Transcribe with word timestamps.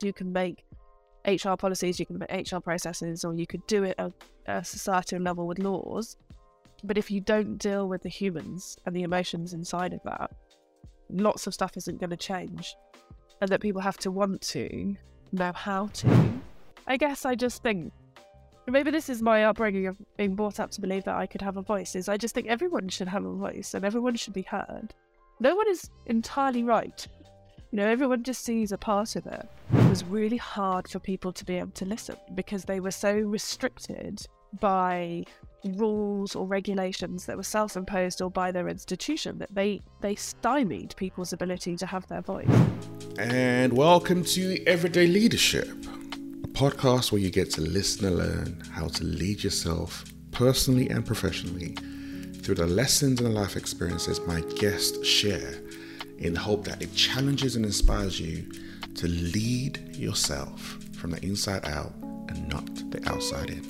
You 0.00 0.12
can 0.12 0.32
make 0.32 0.64
HR 1.26 1.54
policies, 1.56 1.98
you 1.98 2.06
can 2.06 2.18
make 2.18 2.52
HR 2.52 2.58
processes, 2.58 3.24
or 3.24 3.34
you 3.34 3.46
could 3.46 3.66
do 3.66 3.84
it 3.84 3.98
at 3.98 4.12
a 4.46 4.64
societal 4.64 5.20
level 5.20 5.46
with 5.46 5.58
laws. 5.58 6.16
But 6.84 6.96
if 6.96 7.10
you 7.10 7.20
don't 7.20 7.58
deal 7.58 7.88
with 7.88 8.02
the 8.02 8.08
humans 8.08 8.76
and 8.86 8.94
the 8.94 9.02
emotions 9.02 9.52
inside 9.52 9.92
of 9.92 10.00
that, 10.04 10.30
lots 11.10 11.46
of 11.46 11.54
stuff 11.54 11.76
isn't 11.76 12.00
going 12.00 12.10
to 12.10 12.16
change. 12.16 12.74
And 13.40 13.50
that 13.50 13.60
people 13.60 13.80
have 13.80 13.98
to 13.98 14.10
want 14.10 14.40
to 14.42 14.96
know 15.32 15.52
how 15.52 15.86
to. 15.86 16.32
I 16.86 16.96
guess 16.96 17.24
I 17.24 17.34
just 17.34 17.62
think 17.62 17.92
maybe 18.66 18.90
this 18.90 19.08
is 19.08 19.22
my 19.22 19.44
upbringing 19.44 19.86
of 19.86 19.96
being 20.16 20.34
brought 20.34 20.60
up 20.60 20.70
to 20.72 20.80
believe 20.80 21.04
that 21.04 21.16
I 21.16 21.26
could 21.26 21.42
have 21.42 21.56
a 21.56 21.62
voice. 21.62 21.94
Is 21.94 22.08
I 22.08 22.16
just 22.16 22.34
think 22.34 22.48
everyone 22.48 22.88
should 22.88 23.08
have 23.08 23.24
a 23.24 23.32
voice 23.32 23.74
and 23.74 23.84
everyone 23.84 24.16
should 24.16 24.34
be 24.34 24.42
heard. 24.42 24.94
No 25.40 25.54
one 25.54 25.68
is 25.68 25.90
entirely 26.06 26.64
right. 26.64 27.06
You 27.70 27.76
know, 27.76 27.86
everyone 27.86 28.22
just 28.22 28.44
sees 28.44 28.72
a 28.72 28.78
part 28.78 29.14
of 29.14 29.26
it. 29.26 29.48
Was 29.88 30.04
really 30.04 30.36
hard 30.36 30.86
for 30.86 30.98
people 30.98 31.32
to 31.32 31.46
be 31.46 31.56
able 31.56 31.70
to 31.70 31.86
listen 31.86 32.16
because 32.34 32.66
they 32.66 32.78
were 32.78 32.90
so 32.90 33.10
restricted 33.10 34.20
by 34.60 35.24
rules 35.64 36.36
or 36.36 36.46
regulations 36.46 37.24
that 37.24 37.38
were 37.38 37.42
self-imposed 37.42 38.20
or 38.20 38.30
by 38.30 38.52
their 38.52 38.68
institution 38.68 39.38
that 39.38 39.54
they 39.54 39.80
they 40.02 40.14
stymied 40.14 40.94
people's 40.96 41.32
ability 41.32 41.74
to 41.76 41.86
have 41.86 42.06
their 42.08 42.20
voice. 42.20 42.46
And 43.18 43.72
welcome 43.72 44.24
to 44.24 44.62
Everyday 44.66 45.06
Leadership, 45.06 45.66
a 45.68 46.48
podcast 46.48 47.10
where 47.10 47.22
you 47.22 47.30
get 47.30 47.50
to 47.52 47.62
listen 47.62 48.04
and 48.04 48.18
learn 48.18 48.62
how 48.70 48.88
to 48.88 49.04
lead 49.04 49.42
yourself 49.42 50.04
personally 50.32 50.90
and 50.90 51.06
professionally 51.06 51.74
through 52.42 52.56
the 52.56 52.66
lessons 52.66 53.22
and 53.22 53.34
life 53.34 53.56
experiences 53.56 54.20
my 54.26 54.42
guests 54.58 55.04
share 55.06 55.54
in 56.18 56.34
the 56.34 56.40
hope 56.40 56.64
that 56.64 56.82
it 56.82 56.94
challenges 56.94 57.56
and 57.56 57.64
inspires 57.64 58.20
you 58.20 58.46
to 58.98 59.06
lead 59.06 59.94
yourself 59.94 60.60
from 60.96 61.12
the 61.12 61.24
inside 61.24 61.64
out 61.66 61.92
and 62.28 62.48
not 62.48 62.66
the 62.90 63.00
outside 63.08 63.48
in. 63.48 63.62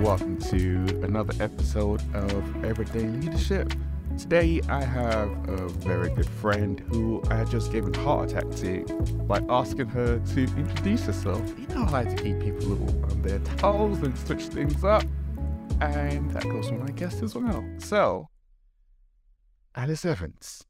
Welcome 0.00 0.40
to 0.42 1.02
another 1.02 1.34
episode 1.42 2.00
of 2.14 2.64
Everyday 2.64 3.08
Leadership. 3.08 3.72
Today, 4.16 4.60
I 4.68 4.84
have 4.84 5.28
a 5.48 5.68
very 5.68 6.10
good 6.10 6.28
friend 6.28 6.78
who 6.92 7.20
I 7.28 7.34
had 7.34 7.50
just 7.50 7.72
given 7.72 7.92
heart 7.94 8.30
attack 8.30 8.48
to 8.58 8.84
by 9.26 9.40
asking 9.48 9.88
her 9.88 10.20
to 10.20 10.40
introduce 10.56 11.06
herself. 11.06 11.42
You 11.58 11.66
know, 11.74 11.82
I 11.82 11.90
like 11.90 12.16
to 12.16 12.22
keep 12.22 12.38
people 12.38 12.74
on 13.10 13.22
their 13.22 13.40
toes 13.56 13.98
and 14.04 14.16
switch 14.16 14.44
things 14.44 14.84
up, 14.84 15.02
and 15.80 16.30
that 16.30 16.44
goes 16.44 16.68
for 16.68 16.76
my 16.76 16.92
guest 16.92 17.24
as 17.24 17.34
well. 17.34 17.64
So, 17.78 18.28
Alice 19.76 20.04
Evans, 20.04 20.62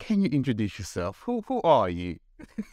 can 0.00 0.20
you 0.20 0.28
introduce 0.30 0.80
yourself? 0.80 1.22
Who 1.26 1.42
who 1.46 1.60
are 1.62 1.88
you? 1.88 2.18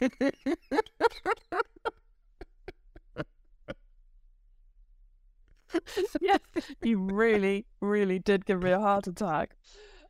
yeah, 6.20 6.38
you 6.82 6.98
really, 6.98 7.66
really 7.80 8.18
did 8.18 8.46
give 8.46 8.62
me 8.62 8.70
a 8.70 8.80
heart 8.80 9.06
attack. 9.06 9.54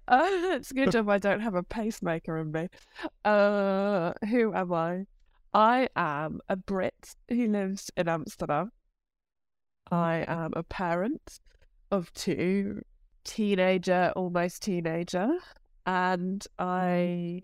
Uh, 0.09 0.29
it's 0.31 0.71
a 0.71 0.75
good 0.75 0.93
job 0.93 1.11
I 1.11 1.19
don't 1.19 1.41
have 1.41 1.55
a 1.55 1.63
pacemaker 1.63 2.39
in 2.39 2.53
me. 2.53 2.69
Uh, 3.25 4.13
who 4.31 4.55
am 4.55 4.73
I? 4.73 5.05
I 5.53 5.89
am 5.95 6.41
a 6.49 6.57
Brit 6.57 7.17
who 7.29 7.49
lives 7.49 7.91
in 7.97 8.09
Amsterdam. 8.09 8.73
I 9.91 10.25
am 10.27 10.53
a 10.55 10.63
parent 10.63 11.41
of 11.91 12.13
two, 12.15 12.81
teenager, 13.25 14.13
almost 14.17 14.63
teenager, 14.63 15.29
and 15.87 16.41
mm. 16.41 16.47
I 16.59 17.41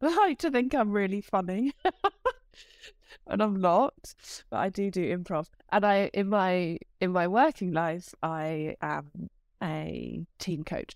like 0.00 0.38
to 0.40 0.50
think 0.50 0.74
I'm 0.74 0.92
really 0.92 1.20
funny. 1.20 1.72
and 3.26 3.42
I'm 3.42 3.60
not, 3.60 4.14
but 4.50 4.58
I 4.58 4.68
do 4.68 4.90
do 4.90 5.16
improv. 5.16 5.46
And 5.72 5.84
I 5.84 6.10
in 6.12 6.28
my 6.28 6.78
in 7.00 7.12
my 7.12 7.26
working 7.26 7.72
life, 7.72 8.14
I 8.22 8.76
am 8.80 9.30
a 9.62 10.24
team 10.38 10.64
coach 10.64 10.94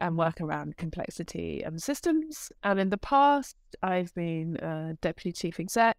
and 0.00 0.16
work 0.16 0.40
around 0.40 0.76
complexity 0.76 1.62
and 1.62 1.82
systems. 1.82 2.52
And 2.62 2.78
in 2.78 2.90
the 2.90 2.98
past, 2.98 3.56
I've 3.82 4.14
been 4.14 4.56
a 4.56 4.96
deputy 5.00 5.32
chief 5.32 5.58
exec 5.58 5.96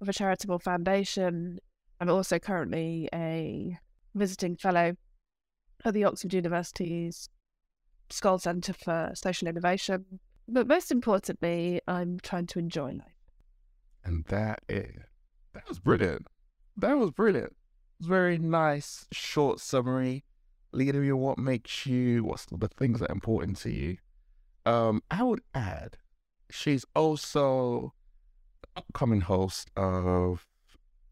of 0.00 0.08
a 0.08 0.12
charitable 0.12 0.60
foundation. 0.60 1.58
I'm 2.00 2.10
also 2.10 2.38
currently 2.38 3.08
a 3.12 3.76
visiting 4.14 4.54
fellow 4.54 4.94
at 5.84 5.94
the 5.94 6.04
Oxford 6.04 6.34
University's 6.34 7.28
Skoll 8.10 8.40
Centre 8.40 8.72
for 8.72 9.12
Social 9.14 9.48
Innovation. 9.48 10.20
But 10.46 10.66
most 10.66 10.90
importantly, 10.90 11.80
I'm 11.86 12.18
trying 12.20 12.46
to 12.46 12.58
enjoy 12.58 12.92
life. 12.92 13.18
And 14.04 14.24
that 14.26 14.62
is 14.68 15.02
that 15.52 15.68
was 15.68 15.78
brilliant. 15.78 16.26
That 16.76 16.96
was 16.96 17.10
brilliant. 17.10 17.52
It 17.52 18.00
was 18.00 18.08
very 18.08 18.38
nice, 18.38 19.06
short 19.12 19.60
summary, 19.60 20.24
leading 20.72 21.04
you 21.04 21.16
what 21.16 21.38
makes 21.38 21.84
you, 21.86 22.24
what's 22.24 22.46
the 22.46 22.68
things 22.68 23.00
that 23.00 23.10
are 23.10 23.12
important 23.12 23.56
to 23.58 23.72
you. 23.72 23.96
Um, 24.64 25.02
I 25.10 25.22
would 25.22 25.40
add, 25.54 25.96
she's 26.50 26.84
also 26.94 27.92
upcoming 28.76 29.22
host 29.22 29.70
of 29.76 30.46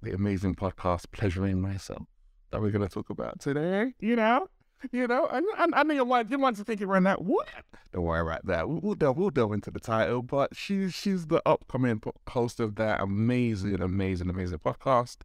the 0.03 0.12
amazing 0.12 0.55
podcast 0.55 1.11
Pleasuring 1.11 1.61
Myself 1.61 2.06
that 2.51 2.61
we're 2.61 2.71
going 2.71 2.87
to 2.87 2.95
talk 2.95 3.11
about 3.11 3.41
today. 3.41 3.95
You 3.99 4.17
know, 4.17 4.49
you 4.92 5.06
know, 5.06 5.26
and 5.26 5.47
I, 5.56 5.81
I 5.81 5.82
know 5.82 5.94
you 5.94 6.04
might 6.04 6.31
you 6.31 6.38
might 6.38 6.56
thinking 6.56 6.87
around 6.87 7.04
that. 7.04 7.22
What? 7.22 7.48
Don't 7.92 8.04
worry 8.04 8.20
about 8.20 8.47
that. 8.47 8.69
We'll, 8.69 8.81
we'll 8.81 8.94
delve 8.94 9.16
we'll 9.16 9.31
delve 9.31 9.53
into 9.53 9.70
the 9.70 9.81
title, 9.81 10.22
but 10.22 10.54
she's 10.54 10.94
she's 10.94 11.26
the 11.26 11.42
upcoming 11.47 12.03
host 12.28 12.60
of 12.60 12.76
that 12.76 13.00
amazing, 13.00 13.81
amazing, 13.81 14.31
amazing 14.31 14.59
podcast. 14.59 15.19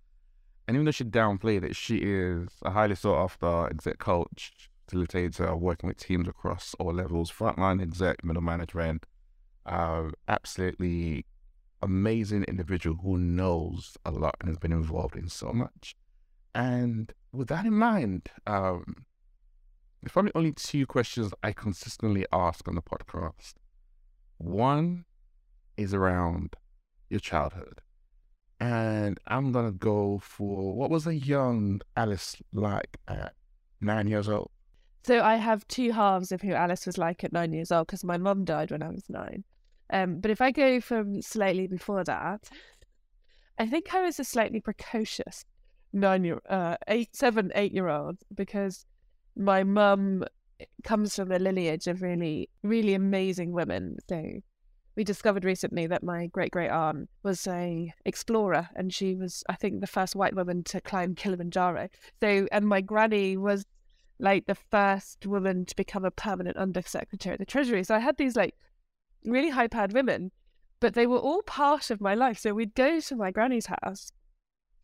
And 0.68 0.76
even 0.76 0.86
though 0.86 0.92
she 0.92 1.04
downplayed 1.04 1.64
it, 1.64 1.76
she 1.76 1.98
is 1.98 2.50
a 2.64 2.72
highly 2.72 2.96
sought 2.96 3.24
after 3.24 3.68
exec 3.68 3.98
coach, 3.98 4.70
facilitator, 4.88 5.60
working 5.60 5.88
with 5.88 5.98
teams 5.98 6.28
across 6.28 6.76
all 6.80 6.94
levels, 6.94 7.32
frontline 7.32 7.82
exec, 7.82 8.24
middle 8.24 8.42
management. 8.42 9.06
Uh, 9.66 10.10
absolutely 10.28 11.26
amazing 11.82 12.44
individual 12.44 12.98
who 13.04 13.18
knows 13.18 13.98
a 14.06 14.12
lot 14.12 14.36
and 14.40 14.50
has 14.50 14.58
been 14.58 14.72
involved 14.72 15.16
in 15.16 15.28
so 15.28 15.52
much. 15.52 15.96
And 16.54 17.12
with 17.32 17.48
that 17.50 17.66
in 17.66 17.74
mind, 17.74 18.30
um, 18.46 19.06
there's 20.02 20.12
probably 20.12 20.32
only 20.36 20.52
two 20.54 20.86
questions 20.86 21.34
I 21.44 21.52
consistently 21.52 22.26
ask 22.32 22.68
on 22.68 22.76
the 22.76 22.82
podcast. 22.82 23.54
One 24.38 25.06
is 25.78 25.94
around 25.94 26.56
your 27.10 27.20
childhood. 27.20 27.82
And 28.60 29.20
I'm 29.28 29.52
going 29.52 29.66
to 29.66 29.72
go 29.72 30.20
for 30.20 30.76
what 30.76 30.90
was 30.90 31.08
a 31.08 31.16
young 31.16 31.82
Alice 31.96 32.36
like 32.54 32.98
at 33.08 33.34
nine 33.80 34.08
years 34.08 34.30
old? 34.30 34.52
So 35.04 35.22
I 35.22 35.36
have 35.36 35.68
two 35.68 35.92
halves 35.92 36.32
of 36.32 36.42
who 36.42 36.54
Alice 36.54 36.86
was 36.86 36.98
like 36.98 37.24
at 37.24 37.34
nine 37.34 37.54
years 37.54 37.72
old 37.72 37.88
because 37.88 38.04
my 38.04 38.18
mum 38.18 38.46
died 38.46 38.72
when 38.72 38.84
I 38.84 38.90
was 38.90 39.04
nine. 39.10 39.44
Um, 39.92 40.20
but 40.20 40.32
if 40.32 40.42
I 40.42 40.52
go 40.52 40.80
from 40.80 41.22
slightly 41.22 41.68
before 41.68 42.04
that, 42.04 42.50
I 43.58 43.66
think 43.66 43.94
I 43.94 44.02
was 44.02 44.20
a 44.20 44.24
slightly 44.24 44.62
precocious 44.62 45.44
nine 45.92 46.24
year, 46.24 46.40
uh, 46.50 46.78
eight, 46.88 47.16
seven, 47.16 47.52
eight 47.56 47.74
year 47.74 47.90
old 47.90 48.18
because 48.34 48.86
my 49.36 49.64
mum 49.64 50.24
comes 50.84 51.16
from 51.16 51.32
a 51.32 51.40
lineage 51.40 51.88
of 51.88 52.02
really, 52.02 52.50
really 52.64 52.94
amazing 52.94 53.52
women. 53.52 53.98
So 54.08 54.42
we 54.96 55.04
discovered 55.04 55.46
recently 55.46 55.88
that 55.88 56.04
my 56.04 56.28
great 56.28 56.52
great 56.52 56.70
aunt 56.70 57.10
was 57.24 57.48
a 57.48 57.94
explorer 58.06 58.70
and 58.76 58.94
she 58.94 59.16
was 59.16 59.44
I 59.50 59.56
think 59.56 59.80
the 59.80 59.88
first 59.88 60.16
white 60.16 60.36
woman 60.36 60.64
to 60.66 60.82
climb 60.82 61.16
Kilimanjaro. 61.16 61.88
So 62.22 62.48
and 62.52 62.68
my 62.68 62.82
granny 62.82 63.38
was 63.38 63.66
like 64.20 64.46
the 64.46 64.56
first 64.56 65.26
woman 65.26 65.66
to 65.66 65.76
become 65.76 66.06
a 66.06 66.12
permanent 66.12 66.58
undersecretary 66.58 67.34
of 67.34 67.40
the 67.40 67.46
Treasury. 67.46 67.84
So 67.84 67.96
I 67.96 68.00
had 68.00 68.18
these 68.18 68.36
like 68.36 68.56
really 69.26 69.50
high 69.50 69.68
powered 69.68 69.94
women, 69.94 70.32
but 70.80 70.94
they 70.94 71.08
were 71.08 71.18
all 71.18 71.42
part 71.44 71.90
of 71.90 72.02
my 72.02 72.14
life. 72.14 72.38
So 72.38 72.54
we'd 72.54 72.76
go 72.76 73.00
to 73.00 73.16
my 73.16 73.32
granny's 73.32 73.68
house 73.68 74.12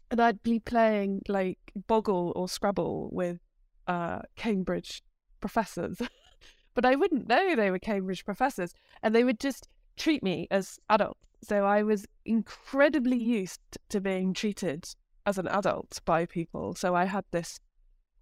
and 0.09 0.21
I'd 0.21 0.41
be 0.41 0.59
playing 0.59 1.21
like 1.27 1.59
Boggle 1.87 2.33
or 2.35 2.47
Scrabble 2.47 3.09
with 3.11 3.39
uh, 3.87 4.19
Cambridge 4.35 5.03
professors, 5.39 6.01
but 6.73 6.85
I 6.85 6.95
wouldn't 6.95 7.27
know 7.27 7.55
they 7.55 7.71
were 7.71 7.79
Cambridge 7.79 8.25
professors, 8.25 8.73
and 9.01 9.15
they 9.15 9.23
would 9.23 9.39
just 9.39 9.67
treat 9.97 10.23
me 10.23 10.47
as 10.51 10.79
adults. 10.89 11.19
So 11.43 11.65
I 11.65 11.83
was 11.83 12.05
incredibly 12.25 13.17
used 13.17 13.61
to 13.89 14.01
being 14.01 14.33
treated 14.33 14.87
as 15.25 15.37
an 15.37 15.47
adult 15.47 15.99
by 16.05 16.25
people. 16.25 16.73
So 16.75 16.95
I 16.95 17.05
had 17.05 17.25
this 17.31 17.59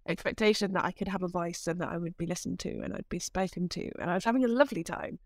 expectation 0.06 0.72
that 0.72 0.84
I 0.84 0.92
could 0.92 1.08
have 1.08 1.22
a 1.22 1.28
voice 1.28 1.66
and 1.66 1.80
that 1.80 1.88
I 1.88 1.96
would 1.96 2.16
be 2.16 2.26
listened 2.26 2.60
to 2.60 2.80
and 2.82 2.94
I'd 2.94 3.08
be 3.08 3.18
spoken 3.18 3.68
to, 3.70 3.90
and 3.98 4.10
I 4.10 4.14
was 4.14 4.24
having 4.24 4.44
a 4.44 4.48
lovely 4.48 4.84
time. 4.84 5.18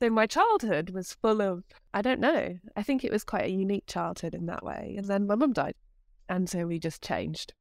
So 0.00 0.10
my 0.10 0.26
childhood 0.26 0.90
was 0.90 1.14
full 1.14 1.40
of, 1.40 1.64
I 1.92 2.02
don't 2.02 2.20
know, 2.20 2.58
I 2.76 2.82
think 2.82 3.04
it 3.04 3.12
was 3.12 3.24
quite 3.24 3.44
a 3.44 3.50
unique 3.50 3.86
childhood 3.86 4.34
in 4.34 4.46
that 4.46 4.64
way. 4.64 4.94
And 4.98 5.06
then 5.06 5.26
my 5.26 5.34
mum 5.34 5.52
died. 5.52 5.76
And 6.28 6.48
so 6.48 6.66
we 6.66 6.78
just 6.78 7.02
changed 7.02 7.52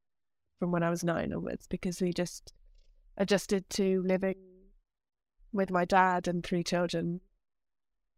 from 0.64 0.72
when 0.72 0.82
I 0.82 0.90
was 0.90 1.04
nine 1.04 1.34
onwards 1.34 1.68
because 1.68 2.00
we 2.00 2.14
just 2.14 2.54
adjusted 3.18 3.70
to 3.72 4.02
living 4.04 4.36
with 5.52 5.70
my 5.70 5.84
dad 5.84 6.26
and 6.26 6.42
three 6.42 6.64
children 6.64 7.20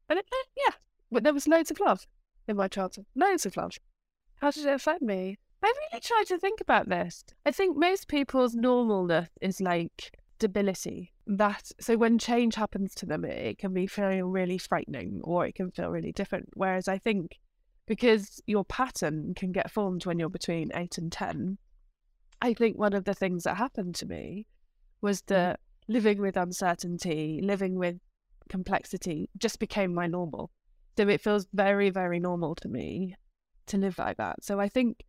And 0.07 0.19
it, 0.19 0.27
eh, 0.31 0.47
yeah, 0.55 0.73
but 1.11 1.23
there 1.23 1.33
was 1.33 1.47
loads 1.47 1.71
of 1.71 1.79
love 1.79 2.05
in 2.47 2.55
my 2.55 2.67
childhood. 2.67 3.07
Loads 3.15 3.47
of 3.47 3.57
love. 3.57 3.79
How 4.35 4.51
did 4.51 4.67
it 4.67 4.75
affect 4.75 5.01
me? 5.01 5.39
I 5.63 5.73
really 5.91 6.01
try 6.01 6.23
to 6.27 6.37
think 6.37 6.61
about 6.61 6.87
this. 6.87 7.23
I 7.47 7.51
think 7.51 7.77
most 7.77 8.07
people's 8.07 8.55
normalness 8.55 9.29
is 9.41 9.59
like 9.59 10.15
stability. 10.37 11.13
That 11.25 11.71
so 11.79 11.97
when 11.97 12.19
change 12.19 12.53
happens 12.53 12.93
to 12.95 13.07
them, 13.07 13.25
it, 13.25 13.39
it 13.39 13.57
can 13.57 13.73
be 13.73 13.87
feel 13.87 14.21
really 14.21 14.59
frightening 14.59 15.21
or 15.23 15.47
it 15.47 15.55
can 15.55 15.71
feel 15.71 15.89
really 15.89 16.11
different. 16.11 16.49
Whereas 16.53 16.87
I 16.87 16.99
think 16.99 17.39
because 17.87 18.39
your 18.45 18.65
pattern 18.65 19.33
can 19.35 19.51
get 19.51 19.71
formed 19.71 20.05
when 20.05 20.19
you're 20.19 20.29
between 20.29 20.69
eight 20.75 20.99
and 20.99 21.11
ten, 21.11 21.57
I 22.45 22.53
think 22.53 22.77
one 22.77 22.93
of 22.93 23.05
the 23.05 23.15
things 23.15 23.43
that 23.43 23.57
happened 23.57 23.95
to 23.95 24.05
me 24.05 24.45
was 25.01 25.21
mm-hmm. 25.21 25.33
that 25.33 25.59
living 25.87 26.21
with 26.21 26.37
uncertainty, 26.37 27.39
living 27.41 27.75
with 27.79 27.97
complexity 28.49 29.29
just 29.35 29.57
became 29.59 29.93
my 29.95 30.05
normal. 30.05 30.51
So 30.95 31.07
it 31.07 31.21
feels 31.21 31.47
very, 31.53 31.89
very 31.89 32.19
normal 32.19 32.53
to 32.55 32.67
me 32.67 33.15
to 33.65 33.77
live 33.77 33.97
like 33.97 34.17
that. 34.17 34.43
So 34.43 34.59
I 34.59 34.69
think 34.69 35.03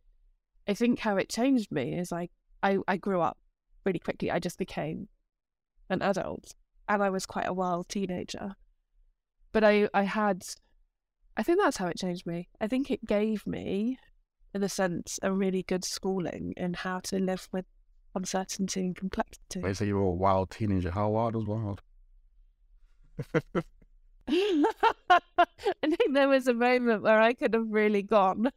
I 0.67 0.73
think 0.73 0.99
how 0.99 1.15
it 1.17 1.29
changed 1.29 1.71
me 1.71 1.97
is 1.97 2.11
like 2.11 2.31
I, 2.63 2.79
I 2.87 2.97
grew 2.97 3.21
up 3.21 3.37
really 3.85 3.99
quickly. 3.99 4.31
I 4.31 4.39
just 4.39 4.57
became 4.57 5.07
an 5.89 6.01
adult 6.01 6.55
and 6.89 7.03
I 7.03 7.11
was 7.11 7.27
quite 7.27 7.47
a 7.47 7.53
wild 7.53 7.87
teenager. 7.87 8.55
But 9.51 9.63
I, 9.63 9.87
I 9.93 10.03
had 10.03 10.43
I 11.37 11.43
think 11.43 11.59
that's 11.61 11.77
how 11.77 11.87
it 11.87 11.97
changed 11.97 12.25
me. 12.25 12.49
I 12.59 12.67
think 12.67 12.89
it 12.89 13.05
gave 13.05 13.45
me, 13.45 13.99
in 14.57 14.63
a 14.63 14.69
sense, 14.69 15.19
a 15.21 15.31
really 15.31 15.61
good 15.61 15.85
schooling 15.85 16.51
in 16.57 16.73
how 16.73 16.99
to 16.99 17.19
live 17.19 17.47
with 17.51 17.65
uncertainty 18.15 18.79
and 18.81 18.95
complexity. 18.95 19.61
They 19.61 19.73
say 19.73 19.85
you 19.85 19.97
were 19.97 20.01
a 20.01 20.11
wild 20.11 20.49
teenager. 20.49 20.89
How 20.89 21.09
wild 21.09 21.35
was 21.35 21.45
wild? 21.45 21.81
I 24.27 25.21
think 25.83 26.13
there 26.13 26.27
was 26.27 26.47
a 26.47 26.55
moment 26.55 27.03
where 27.03 27.21
I 27.21 27.33
could 27.33 27.53
have 27.53 27.67
really 27.69 28.01
gone 28.01 28.51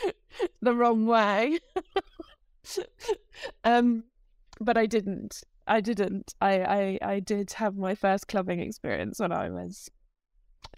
the 0.62 0.74
wrong 0.74 1.04
way. 1.04 1.58
um, 3.64 4.04
but 4.60 4.78
I 4.78 4.86
didn't. 4.86 5.42
I 5.66 5.82
didn't. 5.82 6.34
I, 6.40 6.62
I, 6.62 6.98
I 7.02 7.20
did 7.20 7.52
have 7.52 7.76
my 7.76 7.94
first 7.94 8.28
clubbing 8.28 8.60
experience 8.60 9.20
when 9.20 9.30
I 9.30 9.50
was 9.50 9.90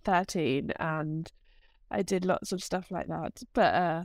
13 0.05 0.73
and 0.81 1.31
I 1.89 2.03
did 2.03 2.25
lots 2.25 2.51
of 2.51 2.65
stuff 2.65 2.91
like 2.91 3.07
that. 3.07 3.43
But 3.53 3.75
uh, 3.75 4.05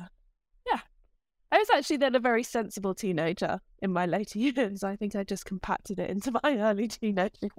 I 1.51 1.57
was 1.57 1.69
actually 1.69 1.98
then 1.98 2.15
a 2.15 2.19
very 2.19 2.44
sensible 2.44 2.95
teenager 2.95 3.59
in 3.81 3.92
my 3.92 4.06
later 4.06 4.39
years. 4.39 4.83
I 4.83 4.95
think 4.95 5.15
I 5.15 5.24
just 5.24 5.45
compacted 5.45 6.00
it 6.00 6.09
into 6.09 6.31
my 6.44 6.57
early 6.57 6.88
teenage 6.88 7.36
years. 7.42 7.51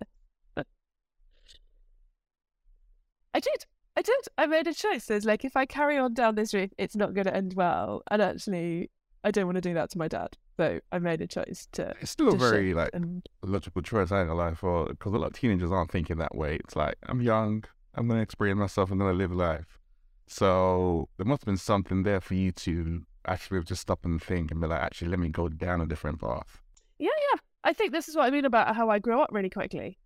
I 3.34 3.40
did. 3.40 3.64
I 3.96 4.02
did. 4.02 4.24
I 4.36 4.46
made 4.46 4.66
a 4.66 4.74
choice. 4.74 5.10
It's 5.10 5.24
like 5.24 5.44
if 5.44 5.56
I 5.56 5.66
carry 5.66 5.96
on 5.96 6.14
down 6.14 6.34
this 6.34 6.52
route, 6.52 6.72
it's 6.78 6.96
not 6.96 7.14
going 7.14 7.26
to 7.26 7.34
end 7.34 7.54
well. 7.54 8.02
And 8.10 8.20
actually, 8.20 8.90
I 9.24 9.30
don't 9.30 9.46
want 9.46 9.56
to 9.56 9.62
do 9.62 9.74
that 9.74 9.90
to 9.90 9.98
my 9.98 10.08
dad. 10.08 10.36
So 10.58 10.80
I 10.90 10.98
made 10.98 11.20
a 11.20 11.26
choice 11.26 11.68
to. 11.72 11.94
It's 12.00 12.10
still 12.10 12.34
a 12.34 12.36
very 12.36 12.74
like 12.74 12.90
and 12.92 13.26
logical 13.42 13.82
choice. 13.82 14.12
I 14.12 14.20
ain't 14.20 14.28
gonna 14.28 14.38
lie 14.38 14.54
for 14.54 14.86
because 14.86 15.12
a 15.12 15.18
lot 15.18 15.28
of 15.28 15.32
teenagers 15.32 15.70
aren't 15.70 15.90
thinking 15.90 16.18
that 16.18 16.34
way. 16.34 16.56
It's 16.56 16.76
like 16.76 16.96
I'm 17.06 17.20
young. 17.20 17.64
I'm 17.94 18.08
gonna 18.08 18.20
experience 18.20 18.58
myself. 18.58 18.90
I'm 18.90 18.98
gonna 18.98 19.12
live 19.12 19.32
life. 19.32 19.78
So 20.26 21.08
there 21.16 21.26
must 21.26 21.42
have 21.42 21.46
been 21.46 21.56
something 21.56 22.02
there 22.02 22.20
for 22.20 22.34
you 22.34 22.52
to 22.52 23.02
actually 23.26 23.62
just 23.64 23.82
stop 23.82 24.04
and 24.04 24.22
think 24.22 24.50
and 24.50 24.60
be 24.60 24.66
like, 24.66 24.80
actually, 24.80 25.08
let 25.08 25.18
me 25.18 25.28
go 25.28 25.48
down 25.48 25.80
a 25.80 25.86
different 25.86 26.20
path. 26.20 26.60
Yeah, 26.98 27.10
yeah. 27.32 27.38
I 27.64 27.72
think 27.72 27.92
this 27.92 28.08
is 28.08 28.16
what 28.16 28.26
I 28.26 28.30
mean 28.30 28.44
about 28.44 28.74
how 28.74 28.90
I 28.90 28.98
grew 28.98 29.20
up 29.20 29.30
really 29.32 29.50
quickly. 29.50 29.98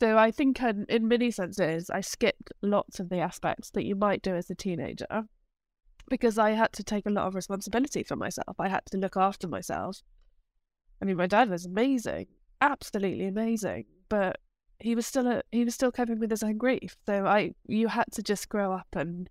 So 0.00 0.16
I 0.16 0.30
think 0.30 0.60
in, 0.60 0.86
in 0.88 1.08
many 1.08 1.30
senses, 1.30 1.90
I 1.90 2.00
skipped 2.00 2.52
lots 2.62 3.00
of 3.00 3.10
the 3.10 3.18
aspects 3.18 3.70
that 3.70 3.84
you 3.84 3.94
might 3.94 4.22
do 4.22 4.34
as 4.34 4.48
a 4.48 4.54
teenager 4.54 5.24
because 6.08 6.38
I 6.38 6.50
had 6.50 6.72
to 6.74 6.82
take 6.82 7.06
a 7.06 7.10
lot 7.10 7.26
of 7.26 7.34
responsibility 7.34 8.02
for 8.02 8.16
myself. 8.16 8.56
I 8.58 8.68
had 8.68 8.86
to 8.86 8.98
look 8.98 9.16
after 9.16 9.46
myself. 9.46 10.02
I 11.00 11.04
mean, 11.04 11.16
my 11.16 11.26
dad 11.26 11.50
was 11.50 11.66
amazing, 11.66 12.26
absolutely 12.60 13.26
amazing, 13.26 13.84
but 14.08 14.38
he 14.78 14.94
was 14.94 15.06
still 15.06 15.26
a, 15.26 15.42
he 15.52 15.64
was 15.64 15.74
still 15.74 15.92
coping 15.92 16.18
with 16.18 16.30
his 16.30 16.42
own 16.42 16.56
grief. 16.56 16.96
So 17.06 17.26
I 17.26 17.54
you 17.66 17.88
had 17.88 18.10
to 18.12 18.22
just 18.22 18.48
grow 18.48 18.72
up 18.72 18.88
and 18.94 19.28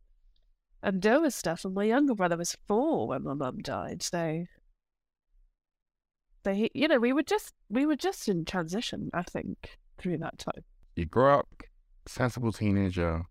and 0.82 1.02
deal 1.02 1.22
with 1.22 1.34
stuff. 1.34 1.66
And 1.66 1.74
my 1.74 1.84
younger 1.84 2.16
brother 2.16 2.38
was 2.38 2.58
four 2.68 3.08
when 3.08 3.24
my 3.24 3.34
mum 3.34 3.60
died, 3.60 4.02
so 4.02 4.46
so 6.46 6.54
he, 6.54 6.72
you 6.74 6.88
know, 6.88 7.00
we 7.00 7.14
were 7.14 7.24
just 7.24 7.54
we 7.70 7.86
were 7.86 7.96
just 7.96 8.28
in 8.28 8.46
transition. 8.46 9.10
I 9.14 9.24
think 9.24 9.78
through 9.98 10.18
that 10.20 10.38
time. 10.40 10.64
You 10.96 11.06
grow 11.06 11.40
up, 11.40 11.64
sensible 12.08 12.52
teenager. 12.52 13.24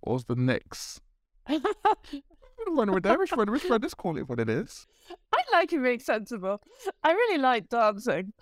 What 0.00 0.12
was 0.14 0.24
the 0.24 0.36
next? 0.36 1.00
Run 1.48 2.92
with 2.92 3.04
that. 3.04 3.18
Which 3.18 3.32
one? 3.32 3.50
Which 3.50 3.64
one? 3.64 3.80
Just 3.80 3.96
call 3.96 4.16
it 4.18 4.28
what 4.28 4.40
it 4.40 4.48
is. 4.48 4.86
I 5.32 5.42
like 5.52 5.72
him 5.72 5.82
being 5.82 6.00
sensible. 6.00 6.60
I 7.02 7.12
really 7.12 7.38
like 7.38 7.68
dancing. 7.68 8.32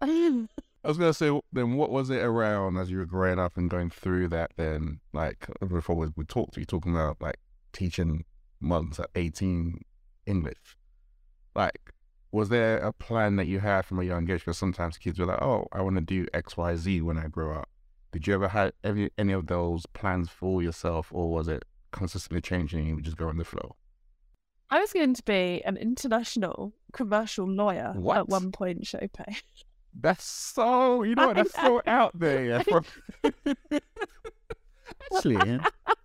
I 0.00 0.88
was 0.88 0.98
gonna 0.98 1.14
say, 1.14 1.40
then 1.52 1.74
what 1.74 1.90
was 1.90 2.10
it 2.10 2.22
around 2.22 2.76
as 2.76 2.90
you 2.90 2.98
were 2.98 3.06
growing 3.06 3.38
up 3.38 3.56
and 3.56 3.70
going 3.70 3.90
through 3.90 4.28
that? 4.28 4.52
Then, 4.56 5.00
like 5.12 5.46
before 5.60 5.96
we, 5.96 6.08
we 6.16 6.24
talked, 6.24 6.56
you 6.56 6.64
talking 6.64 6.94
about 6.94 7.20
like 7.20 7.38
teaching 7.72 8.24
months 8.60 8.98
at 9.00 9.10
eighteen 9.14 9.82
English. 10.26 10.76
Like, 11.54 11.92
was 12.30 12.48
there 12.48 12.78
a 12.78 12.92
plan 12.92 13.36
that 13.36 13.46
you 13.46 13.60
had 13.60 13.84
from 13.84 13.98
a 13.98 14.04
young 14.04 14.30
age? 14.30 14.40
Because 14.40 14.58
sometimes 14.58 14.96
kids 14.98 15.18
were 15.18 15.26
like, 15.26 15.42
"Oh, 15.42 15.66
I 15.72 15.82
want 15.82 15.96
to 15.96 16.00
do 16.02 16.26
X, 16.32 16.56
Y, 16.56 16.76
Z 16.76 17.00
when 17.02 17.18
I 17.18 17.26
grow 17.28 17.54
up." 17.58 17.68
Did 18.12 18.26
you 18.26 18.34
ever 18.34 18.48
have 18.48 18.72
any 18.84 19.10
any 19.18 19.32
of 19.32 19.46
those 19.46 19.86
plans 19.86 20.28
for 20.30 20.62
yourself, 20.62 21.08
or 21.12 21.30
was 21.30 21.48
it 21.48 21.64
consistently 21.92 22.40
changing 22.40 22.78
and 22.80 22.88
you 22.88 22.94
would 22.96 23.04
just 23.04 23.16
go 23.16 23.28
on 23.28 23.36
the 23.36 23.44
flow? 23.44 23.76
I 24.70 24.80
was 24.80 24.92
going 24.92 25.12
to 25.14 25.22
be 25.24 25.62
an 25.66 25.76
international 25.76 26.72
commercial 26.94 27.46
lawyer 27.46 27.92
What? 27.94 28.16
at 28.16 28.28
one 28.30 28.52
point, 28.52 28.86
Sope. 28.86 29.18
That's 30.00 30.24
so 30.24 31.02
you 31.02 31.14
know 31.14 31.26
what? 31.28 31.36
That's 31.36 31.52
so 31.54 31.82
out 31.86 32.18
there. 32.18 32.62
Actually, 35.14 35.34
yeah. 35.50 35.64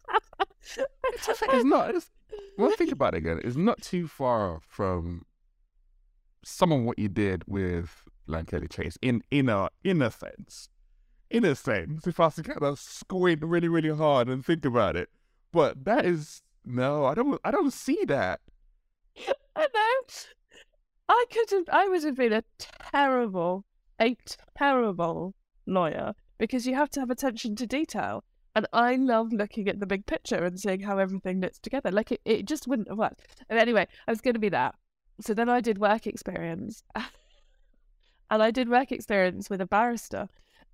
it's 1.13 1.65
not. 1.65 1.95
It's, 1.95 2.09
well, 2.57 2.71
think 2.71 2.91
about 2.97 3.13
it 3.13 3.19
again. 3.19 3.39
It's 3.43 3.55
not 3.55 3.81
too 3.81 4.07
far 4.07 4.59
from 4.67 5.25
some 6.43 6.71
of 6.71 6.81
what 6.81 6.99
you 6.99 7.09
did 7.09 7.43
with 7.47 8.03
Lankelly 8.27 8.69
Chase 8.69 8.97
in 9.01 9.21
in 9.31 9.49
a 9.49 9.69
in 9.83 10.01
a 10.01 10.11
sense. 10.11 10.69
In 11.29 11.43
a 11.43 11.55
sense, 11.55 12.07
if 12.07 12.21
I 12.21 12.25
was 12.25 12.35
to 12.35 12.43
kind 12.43 12.63
of 12.63 12.79
squint 12.79 13.43
really, 13.43 13.67
really 13.67 13.93
hard 13.93 14.29
and 14.29 14.45
think 14.45 14.63
about 14.63 14.95
it, 14.95 15.09
but 15.51 15.83
that 15.83 16.05
is 16.05 16.41
no, 16.67 17.05
I 17.05 17.13
don't, 17.13 17.39
I 17.45 17.51
don't 17.51 17.71
see 17.71 18.03
that. 18.05 18.41
I 19.55 19.67
know. 19.73 20.15
I 21.09 21.25
could 21.31 21.49
have. 21.51 21.63
I 21.71 21.87
would 21.87 22.03
have 22.03 22.17
been 22.17 22.33
a 22.33 22.43
terrible, 22.91 23.63
a 23.99 24.17
terrible 24.57 25.33
lawyer 25.65 26.13
because 26.37 26.67
you 26.67 26.75
have 26.75 26.89
to 26.91 26.99
have 26.99 27.09
attention 27.09 27.55
to 27.55 27.65
detail. 27.65 28.25
And 28.57 28.65
I 28.73 28.95
love 28.95 29.31
looking 29.33 29.69
at 29.69 29.79
the 29.79 29.85
big 29.85 30.07
picture 30.07 30.43
and 30.43 30.59
seeing 30.59 30.79
how 30.79 30.97
everything 30.97 31.39
knits 31.39 31.59
together. 31.59 31.91
Like 31.91 32.11
it, 32.11 32.21
it 32.25 32.47
just 32.47 32.67
wouldn't 32.67 32.87
have 32.87 32.97
worked. 32.97 33.21
And 33.51 33.59
anyway, 33.59 33.85
I 34.07 34.11
was 34.11 34.19
going 34.19 34.33
to 34.33 34.39
be 34.39 34.49
that. 34.49 34.73
So 35.21 35.35
then 35.35 35.47
I 35.47 35.61
did 35.61 35.77
work 35.77 36.07
experience, 36.07 36.81
and 38.31 38.41
I 38.41 38.49
did 38.49 38.67
work 38.67 38.91
experience 38.91 39.47
with 39.51 39.61
a 39.61 39.67
barrister. 39.67 40.27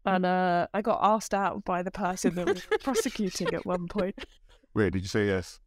And 0.05 0.25
uh, 0.25 0.67
I 0.73 0.81
got 0.81 1.01
asked 1.03 1.33
out 1.33 1.65
by 1.65 1.83
the 1.83 1.91
person 1.91 2.35
that 2.35 2.47
was 2.47 2.65
prosecuting 2.81 3.53
at 3.53 3.65
one 3.65 3.89
point. 3.89 4.15
Wait, 4.73 4.93
did 4.93 5.01
you 5.01 5.09
say 5.09 5.25
yes? 5.25 5.59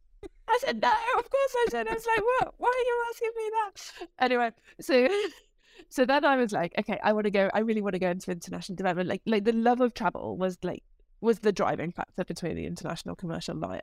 I 0.47 0.57
said 0.65 0.81
no. 0.81 0.91
Of 1.19 1.29
course 1.29 1.55
I 1.55 1.65
said. 1.69 1.87
I 1.87 1.93
was 1.93 2.07
like, 2.07 2.23
what? 2.23 2.55
Why 2.57 2.67
are 2.67 2.87
you 2.87 3.05
asking 3.11 3.31
me 3.37 3.51
that? 3.51 4.07
Anyway, 4.25 4.51
so 4.81 5.07
so 5.89 6.03
then 6.03 6.25
I 6.25 6.37
was 6.37 6.51
like, 6.51 6.73
okay, 6.79 6.97
I 7.03 7.13
want 7.13 7.25
to 7.25 7.31
go. 7.31 7.51
I 7.53 7.59
really 7.59 7.83
want 7.83 7.93
to 7.93 7.99
go 7.99 8.09
into 8.09 8.31
international 8.31 8.75
development. 8.75 9.07
Like 9.07 9.21
like 9.27 9.43
the 9.43 9.53
love 9.53 9.81
of 9.81 9.93
travel 9.93 10.35
was 10.35 10.57
like 10.63 10.81
was 11.21 11.39
the 11.39 11.51
driving 11.51 11.91
factor 11.91 12.23
between 12.23 12.55
the 12.55 12.65
international 12.65 13.15
commercial 13.15 13.55
lawyer. 13.55 13.81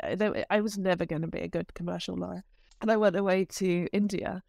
I 0.51 0.61
was 0.61 0.79
never 0.79 1.05
going 1.05 1.23
to 1.23 1.29
be 1.29 1.41
a 1.41 1.49
good 1.49 1.75
commercial 1.75 2.17
lawyer, 2.17 2.45
and 2.81 2.91
I 2.91 2.97
went 2.97 3.17
away 3.17 3.45
to 3.45 3.87
India. 3.93 4.43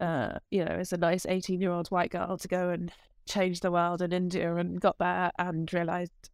Uh, 0.00 0.38
you 0.50 0.64
know, 0.64 0.72
as 0.72 0.92
a 0.92 0.96
nice 0.96 1.26
eighteen-year-old 1.26 1.88
white 1.88 2.10
girl 2.10 2.38
to 2.38 2.48
go 2.48 2.70
and 2.70 2.92
change 3.28 3.60
the 3.60 3.70
world 3.70 4.00
in 4.00 4.12
India, 4.12 4.54
and 4.56 4.80
got 4.80 4.98
there 4.98 5.30
and 5.38 5.72
realized 5.72 6.30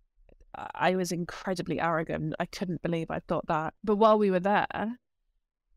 I 0.74 0.94
was 0.94 1.10
incredibly 1.10 1.80
arrogant. 1.80 2.34
I 2.38 2.46
couldn't 2.46 2.82
believe 2.82 3.10
I 3.10 3.20
thought 3.20 3.46
that. 3.48 3.74
But 3.82 3.96
while 3.96 4.18
we 4.18 4.30
were 4.30 4.40
there, 4.40 4.98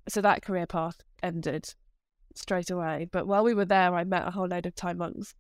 so 0.08 0.22
that 0.22 0.42
career 0.42 0.68
path 0.68 1.02
ended 1.24 1.74
straight 2.36 2.70
away. 2.70 3.08
But 3.12 3.26
while 3.26 3.44
we 3.44 3.54
were 3.54 3.66
there, 3.66 3.96
I 3.96 4.04
met 4.04 4.28
a 4.28 4.32
whole 4.32 4.48
load 4.48 4.66
of 4.66 4.76
Thai 4.76 4.94
monks, 4.94 5.34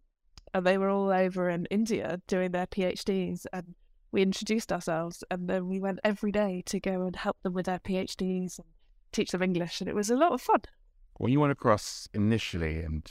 and 0.53 0.65
they 0.65 0.77
were 0.77 0.89
all 0.89 1.11
over 1.11 1.49
in 1.49 1.67
India 1.69 2.19
doing 2.27 2.51
their 2.51 2.67
PhDs, 2.67 3.45
and 3.53 3.75
we 4.11 4.21
introduced 4.21 4.71
ourselves, 4.71 5.23
and 5.29 5.49
then 5.49 5.67
we 5.67 5.79
went 5.79 5.99
every 6.03 6.31
day 6.31 6.63
to 6.67 6.79
go 6.79 7.03
and 7.03 7.15
help 7.15 7.37
them 7.43 7.53
with 7.53 7.65
their 7.65 7.79
PhDs 7.79 8.59
and 8.59 8.67
teach 9.11 9.31
them 9.31 9.43
English, 9.43 9.81
and 9.81 9.89
it 9.89 9.95
was 9.95 10.09
a 10.09 10.15
lot 10.15 10.31
of 10.31 10.41
fun. 10.41 10.61
When 11.17 11.31
you 11.31 11.39
went 11.39 11.51
across 11.51 12.07
initially, 12.13 12.81
and 12.81 13.09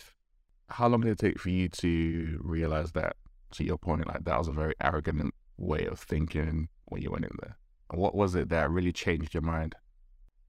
how 0.68 0.88
long 0.88 1.00
did 1.00 1.12
it 1.12 1.18
take 1.18 1.40
for 1.40 1.50
you 1.50 1.68
to 1.68 2.40
realize 2.42 2.92
that? 2.92 3.16
To 3.52 3.64
your 3.64 3.78
point, 3.78 4.06
like 4.08 4.24
that 4.24 4.38
was 4.38 4.48
a 4.48 4.52
very 4.52 4.74
arrogant 4.80 5.32
way 5.56 5.86
of 5.86 6.00
thinking 6.00 6.68
when 6.86 7.00
you 7.00 7.10
went 7.10 7.24
in 7.24 7.30
there. 7.40 7.56
What 7.90 8.14
was 8.14 8.34
it 8.34 8.48
that 8.48 8.70
really 8.70 8.92
changed 8.92 9.32
your 9.32 9.42
mind? 9.42 9.76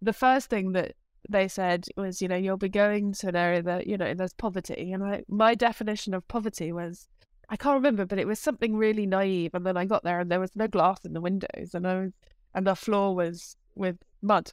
The 0.01 0.13
first 0.13 0.49
thing 0.49 0.71
that 0.73 0.93
they 1.29 1.47
said 1.47 1.85
was, 1.95 2.21
you 2.21 2.27
know, 2.27 2.35
you'll 2.35 2.57
be 2.57 2.69
going 2.69 3.13
to 3.13 3.27
an 3.29 3.35
area 3.35 3.61
that, 3.61 3.87
you 3.87 3.97
know, 3.97 4.13
there's 4.13 4.33
poverty. 4.33 4.91
And 4.91 5.03
I, 5.03 5.23
my 5.27 5.53
definition 5.53 6.15
of 6.15 6.27
poverty 6.27 6.71
was, 6.71 7.07
I 7.49 7.55
can't 7.55 7.75
remember, 7.75 8.05
but 8.05 8.19
it 8.19 8.27
was 8.27 8.39
something 8.39 8.75
really 8.75 9.05
naive. 9.05 9.53
And 9.53 9.65
then 9.65 9.77
I 9.77 9.85
got 9.85 10.03
there 10.03 10.19
and 10.19 10.29
there 10.31 10.39
was 10.39 10.55
no 10.55 10.67
glass 10.67 11.05
in 11.05 11.13
the 11.13 11.21
windows 11.21 11.73
and 11.73 11.87
I 11.87 11.99
was, 11.99 12.11
and 12.53 12.67
the 12.67 12.75
floor 12.75 13.15
was 13.15 13.55
with 13.75 13.97
mud. 14.21 14.51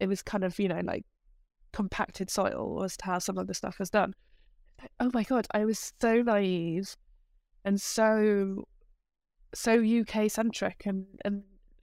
It 0.00 0.08
was 0.08 0.22
kind 0.22 0.44
of, 0.44 0.58
you 0.58 0.68
know, 0.68 0.80
like 0.84 1.04
compacted 1.72 2.30
soil 2.30 2.82
as 2.84 2.96
to 2.98 3.06
how 3.06 3.18
some 3.18 3.38
of 3.38 3.46
the 3.46 3.54
stuff 3.54 3.78
was 3.78 3.90
done. 3.90 4.14
Oh 5.00 5.10
my 5.14 5.22
God, 5.22 5.46
I 5.52 5.64
was 5.64 5.92
so 6.00 6.22
naive 6.22 6.96
and 7.64 7.80
so, 7.80 8.64
so 9.54 9.82
UK 9.82 10.30
centric 10.30 10.82
and, 10.84 11.06
and 11.24 11.42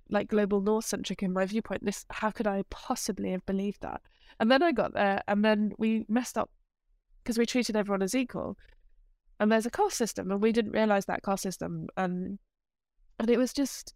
like 0.09 0.29
global 0.29 0.61
north 0.61 0.85
centric 0.85 1.23
in 1.23 1.33
my 1.33 1.45
viewpoint. 1.45 1.83
This, 1.83 2.05
how 2.09 2.29
could 2.29 2.47
I 2.47 2.63
possibly 2.69 3.31
have 3.31 3.45
believed 3.45 3.81
that? 3.81 4.01
And 4.39 4.51
then 4.51 4.63
I 4.63 4.71
got 4.71 4.93
there, 4.93 5.21
and 5.27 5.43
then 5.43 5.73
we 5.77 6.05
messed 6.07 6.37
up 6.37 6.49
because 7.23 7.37
we 7.37 7.45
treated 7.45 7.75
everyone 7.75 8.01
as 8.01 8.15
equal. 8.15 8.57
And 9.43 9.51
there's 9.51 9.65
a 9.65 9.69
caste 9.69 9.97
system, 9.97 10.31
and 10.31 10.41
we 10.41 10.53
didn't 10.53 10.71
realize 10.71 11.05
that 11.07 11.21
caste 11.21 11.43
system. 11.43 11.87
And 11.97 12.39
and 13.19 13.29
it 13.29 13.37
was 13.37 13.51
just 13.51 13.93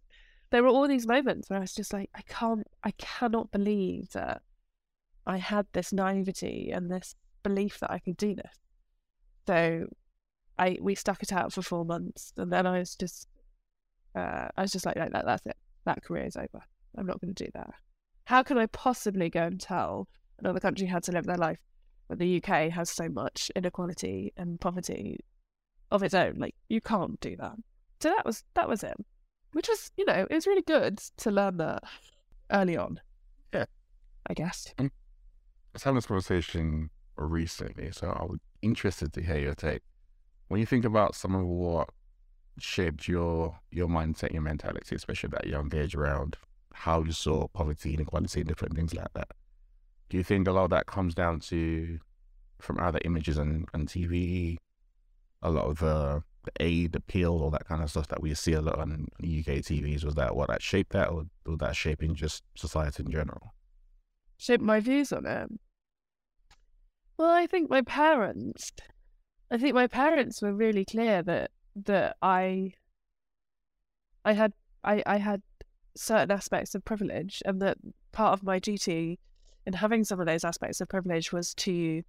there 0.50 0.62
were 0.62 0.68
all 0.68 0.86
these 0.86 1.06
moments 1.06 1.48
where 1.48 1.58
I 1.58 1.62
was 1.62 1.74
just 1.74 1.92
like, 1.92 2.10
I 2.14 2.20
can't, 2.22 2.66
I 2.84 2.90
cannot 2.92 3.50
believe 3.50 4.10
that 4.10 4.42
I 5.26 5.38
had 5.38 5.66
this 5.72 5.90
naivety 5.90 6.70
and 6.70 6.90
this 6.90 7.14
belief 7.42 7.80
that 7.80 7.90
I 7.90 7.98
could 7.98 8.18
do 8.18 8.34
this. 8.34 8.52
So 9.46 9.86
I 10.58 10.76
we 10.82 10.94
stuck 10.94 11.22
it 11.22 11.32
out 11.32 11.54
for 11.54 11.62
four 11.62 11.86
months, 11.86 12.34
and 12.36 12.52
then 12.52 12.66
I 12.66 12.78
was 12.78 12.94
just, 12.94 13.26
uh, 14.14 14.48
I 14.54 14.62
was 14.62 14.70
just 14.70 14.84
like, 14.84 14.96
like 14.96 15.12
that, 15.12 15.24
that's 15.24 15.46
it. 15.46 15.56
That 15.86 16.04
career 16.04 16.24
is 16.26 16.36
over. 16.36 16.62
I'm 16.96 17.06
not 17.06 17.22
going 17.22 17.34
to 17.34 17.44
do 17.44 17.50
that. 17.54 17.70
How 18.26 18.42
can 18.42 18.58
I 18.58 18.66
possibly 18.66 19.30
go 19.30 19.44
and 19.44 19.58
tell 19.58 20.08
another 20.38 20.60
country 20.60 20.86
how 20.86 20.98
to 21.00 21.12
live 21.12 21.26
their 21.26 21.36
life. 21.36 21.60
But 22.08 22.18
the 22.18 22.42
UK 22.42 22.70
has 22.70 22.90
so 22.90 23.08
much 23.08 23.50
inequality 23.54 24.32
and 24.36 24.60
poverty 24.60 25.20
of 25.90 26.02
its 26.02 26.14
own. 26.14 26.36
Like 26.38 26.54
you 26.68 26.80
can't 26.80 27.18
do 27.20 27.36
that. 27.36 27.54
So 28.00 28.10
that 28.10 28.24
was 28.24 28.44
that 28.54 28.68
was 28.68 28.82
it. 28.82 28.96
Which 29.52 29.68
was, 29.68 29.90
you 29.96 30.04
know, 30.04 30.26
it 30.30 30.34
was 30.34 30.46
really 30.46 30.62
good 30.62 30.98
to 31.18 31.30
learn 31.30 31.56
that 31.56 31.82
early 32.50 32.76
on. 32.76 33.00
Yeah. 33.52 33.64
I 34.26 34.34
guess. 34.34 34.72
I 34.78 34.90
was 35.72 35.82
having 35.82 35.96
this 35.96 36.06
conversation 36.06 36.90
recently, 37.16 37.90
so 37.92 38.08
I 38.08 38.24
was 38.24 38.38
interested 38.60 39.12
to 39.14 39.22
hear 39.22 39.38
your 39.38 39.54
take. 39.54 39.82
When 40.48 40.60
you 40.60 40.66
think 40.66 40.84
about 40.84 41.14
some 41.14 41.34
of 41.34 41.46
what 41.46 41.88
shaped 42.58 43.08
your 43.08 43.58
your 43.70 43.88
mindset, 43.88 44.32
your 44.32 44.42
mentality, 44.42 44.96
especially 44.96 45.28
at 45.32 45.42
that 45.42 45.46
young 45.46 45.74
age 45.74 45.94
around 45.94 46.36
how 46.72 47.02
you 47.02 47.12
saw 47.12 47.48
poverty, 47.48 47.94
inequality, 47.94 48.40
and 48.40 48.48
different 48.48 48.76
things 48.76 48.94
like 48.94 49.12
that 49.14 49.28
do 50.08 50.16
you 50.16 50.24
think 50.24 50.48
a 50.48 50.52
lot 50.52 50.64
of 50.64 50.70
that 50.70 50.86
comes 50.86 51.14
down 51.14 51.40
to 51.40 51.98
from 52.60 52.78
other 52.80 52.98
images 53.04 53.38
and, 53.38 53.68
on 53.74 53.86
TV, 53.86 54.56
a 55.42 55.50
lot 55.50 55.66
of 55.66 55.78
the, 55.78 56.22
the 56.44 56.52
aid, 56.60 56.94
appeal, 56.96 57.32
all 57.32 57.50
that 57.50 57.66
kind 57.66 57.82
of 57.82 57.90
stuff 57.90 58.08
that 58.08 58.22
we 58.22 58.34
see 58.34 58.52
a 58.52 58.60
lot 58.60 58.78
on 58.78 59.06
UK 59.22 59.62
TVs? 59.62 60.04
Was 60.04 60.14
that 60.16 60.34
what 60.34 60.48
that 60.48 60.62
shaped 60.62 60.92
that, 60.92 61.08
or 61.08 61.26
was 61.46 61.58
that 61.58 61.76
shaping 61.76 62.14
just 62.14 62.42
society 62.54 63.02
in 63.04 63.10
general? 63.10 63.54
Shaped 64.36 64.62
my 64.62 64.80
views 64.80 65.12
on 65.12 65.26
it. 65.26 65.48
Well, 67.16 67.30
I 67.30 67.46
think 67.46 67.68
my 67.68 67.82
parents, 67.82 68.72
I 69.50 69.58
think 69.58 69.74
my 69.74 69.88
parents 69.88 70.40
were 70.40 70.54
really 70.54 70.84
clear 70.84 71.22
that 71.24 71.50
that 71.84 72.16
I, 72.22 72.72
I 74.24 74.32
had 74.32 74.52
I 74.84 75.02
I 75.06 75.16
had 75.16 75.42
certain 75.96 76.30
aspects 76.30 76.74
of 76.74 76.84
privilege, 76.84 77.42
and 77.44 77.60
that 77.62 77.78
part 78.12 78.32
of 78.32 78.44
my 78.44 78.58
duty 78.58 79.18
in 79.66 79.72
having 79.72 80.04
some 80.04 80.20
of 80.20 80.26
those 80.26 80.44
aspects 80.44 80.80
of 80.80 80.88
privilege 80.88 81.32
was 81.32 81.54
to 81.54 82.02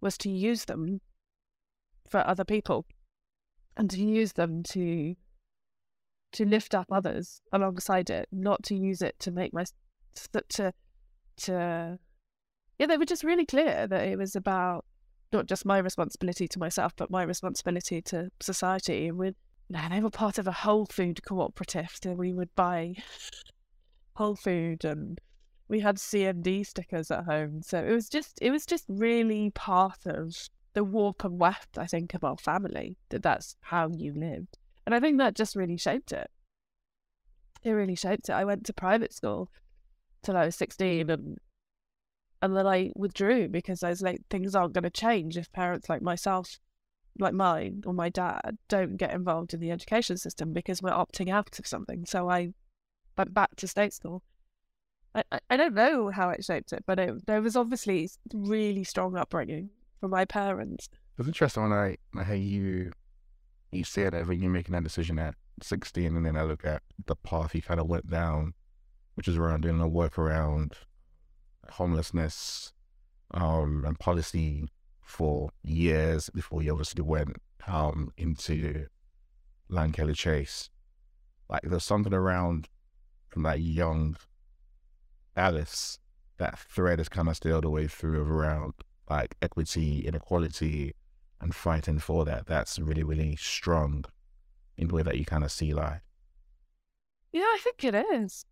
was 0.00 0.16
to 0.18 0.30
use 0.30 0.64
them 0.64 1.00
for 2.10 2.26
other 2.26 2.44
people 2.44 2.86
and 3.76 3.88
to 3.90 4.00
use 4.00 4.32
them 4.34 4.62
to 4.62 5.14
to 6.32 6.44
lift 6.44 6.74
up 6.74 6.86
others 6.92 7.40
alongside 7.52 8.10
it 8.10 8.28
not 8.30 8.62
to 8.62 8.74
use 8.74 9.02
it 9.02 9.18
to 9.18 9.30
make 9.30 9.52
my 9.52 9.64
to 10.48 10.72
to 11.36 11.98
yeah 12.78 12.86
they 12.86 12.96
were 12.96 13.04
just 13.04 13.24
really 13.24 13.46
clear 13.46 13.86
that 13.86 14.06
it 14.06 14.18
was 14.18 14.36
about 14.36 14.84
not 15.32 15.46
just 15.46 15.64
my 15.64 15.78
responsibility 15.78 16.46
to 16.48 16.58
myself 16.58 16.92
but 16.96 17.10
my 17.10 17.22
responsibility 17.22 18.02
to 18.02 18.30
society 18.40 19.08
and 19.08 19.18
we 19.18 19.32
they 19.68 20.00
were 20.00 20.10
part 20.10 20.38
of 20.38 20.48
a 20.48 20.52
whole 20.52 20.86
food 20.86 21.24
cooperative 21.24 21.96
so 22.02 22.12
we 22.12 22.32
would 22.32 22.54
buy 22.56 22.94
whole 24.14 24.36
food 24.36 24.84
and 24.84 25.20
we 25.68 25.80
had 25.80 25.96
CND 25.96 26.66
stickers 26.66 27.10
at 27.10 27.24
home. 27.24 27.62
So 27.62 27.78
it 27.78 27.92
was 27.92 28.08
just 28.08 28.38
it 28.42 28.50
was 28.50 28.66
just 28.66 28.84
really 28.88 29.50
part 29.54 30.04
of 30.04 30.34
the 30.74 30.84
warp 30.84 31.24
and 31.24 31.38
weft, 31.38 31.78
I 31.78 31.86
think, 31.86 32.14
of 32.14 32.24
our 32.24 32.36
family, 32.36 32.96
that 33.10 33.22
that's 33.22 33.56
how 33.60 33.88
you 33.88 34.12
lived. 34.14 34.58
And 34.86 34.94
I 34.94 35.00
think 35.00 35.18
that 35.18 35.34
just 35.34 35.56
really 35.56 35.76
shaped 35.76 36.12
it. 36.12 36.30
It 37.62 37.72
really 37.72 37.94
shaped 37.94 38.28
it. 38.28 38.32
I 38.32 38.44
went 38.44 38.64
to 38.66 38.72
private 38.72 39.12
school 39.12 39.50
till 40.22 40.36
I 40.36 40.46
was 40.46 40.56
16 40.56 41.10
and 41.10 41.38
and 42.42 42.56
then 42.56 42.66
I 42.66 42.90
withdrew 42.96 43.48
because 43.48 43.82
I 43.82 43.90
was 43.90 44.00
like, 44.00 44.22
things 44.30 44.54
aren't 44.54 44.72
going 44.72 44.84
to 44.84 44.90
change 44.90 45.36
if 45.36 45.52
parents 45.52 45.90
like 45.90 46.00
myself, 46.00 46.58
like 47.18 47.34
mine 47.34 47.82
or 47.84 47.92
my 47.92 48.08
dad, 48.08 48.56
don't 48.66 48.96
get 48.96 49.12
involved 49.12 49.52
in 49.52 49.60
the 49.60 49.70
education 49.70 50.16
system 50.16 50.54
because 50.54 50.80
we're 50.80 50.90
opting 50.90 51.28
out 51.28 51.58
of 51.58 51.66
something. 51.66 52.06
So 52.06 52.30
I 52.30 52.54
went 53.18 53.34
back 53.34 53.56
to 53.56 53.68
state 53.68 53.92
school 53.92 54.22
I, 55.14 55.24
I 55.48 55.56
don't 55.56 55.74
know 55.74 56.10
how 56.10 56.30
it 56.30 56.44
shaped 56.44 56.72
it, 56.72 56.84
but 56.86 56.98
it, 56.98 57.26
there 57.26 57.42
was 57.42 57.56
obviously 57.56 58.10
really 58.32 58.84
strong 58.84 59.16
upbringing 59.16 59.70
from 60.00 60.10
my 60.10 60.24
parents. 60.24 60.88
It's 61.18 61.28
interesting 61.28 61.62
when 61.62 61.72
I, 61.72 61.98
I 62.16 62.24
hear 62.24 62.34
you 62.36 62.92
you 63.72 63.84
say 63.84 64.08
that 64.08 64.26
when 64.26 64.40
you're 64.40 64.50
making 64.50 64.72
that 64.72 64.82
decision 64.82 65.18
at 65.18 65.36
16, 65.62 66.16
and 66.16 66.26
then 66.26 66.36
I 66.36 66.42
look 66.42 66.64
at 66.64 66.82
the 67.06 67.14
path 67.14 67.54
you 67.54 67.62
kind 67.62 67.78
of 67.78 67.86
went 67.86 68.10
down, 68.10 68.54
which 69.14 69.28
is 69.28 69.36
around 69.36 69.60
doing 69.60 69.80
a 69.80 69.86
work 69.86 70.18
around 70.18 70.74
homelessness 71.68 72.72
um, 73.32 73.84
and 73.86 73.96
policy 73.98 74.68
for 75.02 75.50
years 75.62 76.30
before 76.30 76.62
you 76.62 76.72
obviously 76.72 77.02
went 77.02 77.36
um, 77.68 78.10
into 78.16 78.86
Lankelly 79.70 80.16
Chase. 80.16 80.68
Like 81.48 81.62
there's 81.62 81.84
something 81.84 82.14
around 82.14 82.68
from 83.28 83.44
that 83.44 83.60
young 83.60 84.16
Alice, 85.36 85.98
that 86.38 86.58
thread 86.58 86.98
is 86.98 87.08
kind 87.08 87.28
of 87.28 87.36
still 87.36 87.60
the 87.60 87.70
way 87.70 87.86
through 87.86 88.20
of 88.20 88.30
around 88.30 88.74
like 89.10 89.36
equity, 89.42 90.06
inequality, 90.06 90.94
and 91.40 91.54
fighting 91.54 91.98
for 91.98 92.24
that. 92.24 92.46
That's 92.46 92.78
really, 92.78 93.02
really 93.02 93.36
strong 93.36 94.04
in 94.78 94.88
the 94.88 94.94
way 94.94 95.02
that 95.02 95.18
you 95.18 95.24
kind 95.24 95.44
of 95.44 95.52
see 95.52 95.74
life. 95.74 96.00
Yeah, 97.32 97.42
I 97.42 97.58
think 97.62 97.84
it 97.84 97.94
is. 97.94 98.44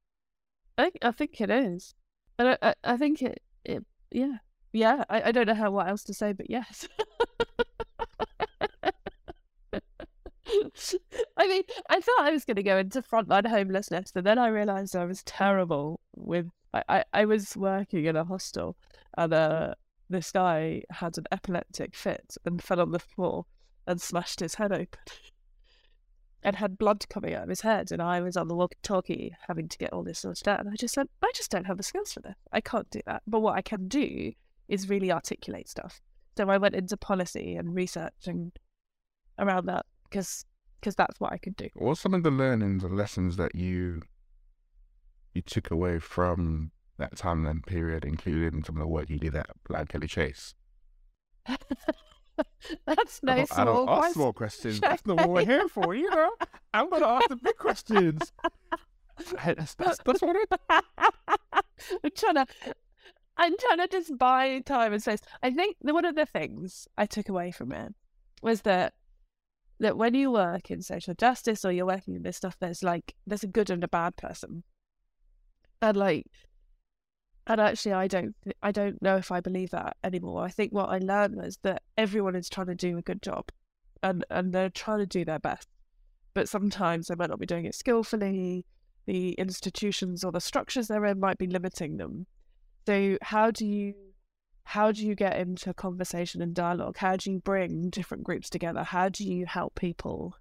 I 0.77 0.91
I 1.03 1.11
think 1.13 1.41
it 1.41 1.51
is, 1.51 1.95
and 2.39 2.49
I 2.51 2.59
I, 2.63 2.75
I 2.85 2.97
think 2.97 3.23
it 3.23 3.43
it 3.65 3.85
yeah 4.11 4.39
yeah. 4.73 5.05
I, 5.09 5.23
I 5.23 5.33
don't 5.33 5.47
know 5.47 5.55
how 5.55 5.71
what 5.71 5.89
else 5.89 6.05
to 6.05 6.15
say, 6.15 6.33
but 6.33 6.51
yes. 6.51 6.87
I 11.37 11.47
mean, 11.47 11.63
I 11.91 12.01
thought 12.01 12.21
I 12.21 12.31
was 12.31 12.45
going 12.45 12.57
to 12.57 12.63
go 12.63 12.79
into 12.79 13.03
frontline 13.03 13.47
homelessness, 13.47 14.13
but 14.13 14.25
then 14.25 14.39
I 14.39 14.49
realised 14.49 14.97
I 14.97 15.05
was 15.05 15.23
terrible 15.25 16.01
with 16.17 16.49
I, 16.73 16.83
I, 16.89 17.05
I 17.13 17.25
was 17.25 17.57
working 17.57 18.05
in 18.05 18.17
a 18.17 18.25
hostel 18.25 18.77
and 19.17 19.33
uh, 19.33 19.75
this 20.09 20.33
guy 20.33 20.83
had 20.91 21.19
an 21.19 21.25
epileptic 21.31 21.95
fit 21.95 22.37
and 22.45 22.63
fell 22.63 22.81
on 22.81 22.93
the 22.93 22.99
floor 22.99 23.47
and 23.87 24.01
smashed 24.01 24.41
his 24.41 24.55
head 24.57 24.73
open 24.73 25.01
and 26.43 26.57
had 26.57 26.79
blood 26.79 27.09
coming 27.09 27.35
out 27.35 27.45
of 27.45 27.49
his 27.49 27.63
head. 27.63 27.91
And 27.91 28.01
I 28.01 28.21
was 28.21 28.37
on 28.37 28.49
the 28.49 28.55
walkie 28.55 28.79
talkie 28.83 29.35
having 29.49 29.69
to 29.69 29.79
get 29.79 29.93
all 29.93 30.03
this 30.03 30.21
sorted 30.21 30.49
out. 30.49 30.61
And 30.61 30.69
I 30.69 30.77
just 30.77 30.95
said, 30.95 31.09
I 31.23 31.31
just 31.35 31.51
don't 31.51 31.67
have 31.67 31.77
the 31.77 31.83
skills 31.83 32.13
for 32.13 32.21
this. 32.21 32.37
I 32.53 32.61
can't 32.61 32.89
do 32.91 33.01
that. 33.07 33.23
But 33.27 33.41
what 33.41 33.57
I 33.57 33.63
can 33.63 33.89
do 33.89 34.33
is 34.69 34.89
really 34.89 35.11
articulate 35.11 35.69
stuff. 35.69 36.01
So 36.37 36.49
I 36.49 36.59
went 36.59 36.75
into 36.75 36.97
policy 36.97 37.57
and 37.57 37.75
research 37.75 38.27
and 38.27 38.53
around 39.39 39.67
that 39.67 39.87
because 40.05 40.45
because 40.81 40.95
that's 40.95 41.19
what 41.19 41.33
I 41.33 41.39
could 41.39 41.57
do. 41.57 41.69
What's 41.75 42.01
some 42.01 42.15
of 42.15 42.23
the 42.23 42.31
learnings 42.31 42.85
and 42.85 42.97
lessons 42.97 43.37
that 43.37 43.55
you 43.55 44.03
you 45.35 45.43
took 45.43 45.71
away 45.71 45.99
from 45.99 46.71
that 46.99 47.17
time 47.17 47.47
and 47.47 47.65
period, 47.65 48.05
including 48.05 48.65
some 48.65 48.77
of 48.77 48.81
the 48.81 48.87
work 48.87 49.09
you 49.09 49.19
did 49.19 49.35
at 49.35 49.51
Lankelly 49.69 50.09
Chase? 50.09 50.55
That's 52.87 53.23
no 53.23 53.33
I 53.33 53.37
don't, 53.37 53.59
I 53.59 53.65
don't 53.65 53.89
ask 53.89 54.15
small 54.15 54.33
questions. 54.33 54.81
That's 54.81 55.05
not 55.07 55.17
what 55.17 55.31
we're 55.31 55.45
here 55.45 55.69
for, 55.69 55.95
you 55.95 56.11
know. 56.11 56.31
I'm 56.73 56.89
going 56.89 57.03
to 57.03 57.09
ask 57.09 57.29
the 57.29 57.37
big 57.37 57.57
questions. 57.57 58.33
that's, 59.33 59.75
that's, 59.75 59.99
that's 60.05 60.23
what 60.23 60.37
it. 60.37 60.53
I'm 60.71 62.11
trying 62.15 62.35
to. 62.35 62.47
I'm 63.37 63.57
trying 63.57 63.79
to 63.79 63.89
just 63.89 64.19
buy 64.19 64.61
time 64.61 64.93
and 64.93 65.03
space. 65.03 65.21
I 65.43 65.51
think 65.51 65.77
one 65.81 66.05
of 66.05 66.17
the 66.17 66.27
things 66.27 66.89
I 66.97 67.07
took 67.07 67.29
away 67.29 67.53
from 67.53 67.73
it 67.73 67.95
was 68.43 68.63
that 68.63 68.95
that 69.81 69.97
when 69.97 70.15
you 70.15 70.33
work 70.33 70.71
in 70.71 70.83
social 70.83 71.15
justice 71.15 71.65
or 71.65 71.71
you're 71.71 71.87
working 71.87 72.17
in 72.17 72.23
this 72.23 72.37
stuff, 72.37 72.57
there's 72.59 72.83
like 72.83 73.15
there's 73.27 73.45
a 73.45 73.49
good 73.49 73.71
and 73.71 73.85
a 73.85 73.89
bad 73.89 74.17
person, 74.17 74.65
And 75.81 75.97
like, 75.97 76.27
and 77.49 77.61
actually, 77.63 77.95
I 77.95 78.07
don't, 78.07 78.37
I 78.63 78.71
don't 78.71 79.01
know 79.01 79.17
if 79.17 79.33
I 79.33 79.41
believe 79.41 79.71
that 79.71 79.97
anymore. 80.05 80.45
I 80.45 80.51
think 80.51 80.73
what 80.73 80.91
I 80.91 80.99
learned 80.99 81.37
was 81.37 81.59
that 81.63 81.83
everyone 81.97 82.37
is 82.37 82.51
trying 82.51 82.67
to 82.67 82.75
do 82.75 82.99
a 82.99 83.03
good 83.03 83.23
job, 83.23 83.51
and 84.03 84.25
and 84.31 84.53
they're 84.53 84.71
trying 84.71 84.99
to 84.99 85.07
do 85.07 85.25
their 85.25 85.39
best, 85.39 85.67
but 86.35 86.49
sometimes 86.49 87.09
they 87.09 87.15
might 87.15 87.31
not 87.31 87.41
be 87.41 87.47
doing 87.47 87.65
it 87.65 87.75
skillfully. 87.75 88.67
The 89.07 89.33
institutions 89.33 90.23
or 90.23 90.33
the 90.33 90.41
structures 90.41 90.89
they're 90.89 91.07
in 91.07 91.19
might 91.19 91.39
be 91.39 91.47
limiting 91.47 91.97
them. 91.97 92.27
So 92.87 93.17
how 93.23 93.51
do 93.51 93.67
you 93.67 93.95
how 94.65 94.93
do 94.93 95.07
you 95.07 95.15
get 95.15 95.39
into 95.39 95.73
conversation 95.73 96.43
and 96.43 96.55
dialogue? 96.55 96.99
How 96.99 97.17
do 97.17 97.31
you 97.31 97.39
bring 97.39 97.89
different 97.89 98.25
groups 98.25 98.51
together? 98.51 98.83
How 98.83 99.09
do 99.09 99.25
you 99.25 99.47
help 99.47 99.75
people 99.75 100.37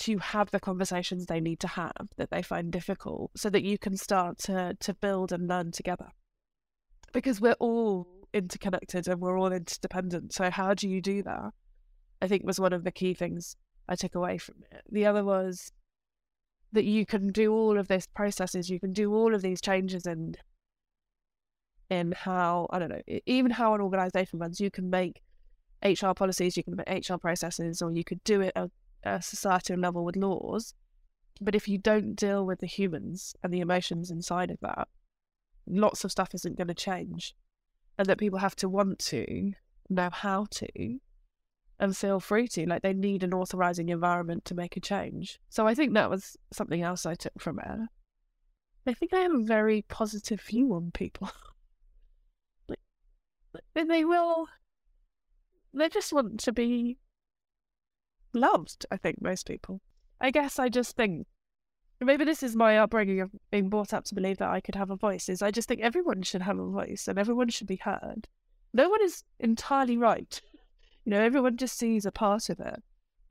to 0.00 0.18
have 0.18 0.50
the 0.50 0.60
conversations 0.60 1.26
they 1.26 1.40
need 1.40 1.60
to 1.60 1.68
have 1.68 2.08
that 2.16 2.30
they 2.30 2.42
find 2.42 2.72
difficult 2.72 3.30
so 3.36 3.50
that 3.50 3.64
you 3.64 3.78
can 3.78 3.96
start 3.96 4.38
to 4.38 4.76
to 4.80 4.94
build 4.94 5.32
and 5.32 5.48
learn 5.48 5.72
together? 5.72 6.08
Because 7.12 7.40
we're 7.40 7.52
all 7.54 8.06
interconnected 8.32 9.08
and 9.08 9.20
we're 9.20 9.38
all 9.38 9.52
interdependent. 9.52 10.32
So 10.32 10.50
how 10.50 10.74
do 10.74 10.88
you 10.88 11.00
do 11.00 11.22
that? 11.22 11.52
I 12.20 12.28
think 12.28 12.44
was 12.44 12.60
one 12.60 12.72
of 12.72 12.84
the 12.84 12.92
key 12.92 13.14
things 13.14 13.56
I 13.88 13.94
took 13.96 14.14
away 14.14 14.38
from 14.38 14.56
it. 14.70 14.82
The 14.90 15.06
other 15.06 15.24
was 15.24 15.72
that 16.72 16.84
you 16.84 17.06
can 17.06 17.32
do 17.32 17.52
all 17.52 17.78
of 17.78 17.88
these 17.88 18.06
processes, 18.06 18.68
you 18.68 18.78
can 18.78 18.92
do 18.92 19.14
all 19.14 19.34
of 19.34 19.42
these 19.42 19.60
changes 19.60 20.04
and 20.04 20.36
in 21.90 22.12
how 22.12 22.66
I 22.70 22.78
don't 22.78 22.90
know, 22.90 23.02
even 23.26 23.50
how 23.50 23.74
an 23.74 23.80
organization 23.80 24.38
runs. 24.38 24.60
You 24.60 24.70
can 24.70 24.90
make 24.90 25.22
HR 25.82 26.12
policies, 26.14 26.56
you 26.56 26.64
can 26.64 26.76
make 26.76 27.08
HR 27.08 27.16
processes, 27.16 27.80
or 27.80 27.90
you 27.92 28.04
could 28.04 28.22
do 28.24 28.40
it 28.42 28.52
at 28.54 28.70
a 29.04 29.22
societal 29.22 29.78
level 29.78 30.04
with 30.04 30.16
laws. 30.16 30.74
But 31.40 31.54
if 31.54 31.68
you 31.68 31.78
don't 31.78 32.14
deal 32.14 32.44
with 32.44 32.60
the 32.60 32.66
humans 32.66 33.34
and 33.42 33.52
the 33.52 33.60
emotions 33.60 34.10
inside 34.10 34.50
of 34.50 34.58
that, 34.60 34.88
lots 35.66 36.04
of 36.04 36.10
stuff 36.10 36.34
isn't 36.34 36.56
going 36.56 36.68
to 36.68 36.74
change. 36.74 37.34
And 37.96 38.06
that 38.06 38.18
people 38.18 38.38
have 38.38 38.56
to 38.56 38.68
want 38.68 38.98
to, 39.00 39.52
know 39.88 40.10
how 40.12 40.46
to, 40.50 40.98
and 41.80 41.96
feel 41.96 42.20
free 42.20 42.48
to. 42.48 42.66
Like 42.66 42.82
they 42.82 42.92
need 42.92 43.22
an 43.22 43.34
authorizing 43.34 43.88
environment 43.88 44.44
to 44.46 44.54
make 44.54 44.76
a 44.76 44.80
change. 44.80 45.40
So 45.48 45.66
I 45.66 45.74
think 45.74 45.94
that 45.94 46.10
was 46.10 46.36
something 46.52 46.82
else 46.82 47.06
I 47.06 47.14
took 47.14 47.40
from 47.40 47.58
it. 47.58 47.88
I 48.86 48.94
think 48.94 49.12
I 49.12 49.20
have 49.20 49.34
a 49.34 49.42
very 49.42 49.82
positive 49.82 50.40
view 50.40 50.74
on 50.74 50.90
people. 50.92 51.30
like, 52.68 52.78
they 53.74 54.04
will. 54.04 54.48
They 55.74 55.88
just 55.88 56.12
want 56.12 56.40
to 56.40 56.52
be 56.52 56.98
loved. 58.32 58.86
I 58.90 58.96
think 58.96 59.20
most 59.20 59.46
people. 59.46 59.80
I 60.20 60.30
guess 60.30 60.58
I 60.58 60.68
just 60.68 60.96
think 60.96 61.26
maybe 62.00 62.24
this 62.24 62.42
is 62.42 62.56
my 62.56 62.78
upbringing 62.78 63.20
of 63.20 63.30
being 63.50 63.68
brought 63.68 63.92
up 63.92 64.04
to 64.04 64.14
believe 64.14 64.38
that 64.38 64.50
I 64.50 64.60
could 64.60 64.74
have 64.74 64.90
a 64.90 64.96
voice. 64.96 65.28
Is 65.28 65.42
I 65.42 65.50
just 65.50 65.68
think 65.68 65.80
everyone 65.80 66.22
should 66.22 66.42
have 66.42 66.58
a 66.58 66.66
voice 66.66 67.08
and 67.08 67.18
everyone 67.18 67.48
should 67.48 67.66
be 67.66 67.76
heard. 67.76 68.28
No 68.72 68.88
one 68.88 69.02
is 69.02 69.24
entirely 69.38 69.96
right. 69.96 70.40
You 71.04 71.14
know, 71.14 71.22
everyone 71.22 71.56
just 71.56 71.78
sees 71.78 72.04
a 72.04 72.12
part 72.12 72.50
of 72.50 72.60
it. 72.60 72.82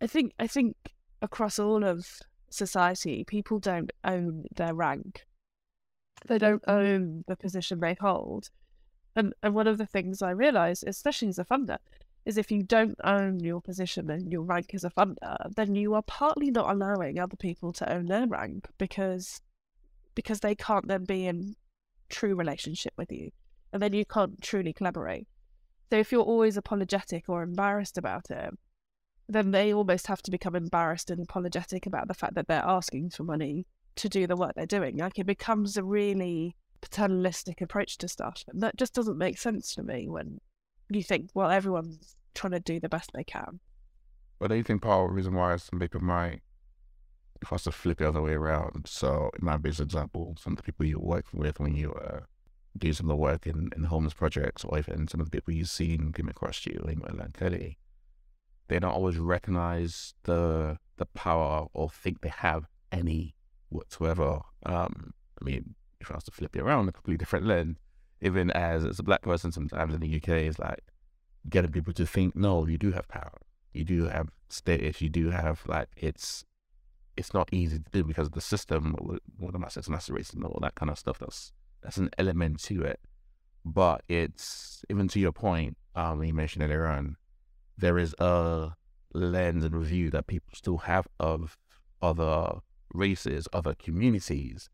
I 0.02 0.08
think. 0.08 0.34
I 0.40 0.48
think 0.48 0.76
across 1.22 1.60
all 1.60 1.84
of 1.84 2.08
society, 2.50 3.24
people 3.24 3.60
don't 3.60 3.92
own 4.04 4.46
their 4.56 4.74
rank. 4.74 5.28
They 6.28 6.40
don't 6.40 6.64
own 6.68 7.24
the 7.28 7.36
position 7.36 7.80
they 7.80 7.94
hold. 8.00 8.50
And 9.16 9.32
and 9.44 9.54
one 9.54 9.68
of 9.68 9.78
the 9.78 9.86
things 9.86 10.24
I 10.24 10.32
realise, 10.32 10.82
especially 10.82 11.28
as 11.28 11.38
a 11.38 11.46
funder, 11.46 11.78
is 12.28 12.38
if 12.38 12.52
you 12.52 12.62
don't 12.62 12.98
own 13.06 13.40
your 13.40 13.62
position 13.62 14.10
and 14.10 14.30
your 14.30 14.42
rank 14.42 14.72
as 14.74 14.84
a 14.84 14.90
funder, 14.90 15.38
then 15.56 15.76
you 15.76 15.94
are 15.94 16.02
partly 16.02 16.52
not 16.52 16.70
allowing 16.70 17.18
other 17.18 17.38
people 17.38 17.72
to 17.72 17.90
own 17.92 18.06
their 18.08 18.28
rank 18.28 18.68
because 18.78 19.40
because 20.14 20.42
they 20.42 20.54
can't 20.54 20.90
then 20.90 21.06
be 21.06 21.26
in 21.26 21.56
true 22.10 22.36
relationship 22.36 22.92
with 22.98 23.12
you. 23.14 23.32
And 23.72 23.82
then 23.82 23.94
you 23.94 24.06
can't 24.06 24.42
truly 24.42 24.74
collaborate. 24.74 25.26
So 25.90 26.00
if 26.00 26.12
you're 26.12 26.22
always 26.22 26.58
apologetic 26.58 27.30
or 27.30 27.44
embarrassed 27.44 27.98
about 27.98 28.30
it, 28.30 28.54
then 29.30 29.52
they 29.52 29.74
almost 29.74 30.08
have 30.08 30.22
to 30.24 30.32
become 30.32 30.56
embarrassed 30.56 31.10
and 31.10 31.22
apologetic 31.22 31.86
about 31.86 32.10
the 32.10 32.14
fact 32.14 32.36
that 32.36 32.48
they're 32.48 32.62
asking 32.66 33.12
for 33.12 33.24
money 33.24 33.68
to 33.96 34.10
do 34.10 34.28
the 34.28 34.36
work 34.36 34.52
they're 34.56 34.66
doing. 34.66 34.98
Like 34.98 35.18
it 35.18 35.28
becomes 35.28 35.78
a 35.78 35.84
really 35.84 36.58
paternalistic 36.82 37.62
approach 37.62 37.98
to 38.00 38.10
stuff. 38.10 38.44
And 38.50 38.62
that 38.64 38.76
just 38.76 38.94
doesn't 38.94 39.18
make 39.18 39.38
sense 39.38 39.74
to 39.76 39.84
me 39.84 40.10
when 40.10 40.42
you 40.90 41.04
think, 41.04 41.30
well, 41.34 41.50
everyone's 41.50 42.16
trying 42.34 42.52
to 42.52 42.60
do 42.60 42.80
the 42.80 42.90
best 42.90 43.12
they 43.14 43.24
can. 43.24 43.60
But 44.40 44.50
do 44.50 44.56
you 44.56 44.64
think 44.64 44.82
part 44.82 45.06
of 45.06 45.10
the 45.10 45.16
reason 45.16 45.34
why 45.34 45.56
some 45.58 45.80
people 45.80 46.02
might, 46.02 46.42
if 47.42 47.52
I 47.52 47.56
was 47.56 47.64
to 47.64 47.72
flip 47.72 47.98
the 47.98 48.08
other 48.08 48.22
way 48.22 48.34
around, 48.34 48.86
so 48.88 49.32
it 49.34 49.42
might 49.42 49.62
be 49.62 49.70
example, 49.70 50.36
some 50.40 50.54
of 50.54 50.58
the 50.58 50.64
people 50.64 50.86
you 50.86 51.00
work 51.00 51.26
with 51.34 51.60
when 51.60 51.76
you 51.76 51.94
uh, 51.94 52.22
do 52.78 52.94
some 52.94 53.08
of 53.08 53.10
the 53.10 53.16
work 53.16 53.48
in, 53.48 53.70
in 53.76 53.86
homeless 53.86 54.14
projects, 54.14 54.64
or 54.64 54.78
even 54.78 55.08
some 55.08 55.20
of 55.20 55.30
the 55.30 55.32
people 55.32 55.54
you've 55.54 55.70
seen 55.70 56.12
come 56.14 56.30
across 56.30 56.66
you, 56.66 56.80
in 56.88 57.18
like 57.18 57.34
Kelly, 57.34 57.78
they 58.68 58.80
don't 58.80 58.92
always 58.92 59.18
recognize 59.18 60.14
the 60.24 60.78
the 60.98 61.06
power 61.06 61.68
or 61.74 61.90
think 61.90 62.22
they 62.22 62.30
have 62.30 62.66
any 62.92 63.36
whatsoever. 63.70 64.42
Um, 64.66 65.14
I 65.40 65.46
mean, 65.46 65.76
if 66.02 66.12
I 66.12 66.16
was 66.16 66.24
to 66.26 66.32
flip 66.32 66.56
it 66.56 66.62
around 66.62 66.90
a 66.90 66.92
completely 66.92 67.18
different 67.18 67.46
lens, 67.46 67.78
even 68.22 68.52
as 68.52 68.86
as 68.86 69.00
a 69.00 69.04
black 69.04 69.22
person, 69.22 69.52
sometimes 69.52 69.94
in 69.94 70.02
the 70.02 70.16
UK, 70.16 70.30
is 70.30 70.60
like 70.60 70.84
getting 71.50 71.72
people 71.72 71.94
to 71.94 72.06
think, 72.06 72.36
no, 72.36 72.66
you 72.68 72.78
do 72.78 72.92
have 72.92 73.08
power, 73.08 73.40
you 73.74 73.84
do 73.84 74.06
have 74.06 74.30
status, 74.50 75.02
you 75.02 75.10
do 75.10 75.30
have 75.30 75.62
like 75.68 75.90
it's 75.98 76.46
it's 77.16 77.34
not 77.34 77.50
easy 77.52 77.80
to 77.80 77.92
do 77.92 78.04
because 78.04 78.28
of 78.28 78.34
the 78.34 78.42
system, 78.42 78.96
what 79.38 79.56
am 79.56 79.66
I 79.66 79.70
saying, 79.70 79.86
that's 79.90 80.10
racism, 80.10 80.46
all 80.46 80.60
that 80.62 80.76
kind 80.76 80.92
of 80.92 81.00
stuff. 81.00 81.18
That's 81.20 81.52
that's 81.82 81.98
an 81.98 82.10
element 82.18 82.62
to 82.64 82.84
it, 82.84 83.00
but 83.66 84.02
it's 84.08 84.84
even 84.90 85.08
to 85.10 85.20
your 85.20 85.32
point, 85.32 85.78
um, 85.96 86.24
you 86.24 86.34
mentioned 86.34 86.64
earlier 86.64 86.86
on, 86.86 87.18
there 87.78 87.98
is 87.98 88.16
a 88.20 88.72
lens 89.14 89.64
and 89.64 89.76
review 89.76 90.10
that 90.12 90.28
people 90.28 90.52
still 90.54 90.78
have 90.78 91.08
of 91.20 91.58
other 92.02 92.60
races, 92.94 93.48
other 93.54 93.74
communities, 93.74 94.70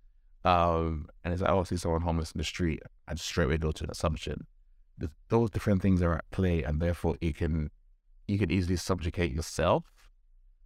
um, 0.45 1.08
and 1.23 1.34
it's 1.34 1.41
like, 1.41 1.51
oh, 1.51 1.62
I 1.62 1.63
see 1.63 1.77
someone 1.77 2.01
homeless 2.01 2.32
in 2.32 2.38
the 2.38 2.43
street, 2.43 2.82
I 3.08 3.13
just 3.13 3.27
straight 3.27 3.45
away 3.45 3.58
go 3.58 3.71
to 3.71 3.84
an 3.84 3.91
assumption. 3.91 4.45
those 5.29 5.49
different 5.49 5.82
things 5.82 6.01
are 6.01 6.15
at 6.15 6.29
play, 6.32 6.63
and 6.63 6.82
therefore 6.82 7.17
you 7.21 7.34
can 7.34 7.69
you 8.27 8.38
can 8.38 8.51
easily 8.51 8.77
subjugate 8.77 9.34
yourself, 9.34 9.86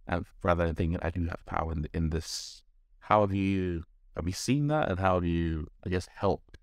and 0.06 0.24
rather 0.42 0.66
than 0.66 0.74
thinking 0.74 0.98
I 1.02 1.10
do 1.10 1.26
have 1.26 1.44
power 1.46 1.72
in, 1.72 1.88
in 1.94 2.10
this. 2.10 2.62
How 3.00 3.22
have 3.22 3.32
you 3.32 3.84
have 4.16 4.26
you 4.26 4.32
seen 4.32 4.66
that, 4.66 4.90
and 4.90 4.98
how 4.98 5.14
have 5.14 5.24
you, 5.24 5.68
I 5.86 5.88
guess, 5.88 6.08
helped 6.14 6.58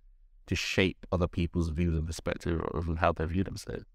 to 0.47 0.55
shape 0.55 1.05
other 1.11 1.27
people's 1.27 1.69
views 1.69 1.95
and 1.97 2.05
perspective 2.05 2.61
of 2.73 2.97
how 2.97 3.13
they 3.13 3.25
view 3.25 3.43
themselves? 3.43 3.85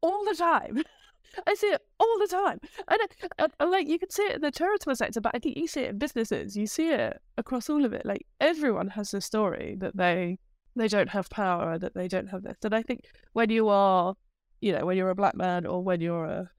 All 0.00 0.24
the 0.24 0.34
time. 0.34 0.82
I 1.46 1.54
see 1.54 1.68
it 1.68 1.80
all 1.98 2.18
the 2.18 2.26
time. 2.26 2.60
And, 2.88 3.00
and, 3.38 3.52
and, 3.58 3.70
like 3.70 3.88
you 3.88 3.98
can 3.98 4.10
see 4.10 4.22
it 4.22 4.36
in 4.36 4.40
the 4.40 4.50
charitable 4.50 4.96
sector, 4.96 5.20
but 5.20 5.32
I 5.34 5.38
think 5.38 5.56
you 5.56 5.66
see 5.66 5.82
it 5.82 5.90
in 5.90 5.98
businesses. 5.98 6.56
You 6.56 6.66
see 6.66 6.90
it 6.90 7.20
across 7.36 7.70
all 7.70 7.84
of 7.84 7.92
it. 7.92 8.04
Like 8.04 8.26
everyone 8.40 8.88
has 8.88 9.14
a 9.14 9.20
story 9.20 9.76
that 9.78 9.96
they 9.96 10.38
they 10.76 10.88
don't 10.88 11.10
have 11.10 11.28
power, 11.30 11.78
that 11.78 11.94
they 11.94 12.08
don't 12.08 12.28
have 12.28 12.42
this. 12.42 12.56
And 12.62 12.74
I 12.74 12.82
think 12.82 13.04
when 13.32 13.50
you 13.50 13.68
are, 13.68 14.14
you 14.60 14.72
know, 14.72 14.86
when 14.86 14.96
you're 14.96 15.10
a 15.10 15.14
black 15.14 15.34
man 15.34 15.66
or 15.66 15.82
when 15.82 16.00
you're 16.00 16.24
a 16.24 16.50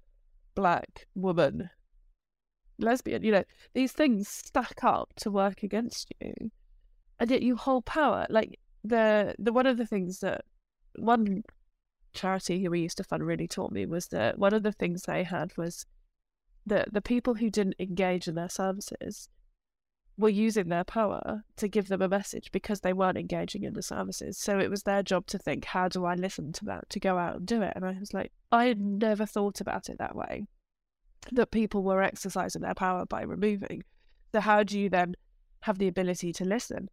black 0.56 1.08
woman, 1.16 1.70
lesbian, 2.78 3.24
you 3.24 3.32
know, 3.32 3.44
these 3.74 3.92
things 3.94 4.28
stack 4.28 4.84
up 4.84 5.14
to 5.18 5.32
work 5.32 5.64
against 5.64 6.14
you, 6.20 6.52
and 7.20 7.32
yet 7.32 7.42
you 7.42 7.56
hold 7.56 7.86
power. 7.86 8.26
Like 8.30 8.60
the 8.84 9.36
the 9.40 9.54
one 9.54 9.68
of 9.68 9.78
the 9.78 9.86
things 9.86 10.20
that 10.20 10.44
one 10.98 11.44
charity 12.14 12.64
who 12.64 12.72
we 12.72 12.82
used 12.82 12.98
to 12.98 13.04
fund 13.04 13.26
really 13.26 13.48
taught 13.48 13.72
me 13.72 13.86
was 13.86 14.08
that 14.08 14.38
one 14.38 14.54
of 14.54 14.64
the 14.64 14.72
things 14.72 15.04
they 15.04 15.24
had 15.24 15.56
was 15.58 15.86
that 16.66 16.94
the 16.94 17.02
people 17.02 17.36
who 17.36 17.50
didn't 17.50 17.76
engage 17.80 18.28
in 18.28 18.36
their 18.36 18.50
services 18.50 19.30
were 20.18 20.30
using 20.30 20.70
their 20.70 20.84
power 20.84 21.44
to 21.58 21.68
give 21.68 21.88
them 21.88 22.02
a 22.02 22.08
message 22.08 22.52
because 22.52 22.82
they 22.82 22.94
weren't 22.94 23.18
engaging 23.18 23.64
in 23.64 23.74
the 23.74 23.82
services. 23.82 24.38
So 24.38 24.60
it 24.60 24.70
was 24.70 24.84
their 24.84 25.02
job 25.02 25.26
to 25.28 25.38
think, 25.38 25.66
how 25.66 25.88
do 25.88 26.06
I 26.06 26.16
listen 26.16 26.52
to 26.54 26.66
that, 26.66 26.90
to 26.90 27.00
go 27.00 27.18
out 27.18 27.38
and 27.38 27.46
do 27.46 27.62
it? 27.62 27.74
And 27.76 27.86
I 27.86 27.98
was 28.00 28.14
like, 28.14 28.32
I 28.52 28.66
had 28.66 28.80
never 28.80 29.26
thought 29.26 29.62
about 29.62 29.90
it 29.90 29.98
that 29.98 30.16
way, 30.16 30.46
that 31.32 31.52
people 31.52 31.82
were 31.82 32.04
exercising 32.04 32.62
their 32.62 32.76
power 32.76 33.06
by 33.06 33.22
removing. 33.22 33.84
So 34.34 34.42
how 34.42 34.64
do 34.64 34.80
you 34.80 34.90
then 34.90 35.16
have 35.62 35.78
the 35.78 35.88
ability 35.88 36.34
to 36.34 36.46
listen? 36.46 36.90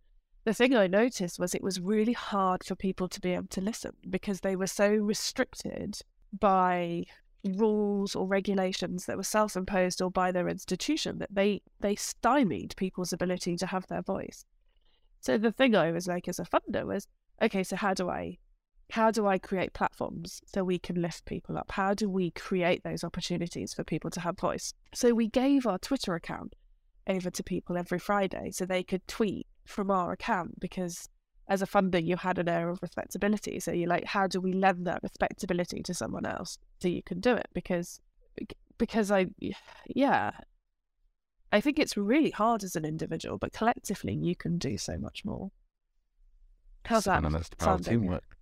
The 0.48 0.54
thing 0.54 0.74
I 0.74 0.86
noticed 0.86 1.38
was 1.38 1.54
it 1.54 1.62
was 1.62 1.78
really 1.78 2.14
hard 2.14 2.64
for 2.64 2.74
people 2.74 3.06
to 3.08 3.20
be 3.20 3.34
able 3.34 3.48
to 3.48 3.60
listen 3.60 3.92
because 4.08 4.40
they 4.40 4.56
were 4.56 4.66
so 4.66 4.88
restricted 4.88 6.00
by 6.32 7.04
rules 7.44 8.16
or 8.16 8.26
regulations 8.26 9.04
that 9.04 9.18
were 9.18 9.22
self-imposed 9.22 10.00
or 10.00 10.10
by 10.10 10.32
their 10.32 10.48
institution 10.48 11.18
that 11.18 11.28
they 11.30 11.60
they 11.80 11.94
stymied 11.94 12.74
people's 12.76 13.12
ability 13.12 13.56
to 13.56 13.66
have 13.66 13.86
their 13.88 14.00
voice. 14.00 14.46
So 15.20 15.36
the 15.36 15.52
thing 15.52 15.76
I 15.76 15.92
was 15.92 16.06
like 16.06 16.28
as 16.28 16.38
a 16.38 16.44
funder 16.44 16.86
was, 16.86 17.06
okay, 17.42 17.62
so 17.62 17.76
how 17.76 17.92
do 17.92 18.08
I 18.08 18.38
how 18.90 19.10
do 19.10 19.26
I 19.26 19.36
create 19.36 19.74
platforms 19.74 20.40
so 20.46 20.64
we 20.64 20.78
can 20.78 21.02
lift 21.02 21.26
people 21.26 21.58
up? 21.58 21.72
How 21.72 21.92
do 21.92 22.08
we 22.08 22.30
create 22.30 22.84
those 22.84 23.04
opportunities 23.04 23.74
for 23.74 23.84
people 23.84 24.08
to 24.12 24.20
have 24.20 24.38
voice? 24.38 24.72
So 24.94 25.12
we 25.12 25.28
gave 25.28 25.66
our 25.66 25.78
Twitter 25.78 26.14
account 26.14 26.54
over 27.06 27.30
to 27.30 27.42
people 27.42 27.76
every 27.76 27.98
Friday 27.98 28.50
so 28.50 28.64
they 28.64 28.82
could 28.82 29.06
tweet 29.06 29.46
from 29.68 29.90
our 29.90 30.12
account 30.12 30.58
because 30.58 31.08
as 31.48 31.62
a 31.62 31.66
funder 31.66 32.04
you 32.04 32.16
had 32.16 32.38
an 32.38 32.48
air 32.48 32.68
of 32.68 32.80
respectability. 32.82 33.60
So 33.60 33.72
you're 33.72 33.88
like, 33.88 34.04
how 34.04 34.26
do 34.26 34.40
we 34.40 34.52
lend 34.52 34.86
that 34.86 35.02
respectability 35.02 35.82
to 35.82 35.94
someone 35.94 36.26
else 36.26 36.58
so 36.80 36.88
you 36.88 37.02
can 37.02 37.20
do 37.20 37.34
it? 37.34 37.48
Because 37.54 38.00
because 38.78 39.10
I 39.10 39.26
yeah. 39.86 40.32
I 41.50 41.62
think 41.62 41.78
it's 41.78 41.96
really 41.96 42.30
hard 42.30 42.62
as 42.62 42.76
an 42.76 42.84
individual, 42.84 43.38
but 43.38 43.54
collectively 43.54 44.12
you 44.14 44.36
can 44.36 44.58
do 44.58 44.76
so 44.76 44.98
much 44.98 45.24
more. 45.24 45.50
How's 46.84 47.04
that? 47.04 47.22
Power 47.58 47.74
of 47.74 47.84
teamwork. 47.86 48.36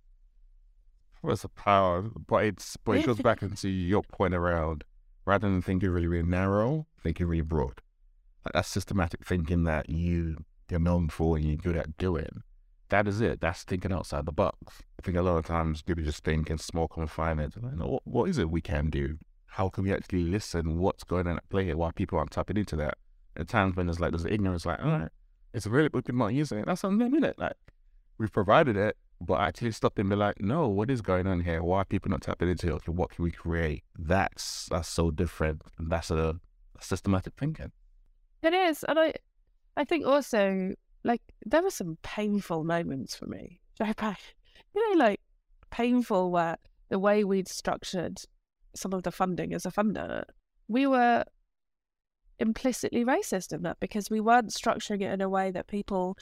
It's 1.23 1.43
a 1.43 1.49
power, 1.49 2.01
but 2.01 2.45
it's 2.45 2.77
but 2.77 2.97
it 2.97 3.05
goes 3.05 3.19
back 3.19 3.41
into 3.41 3.69
your 3.69 4.03
point 4.03 4.33
around 4.33 4.83
rather 5.25 5.49
than 5.49 5.61
thinking 5.61 5.89
really, 5.89 6.07
really 6.07 6.27
narrow, 6.27 6.87
thinking 7.01 7.27
really 7.27 7.41
broad. 7.41 7.81
Like 8.45 8.53
that 8.53 8.65
systematic 8.65 9.25
thinking 9.25 9.63
that 9.63 9.89
you 9.89 10.37
you're 10.69 10.79
known 10.79 11.09
for 11.09 11.37
and 11.37 11.45
you're 11.45 11.57
good 11.57 11.77
at 11.77 11.97
doing. 11.97 12.43
That 12.89 13.07
is 13.07 13.19
it. 13.19 13.41
That's 13.41 13.63
thinking 13.63 13.91
outside 13.91 14.25
the 14.25 14.31
box. 14.31 14.81
I 14.99 15.01
think 15.01 15.17
a 15.17 15.21
lot 15.21 15.37
of 15.37 15.45
times 15.45 15.81
people 15.81 16.03
just 16.03 16.23
think 16.23 16.49
in 16.49 16.57
small 16.57 16.87
confinement. 16.87 17.55
What, 17.57 18.01
what 18.05 18.29
is 18.29 18.37
it 18.37 18.49
we 18.49 18.61
can 18.61 18.89
do? 18.89 19.17
How 19.45 19.69
can 19.69 19.83
we 19.83 19.93
actually 19.93 20.23
listen? 20.23 20.77
What's 20.79 21.03
going 21.03 21.27
on 21.27 21.37
at 21.37 21.49
play? 21.49 21.73
Why 21.73 21.91
people 21.91 22.17
aren't 22.17 22.31
tapping 22.31 22.57
into 22.57 22.75
that? 22.77 22.97
At 23.35 23.49
times 23.49 23.75
when 23.75 23.87
there's 23.87 23.99
like 23.99 24.11
there's 24.11 24.25
ignorance, 24.25 24.65
like 24.65 24.79
all 24.79 24.91
right, 24.91 25.09
it's 25.53 25.67
really 25.67 25.89
good, 25.89 26.13
not 26.13 26.33
using 26.33 26.59
it. 26.59 26.65
That's 26.65 26.83
on 26.83 26.97
them, 26.97 27.13
innit? 27.13 27.33
Like 27.37 27.53
we've 28.17 28.31
provided 28.31 28.77
it, 28.77 28.95
but 29.19 29.39
actually 29.41 29.71
stop 29.71 29.97
and 29.97 30.09
be 30.09 30.15
like, 30.15 30.41
no, 30.41 30.67
what 30.67 30.89
is 30.89 31.01
going 31.01 31.27
on 31.27 31.41
here? 31.41 31.61
Why 31.63 31.79
are 31.79 31.85
people 31.85 32.11
not 32.11 32.21
tapping 32.21 32.49
into 32.49 32.67
it? 32.67 32.73
Okay, 32.73 32.91
what 32.91 33.11
can 33.11 33.23
we 33.23 33.31
create? 33.31 33.83
That's 33.97 34.67
that's 34.69 34.89
so 34.89 35.11
different. 35.11 35.61
And 35.77 35.91
that's 35.91 36.09
a, 36.11 36.39
a 36.77 36.81
systematic 36.81 37.33
thinking. 37.37 37.71
It 38.43 38.53
is, 38.53 38.83
and 38.83 38.99
I, 38.99 39.13
I 39.77 39.85
think 39.85 40.05
also 40.05 40.73
like 41.03 41.21
there 41.45 41.63
were 41.63 41.69
some 41.69 41.97
painful 42.03 42.63
moments 42.65 43.15
for 43.15 43.27
me. 43.27 43.61
You 44.75 44.95
know, 44.95 45.05
like 45.05 45.21
painful 45.71 46.29
where 46.29 46.57
the 46.89 46.99
way 46.99 47.23
we'd 47.23 47.47
structured 47.47 48.19
some 48.75 48.93
of 48.93 49.03
the 49.03 49.11
funding 49.11 49.53
as 49.53 49.65
a 49.65 49.71
funder, 49.71 50.23
we 50.67 50.85
were 50.85 51.23
implicitly 52.39 53.03
racist 53.03 53.53
in 53.53 53.63
that 53.63 53.79
because 53.79 54.09
we 54.09 54.19
weren't 54.19 54.49
structuring 54.49 55.01
it 55.01 55.11
in 55.11 55.21
a 55.21 55.29
way 55.29 55.49
that 55.51 55.67
people 55.67 56.17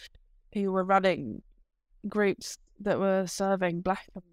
who 0.54 0.72
were 0.72 0.84
running 0.84 1.42
groups 2.08 2.58
that 2.80 3.00
were 3.00 3.26
serving 3.26 3.82
black 3.82 4.08
and 4.16 4.24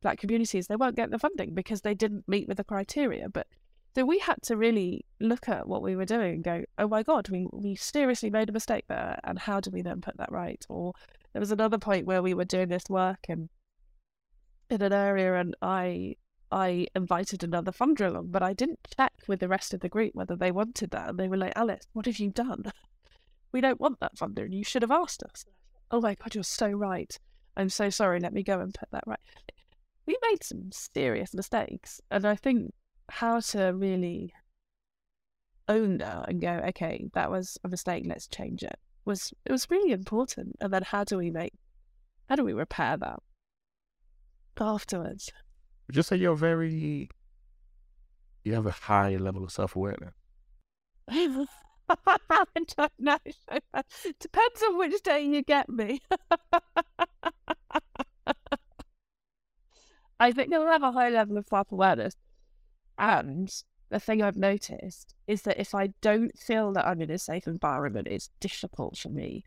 black 0.00 0.18
communities 0.18 0.68
they 0.68 0.76
weren't 0.76 0.96
getting 0.96 1.10
the 1.10 1.18
funding 1.18 1.54
because 1.54 1.80
they 1.80 1.94
didn't 1.94 2.28
meet 2.28 2.46
with 2.46 2.56
the 2.56 2.64
criteria. 2.64 3.28
But 3.28 3.46
so 3.94 4.04
we 4.04 4.18
had 4.18 4.40
to 4.42 4.56
really 4.56 5.04
look 5.20 5.48
at 5.48 5.66
what 5.66 5.82
we 5.82 5.96
were 5.96 6.04
doing 6.04 6.34
and 6.34 6.44
go, 6.44 6.64
oh 6.78 6.88
my 6.88 7.02
God, 7.02 7.28
we, 7.30 7.46
we 7.52 7.74
seriously 7.74 8.30
made 8.30 8.48
a 8.48 8.52
mistake 8.52 8.84
there. 8.88 9.18
And 9.24 9.38
how 9.38 9.60
do 9.60 9.70
we 9.70 9.82
then 9.82 10.00
put 10.00 10.16
that 10.18 10.30
right? 10.30 10.64
Or 10.68 10.92
there 11.32 11.40
was 11.40 11.50
another 11.50 11.78
point 11.78 12.06
where 12.06 12.22
we 12.22 12.34
were 12.34 12.44
doing 12.44 12.68
this 12.68 12.84
work 12.88 13.26
and 13.28 13.48
in 14.70 14.82
an 14.82 14.92
area 14.92 15.34
and 15.34 15.56
I 15.62 16.16
I 16.50 16.86
invited 16.94 17.44
another 17.44 17.72
funder 17.72 18.06
along, 18.06 18.28
but 18.28 18.42
I 18.42 18.54
didn't 18.54 18.88
check 18.96 19.12
with 19.26 19.40
the 19.40 19.48
rest 19.48 19.74
of 19.74 19.80
the 19.80 19.88
group 19.88 20.14
whether 20.14 20.34
they 20.34 20.50
wanted 20.50 20.90
that. 20.92 21.10
And 21.10 21.18
they 21.18 21.28
were 21.28 21.36
like, 21.36 21.52
Alice, 21.56 21.86
what 21.92 22.06
have 22.06 22.18
you 22.18 22.30
done? 22.30 22.64
We 23.50 23.62
don't 23.62 23.80
want 23.80 24.00
that 24.00 24.14
funder 24.14 24.44
and 24.44 24.52
you 24.52 24.62
should 24.62 24.82
have 24.82 24.90
asked 24.90 25.22
us. 25.22 25.46
Oh 25.90 26.02
my 26.02 26.14
God, 26.14 26.34
you're 26.34 26.44
so 26.44 26.68
right. 26.68 27.18
I'm 27.56 27.70
so 27.70 27.88
sorry. 27.88 28.20
Let 28.20 28.34
me 28.34 28.42
go 28.42 28.60
and 28.60 28.74
put 28.74 28.90
that 28.90 29.04
right. 29.06 29.18
We 30.04 30.18
made 30.30 30.44
some 30.44 30.70
serious 30.70 31.32
mistakes. 31.32 31.98
And 32.10 32.26
I 32.26 32.34
think 32.34 32.74
how 33.10 33.40
to 33.40 33.68
really 33.74 34.32
own 35.68 35.98
that 35.98 36.28
and 36.28 36.40
go, 36.40 36.62
okay, 36.68 37.06
that 37.14 37.30
was 37.30 37.58
a 37.64 37.68
mistake, 37.68 38.04
let's 38.06 38.26
change 38.26 38.62
it 38.62 38.78
was 39.08 39.34
it 39.44 39.50
was 39.50 39.68
really 39.70 39.90
important. 39.90 40.54
And 40.60 40.72
then 40.72 40.82
how 40.82 41.02
do 41.02 41.16
we 41.16 41.32
make 41.32 41.54
how 42.28 42.36
do 42.36 42.44
we 42.44 42.52
repair 42.52 42.96
that 42.98 43.18
afterwards? 44.60 45.32
Would 45.86 45.96
you 45.96 46.02
say 46.02 46.16
you're 46.16 46.36
very 46.36 47.08
you 48.44 48.54
have 48.54 48.66
a 48.66 48.70
high 48.70 49.16
level 49.16 49.42
of 49.42 49.50
self 49.50 49.74
awareness? 49.74 50.14
I 51.10 51.48
don't 52.76 52.92
know. 52.98 53.18
Depends 54.20 54.62
on 54.62 54.78
which 54.78 55.02
day 55.02 55.24
you 55.24 55.42
get 55.42 55.68
me. 55.70 56.00
I 60.20 60.32
think 60.32 60.50
you'll 60.50 60.66
have 60.66 60.82
a 60.82 60.92
high 60.92 61.08
level 61.08 61.38
of 61.38 61.46
self 61.48 61.72
awareness. 61.72 62.14
And 62.98 63.50
the 63.90 64.00
thing 64.00 64.22
I've 64.22 64.36
noticed 64.36 65.14
is 65.26 65.42
that 65.42 65.60
if 65.60 65.74
I 65.74 65.88
don't 66.00 66.36
feel 66.38 66.72
that 66.72 66.86
I'm 66.86 67.00
in 67.00 67.10
a 67.10 67.18
safe 67.18 67.46
environment, 67.46 68.08
it's 68.08 68.30
difficult 68.40 68.98
for 68.98 69.08
me 69.08 69.44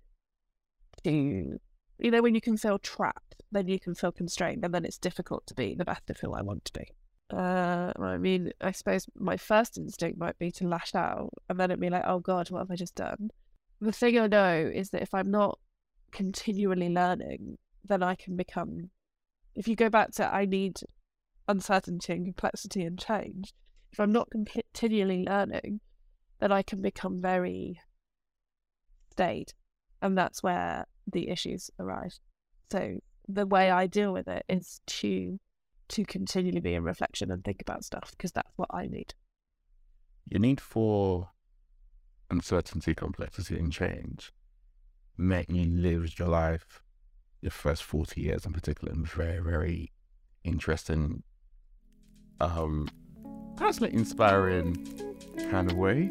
to, 1.03 1.59
you 1.99 2.11
know, 2.11 2.21
when 2.21 2.35
you 2.35 2.41
can 2.41 2.57
feel 2.57 2.79
trapped, 2.79 3.43
then 3.51 3.67
you 3.67 3.79
can 3.79 3.93
feel 3.93 4.11
constrained, 4.11 4.63
and 4.63 4.73
then 4.73 4.85
it's 4.85 4.97
difficult 4.97 5.45
to 5.47 5.53
be 5.53 5.75
the 5.75 5.85
best 5.85 6.09
of 6.09 6.19
who 6.19 6.33
I 6.33 6.41
want 6.41 6.65
to 6.65 6.73
be. 6.73 6.87
Uh, 7.31 7.91
I 7.99 8.17
mean, 8.17 8.51
I 8.61 8.71
suppose 8.71 9.05
my 9.15 9.37
first 9.37 9.77
instinct 9.77 10.17
might 10.17 10.37
be 10.39 10.51
to 10.51 10.67
lash 10.67 10.95
out, 10.95 11.31
and 11.49 11.59
then 11.59 11.71
it'd 11.71 11.81
be 11.81 11.89
like, 11.89 12.03
oh 12.05 12.19
God, 12.19 12.49
what 12.49 12.59
have 12.59 12.71
I 12.71 12.75
just 12.75 12.95
done? 12.95 13.29
The 13.79 13.91
thing 13.91 14.17
I 14.17 14.27
know 14.27 14.71
is 14.73 14.91
that 14.91 15.01
if 15.01 15.13
I'm 15.13 15.31
not 15.31 15.59
continually 16.11 16.89
learning, 16.89 17.57
then 17.85 18.03
I 18.03 18.15
can 18.15 18.35
become. 18.35 18.89
If 19.55 19.67
you 19.67 19.75
go 19.75 19.89
back 19.89 20.11
to, 20.11 20.33
I 20.33 20.45
need 20.45 20.79
uncertainty 21.51 22.13
and 22.13 22.25
complexity 22.25 22.83
and 22.83 22.97
change, 22.97 23.53
if 23.91 23.99
I'm 23.99 24.11
not 24.11 24.29
continually 24.31 25.25
learning, 25.27 25.81
then 26.39 26.51
I 26.51 26.61
can 26.61 26.81
become 26.81 27.21
very 27.21 27.79
staid. 29.11 29.53
And 30.01 30.17
that's 30.17 30.41
where 30.41 30.85
the 31.11 31.29
issues 31.29 31.69
arise. 31.79 32.19
So 32.71 32.97
the 33.27 33.45
way 33.45 33.69
I 33.69 33.87
deal 33.87 34.13
with 34.13 34.27
it 34.27 34.43
is 34.49 34.81
to 34.87 35.39
to 35.89 36.05
continually 36.05 36.61
be 36.61 36.73
in 36.73 36.83
reflection 36.83 37.31
and 37.31 37.43
think 37.43 37.61
about 37.61 37.83
stuff 37.83 38.11
because 38.11 38.31
that's 38.31 38.53
what 38.55 38.69
I 38.71 38.87
need. 38.87 39.13
Your 40.25 40.39
need 40.39 40.61
for 40.61 41.31
uncertainty, 42.29 42.95
complexity, 42.95 43.59
and 43.59 43.73
change 43.73 44.31
meant 45.17 45.49
you 45.49 45.65
lived 45.65 46.17
your 46.17 46.29
life, 46.29 46.81
your 47.41 47.51
first 47.51 47.83
40 47.83 48.21
years 48.21 48.45
in 48.45 48.53
particular, 48.53 48.93
in 48.93 49.03
very, 49.03 49.39
very 49.39 49.91
interesting, 50.45 51.23
um, 52.41 52.89
personally 53.55 53.93
inspiring 53.93 54.75
kind 55.49 55.69
of 55.71 55.77
way. 55.77 56.09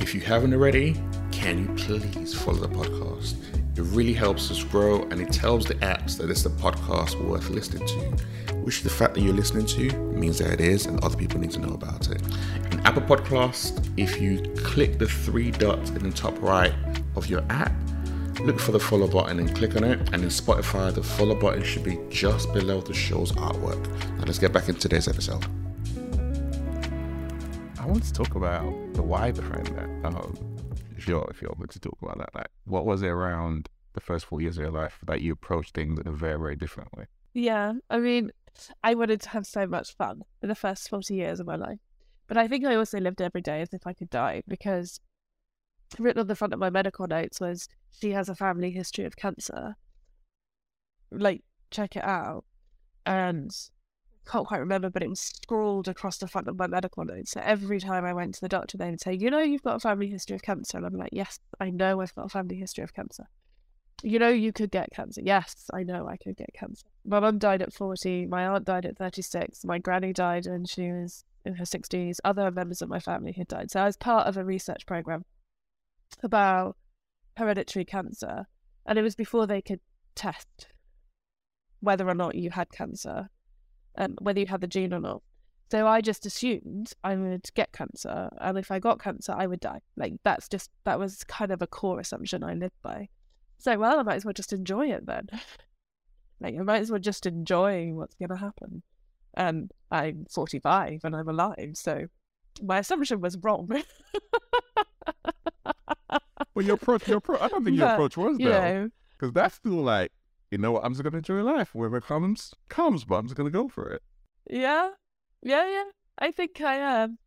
If 0.00 0.14
you 0.14 0.20
haven't 0.20 0.52
already, 0.54 0.96
can 1.32 1.58
you 1.58 1.74
please 1.76 2.34
follow 2.34 2.58
the 2.58 2.68
podcast? 2.68 3.34
It 3.78 3.82
really 3.94 4.12
helps 4.12 4.50
us 4.50 4.62
grow 4.62 5.02
and 5.04 5.20
it 5.20 5.32
tells 5.32 5.66
the 5.66 5.74
apps 5.76 6.16
that 6.18 6.30
it's 6.30 6.44
a 6.44 6.50
podcast 6.50 7.20
worth 7.24 7.48
listening 7.50 7.86
to, 7.86 8.54
which 8.56 8.82
the 8.82 8.90
fact 8.90 9.14
that 9.14 9.20
you're 9.20 9.34
listening 9.34 9.66
to 9.66 9.92
means 10.12 10.38
that 10.38 10.50
it 10.52 10.60
is 10.60 10.86
and 10.86 11.02
other 11.04 11.16
people 11.16 11.40
need 11.40 11.52
to 11.52 11.60
know 11.60 11.74
about 11.74 12.10
it. 12.10 12.20
In 12.72 12.80
Apple 12.80 13.02
Podcast, 13.02 13.88
if 13.96 14.20
you 14.20 14.40
click 14.64 14.98
the 14.98 15.06
three 15.06 15.50
dots 15.50 15.90
in 15.90 16.02
the 16.02 16.10
top 16.10 16.40
right 16.42 16.74
of 17.16 17.28
your 17.28 17.42
app, 17.50 17.72
look 18.42 18.58
for 18.58 18.72
the 18.72 18.80
follow 18.80 19.06
button 19.06 19.38
and 19.38 19.54
click 19.54 19.76
on 19.76 19.84
it. 19.84 19.98
And 20.12 20.22
in 20.22 20.28
Spotify, 20.28 20.94
the 20.94 21.02
follow 21.02 21.34
button 21.34 21.62
should 21.62 21.84
be 21.84 21.98
just 22.08 22.52
below 22.52 22.80
the 22.80 22.94
show's 22.94 23.32
artwork. 23.32 23.86
Now 24.18 24.24
let's 24.24 24.38
get 24.38 24.52
back 24.52 24.68
into 24.68 24.80
today's 24.80 25.08
episode. 25.08 25.44
I 27.78 27.86
want 27.86 28.02
to 28.04 28.12
talk 28.12 28.34
about 28.34 28.94
the 28.94 29.02
why 29.02 29.30
behind 29.32 29.66
that. 29.68 30.06
Um, 30.06 30.36
if 30.96 31.08
you're 31.08 31.26
if 31.30 31.40
you're 31.40 31.50
open 31.50 31.68
to 31.68 31.80
talk 31.80 31.98
about 32.02 32.18
that, 32.18 32.34
like 32.34 32.48
what 32.64 32.84
was 32.84 33.02
it 33.02 33.08
around 33.08 33.68
the 33.94 34.00
first 34.00 34.26
four 34.26 34.40
years 34.40 34.58
of 34.58 34.62
your 34.62 34.72
life 34.72 34.98
that 35.06 35.20
you 35.20 35.32
approached 35.32 35.74
things 35.74 35.98
in 35.98 36.06
a 36.06 36.12
very 36.12 36.38
very 36.38 36.56
different 36.56 36.94
way? 36.96 37.06
Yeah, 37.32 37.74
I 37.88 37.98
mean, 37.98 38.32
I 38.82 38.94
wanted 38.94 39.20
to 39.22 39.28
have 39.30 39.46
so 39.46 39.66
much 39.66 39.94
fun 39.96 40.22
in 40.42 40.48
the 40.48 40.54
first 40.54 40.88
40 40.88 41.14
years 41.14 41.40
of 41.40 41.46
my 41.46 41.56
life. 41.56 41.78
But 42.26 42.36
I 42.36 42.48
think 42.48 42.64
I 42.64 42.74
also 42.74 43.00
lived 43.00 43.20
every 43.20 43.40
day 43.40 43.60
as 43.60 43.72
if 43.72 43.86
I 43.86 43.92
could 43.92 44.10
die 44.10 44.42
because 44.46 45.00
written 45.98 46.20
on 46.20 46.26
the 46.28 46.36
front 46.36 46.52
of 46.52 46.60
my 46.60 46.70
medical 46.70 47.06
notes 47.06 47.40
was 47.40 47.68
she 47.98 48.12
has 48.12 48.28
a 48.28 48.34
family 48.34 48.70
history 48.70 49.04
of 49.04 49.16
cancer. 49.16 49.76
Like, 51.10 51.42
check 51.70 51.96
it 51.96 52.04
out. 52.04 52.44
And 53.06 53.50
I 54.26 54.30
can't 54.30 54.46
quite 54.46 54.58
remember, 54.58 54.90
but 54.90 55.02
it 55.02 55.08
was 55.08 55.20
scrawled 55.20 55.88
across 55.88 56.18
the 56.18 56.28
front 56.28 56.48
of 56.48 56.58
my 56.58 56.66
medical 56.66 57.04
notes. 57.04 57.32
So 57.32 57.40
every 57.42 57.80
time 57.80 58.04
I 58.04 58.12
went 58.12 58.34
to 58.34 58.40
the 58.40 58.48
doctor, 58.48 58.76
they 58.76 58.90
would 58.90 59.00
say, 59.00 59.14
You 59.14 59.30
know, 59.30 59.40
you've 59.40 59.62
got 59.62 59.76
a 59.76 59.80
family 59.80 60.08
history 60.08 60.36
of 60.36 60.42
cancer. 60.42 60.76
And 60.76 60.86
I'm 60.86 60.96
like, 60.96 61.10
Yes, 61.12 61.38
I 61.60 61.70
know 61.70 62.00
I've 62.00 62.14
got 62.14 62.26
a 62.26 62.28
family 62.28 62.56
history 62.56 62.84
of 62.84 62.94
cancer. 62.94 63.26
You 64.02 64.18
know, 64.18 64.28
you 64.28 64.52
could 64.52 64.70
get 64.70 64.90
cancer. 64.92 65.20
Yes, 65.22 65.66
I 65.74 65.82
know 65.82 66.06
I 66.06 66.16
could 66.16 66.36
get 66.36 66.54
cancer. 66.54 66.86
My 67.04 67.20
mum 67.20 67.38
died 67.38 67.60
at 67.60 67.72
40. 67.72 68.26
My 68.26 68.46
aunt 68.46 68.64
died 68.64 68.86
at 68.86 68.96
36. 68.96 69.64
My 69.64 69.78
granny 69.78 70.12
died 70.12 70.46
when 70.46 70.64
she 70.64 70.90
was 70.90 71.24
in 71.44 71.54
her 71.54 71.64
60s. 71.64 72.16
Other 72.24 72.50
members 72.50 72.80
of 72.80 72.88
my 72.88 73.00
family 73.00 73.32
had 73.32 73.48
died. 73.48 73.70
So 73.70 73.80
I 73.80 73.86
was 73.86 73.96
part 73.96 74.26
of 74.26 74.36
a 74.36 74.44
research 74.44 74.86
program 74.86 75.24
about 76.22 76.76
hereditary 77.40 77.84
cancer. 77.84 78.46
And 78.86 78.98
it 78.98 79.02
was 79.02 79.14
before 79.16 79.46
they 79.46 79.62
could 79.62 79.80
test 80.14 80.68
whether 81.80 82.06
or 82.06 82.14
not 82.14 82.34
you 82.34 82.50
had 82.50 82.70
cancer, 82.70 83.30
um, 83.96 84.16
whether 84.20 84.38
you 84.38 84.46
had 84.46 84.60
the 84.60 84.66
gene 84.66 84.92
or 84.92 85.00
not. 85.00 85.22
So 85.70 85.86
I 85.86 86.00
just 86.00 86.26
assumed 86.26 86.92
I 87.04 87.14
would 87.14 87.48
get 87.54 87.72
cancer, 87.72 88.28
and 88.40 88.58
if 88.58 88.70
I 88.70 88.80
got 88.80 89.00
cancer, 89.00 89.32
I 89.32 89.46
would 89.46 89.60
die. 89.60 89.80
Like 89.96 90.14
that's 90.24 90.48
just 90.48 90.70
that 90.84 90.98
was 90.98 91.22
kind 91.24 91.52
of 91.52 91.62
a 91.62 91.66
core 91.66 92.00
assumption 92.00 92.42
I 92.42 92.54
lived 92.54 92.82
by. 92.82 93.08
So 93.58 93.78
well, 93.78 94.00
I 94.00 94.02
might 94.02 94.16
as 94.16 94.24
well 94.24 94.34
just 94.34 94.52
enjoy 94.52 94.90
it 94.90 95.06
then. 95.06 95.28
like 96.40 96.56
I 96.58 96.62
might 96.62 96.80
as 96.80 96.90
well 96.90 96.98
just 96.98 97.24
enjoy 97.24 97.92
what's 97.92 98.16
going 98.16 98.30
to 98.30 98.36
happen. 98.36 98.82
And 99.34 99.70
I'm 99.92 100.26
45 100.28 101.02
and 101.04 101.14
I'm 101.14 101.28
alive, 101.28 101.70
so 101.74 102.06
my 102.62 102.80
assumption 102.80 103.20
was 103.20 103.38
wrong. 103.38 103.70
well, 106.54 106.64
your 106.64 106.74
approach, 106.76 107.06
your 107.08 107.18
approach, 107.18 107.40
I 107.40 107.48
don't 107.48 107.64
think 107.64 107.76
your 107.76 107.86
But, 107.88 107.94
approach 107.94 108.16
was 108.16 108.38
though, 108.38 108.90
because 109.12 109.32
that's 109.32 109.56
still 109.56 109.82
like, 109.82 110.12
you 110.50 110.58
know 110.58 110.72
what, 110.72 110.84
I'm 110.84 110.92
just 110.92 111.02
gonna 111.04 111.18
enjoy 111.18 111.42
life. 111.42 111.74
Wherever 111.74 111.98
it 111.98 112.04
comes, 112.04 112.52
comes, 112.68 113.04
but 113.04 113.16
I'm 113.16 113.26
just 113.26 113.36
gonna 113.36 113.50
go 113.50 113.68
for 113.68 113.90
it. 113.90 114.02
yeah, 114.50 114.90
yeah, 115.42 115.66
yeah. 115.70 115.84
I 116.18 116.30
think 116.32 116.60
I 116.60 116.74
am. 116.76 117.18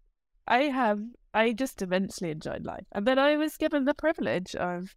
I 0.47 0.63
have. 0.63 0.99
I 1.33 1.51
just 1.53 1.81
immensely 1.81 2.29
enjoyed 2.29 2.63
life, 2.65 2.85
and 2.91 3.07
then 3.07 3.17
I 3.17 3.37
was 3.37 3.57
given 3.57 3.85
the 3.85 3.93
privilege 3.95 4.53
of 4.55 4.95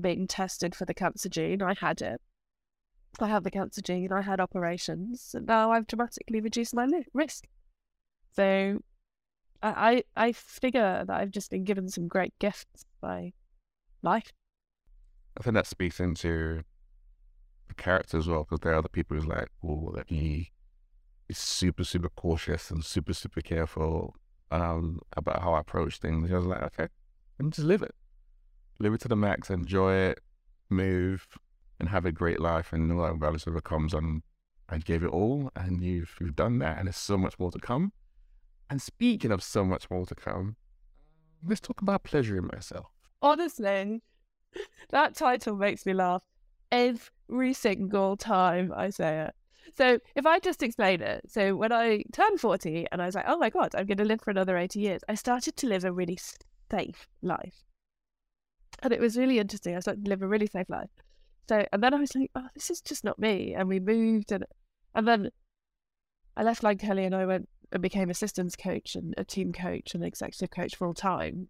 being 0.00 0.26
tested 0.26 0.74
for 0.74 0.84
the 0.84 0.94
cancer 0.94 1.28
gene. 1.28 1.62
I 1.62 1.74
had 1.78 2.00
it. 2.02 2.20
I 3.20 3.28
had 3.28 3.44
the 3.44 3.50
cancer 3.50 3.80
gene. 3.80 4.10
I 4.12 4.22
had 4.22 4.40
operations, 4.40 5.32
and 5.34 5.46
now 5.46 5.70
I've 5.70 5.86
dramatically 5.86 6.40
reduced 6.40 6.74
my 6.74 6.84
li- 6.86 7.06
risk. 7.14 7.44
So, 8.32 8.80
I 9.62 10.04
I 10.16 10.32
figure 10.32 11.04
that 11.06 11.20
I've 11.20 11.30
just 11.30 11.50
been 11.50 11.64
given 11.64 11.88
some 11.88 12.08
great 12.08 12.34
gifts 12.38 12.84
by 13.00 13.32
life. 14.02 14.32
I 15.38 15.42
think 15.42 15.54
that 15.54 15.66
speaks 15.66 16.00
into 16.00 16.62
the 17.68 17.74
character 17.74 18.18
as 18.18 18.26
well, 18.26 18.44
because 18.44 18.60
there 18.60 18.72
are 18.72 18.78
other 18.78 18.88
people 18.88 19.16
who's 19.16 19.26
like, 19.26 19.48
oh, 19.64 19.92
let 19.94 20.10
me 20.10 20.52
be 21.28 21.34
super, 21.34 21.84
super 21.84 22.08
cautious 22.08 22.70
and 22.70 22.84
super, 22.84 23.12
super 23.12 23.40
careful 23.40 24.14
um, 24.50 25.00
about 25.16 25.42
how 25.42 25.54
I 25.54 25.60
approach 25.60 25.98
things. 25.98 26.30
I 26.30 26.36
was 26.36 26.46
like, 26.46 26.62
okay, 26.62 26.88
me 27.38 27.50
just 27.50 27.66
live 27.66 27.82
it. 27.82 27.94
Live 28.78 28.94
it 28.94 29.00
to 29.02 29.08
the 29.08 29.16
max, 29.16 29.50
enjoy 29.50 29.94
it, 29.94 30.20
move, 30.70 31.26
and 31.80 31.88
have 31.88 32.06
a 32.06 32.12
great 32.12 32.40
life. 32.40 32.72
And 32.72 32.88
know 32.88 33.02
that 33.02 33.12
regardless 33.12 33.46
of 33.46 33.54
what 33.54 33.64
comes 33.64 33.92
on, 33.92 34.22
I 34.68 34.78
gave 34.78 35.02
it 35.02 35.10
all, 35.10 35.50
and 35.56 35.82
you've, 35.82 36.14
you've 36.20 36.36
done 36.36 36.58
that, 36.60 36.78
and 36.78 36.86
there's 36.86 36.96
so 36.96 37.16
much 37.16 37.38
more 37.38 37.50
to 37.50 37.58
come. 37.58 37.92
And 38.68 38.82
speaking 38.82 39.30
of 39.30 39.42
so 39.42 39.64
much 39.64 39.88
more 39.90 40.06
to 40.06 40.14
come, 40.14 40.56
let's 41.46 41.60
talk 41.60 41.80
about 41.82 42.04
pleasuring 42.04 42.48
myself. 42.52 42.86
Honestly, 43.22 44.02
that 44.90 45.14
title 45.14 45.56
makes 45.56 45.86
me 45.86 45.94
laugh 45.94 46.22
every 46.72 47.52
single 47.52 48.16
time 48.16 48.72
I 48.74 48.90
say 48.90 49.20
it. 49.20 49.34
So 49.74 49.98
if 50.14 50.26
I 50.26 50.38
just 50.38 50.62
explain 50.62 51.02
it, 51.02 51.22
so 51.28 51.54
when 51.54 51.72
I 51.72 52.04
turned 52.12 52.40
40 52.40 52.86
and 52.90 53.02
I 53.02 53.06
was 53.06 53.14
like, 53.14 53.26
oh 53.28 53.38
my 53.38 53.50
God, 53.50 53.74
I'm 53.74 53.86
going 53.86 53.98
to 53.98 54.04
live 54.04 54.20
for 54.20 54.30
another 54.30 54.56
80 54.56 54.80
years, 54.80 55.02
I 55.08 55.14
started 55.14 55.56
to 55.56 55.66
live 55.66 55.84
a 55.84 55.92
really 55.92 56.18
safe 56.70 57.08
life. 57.22 57.64
And 58.82 58.92
it 58.92 59.00
was 59.00 59.16
really 59.16 59.38
interesting. 59.38 59.76
I 59.76 59.80
started 59.80 60.04
to 60.04 60.08
live 60.08 60.22
a 60.22 60.28
really 60.28 60.46
safe 60.46 60.68
life. 60.68 60.90
So, 61.48 61.64
and 61.72 61.82
then 61.82 61.94
I 61.94 61.98
was 61.98 62.14
like, 62.14 62.30
oh, 62.34 62.48
this 62.54 62.70
is 62.70 62.80
just 62.80 63.04
not 63.04 63.18
me. 63.18 63.54
And 63.54 63.68
we 63.68 63.80
moved 63.80 64.32
and, 64.32 64.44
and 64.94 65.06
then 65.06 65.30
I 66.36 66.42
left 66.42 66.62
Lankelly 66.62 67.06
and 67.06 67.14
I 67.14 67.24
went 67.24 67.48
and 67.72 67.82
became 67.82 68.10
a 68.10 68.14
systems 68.14 68.56
coach 68.56 68.94
and 68.94 69.14
a 69.16 69.24
team 69.24 69.52
coach 69.52 69.94
and 69.94 70.04
executive 70.04 70.50
coach 70.50 70.76
full 70.76 70.94
time, 70.94 71.48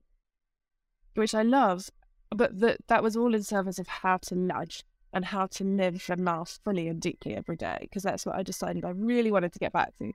which 1.15 1.35
I 1.35 1.43
love. 1.43 1.91
But 2.31 2.59
that 2.61 2.79
that 2.89 3.03
was 3.03 3.17
all 3.17 3.35
in 3.35 3.43
service 3.43 3.79
of 3.79 3.87
how 3.87 4.17
to 4.19 4.35
nudge 4.35 4.85
and 5.13 5.25
how 5.25 5.47
to 5.47 5.65
live 5.65 6.05
and 6.11 6.25
laugh 6.25 6.59
fully 6.65 6.89
and 6.89 7.01
deeply 7.01 7.35
every 7.35 7.57
day, 7.57 7.79
because 7.81 8.03
that's 8.03 8.27
what 8.27 8.35
I 8.35 8.43
decided 8.43 8.85
I 8.85 8.91
really 8.91 9.31
wanted 9.31 9.53
to 9.53 9.59
get 9.59 9.73
back 9.73 9.97
to. 9.99 10.13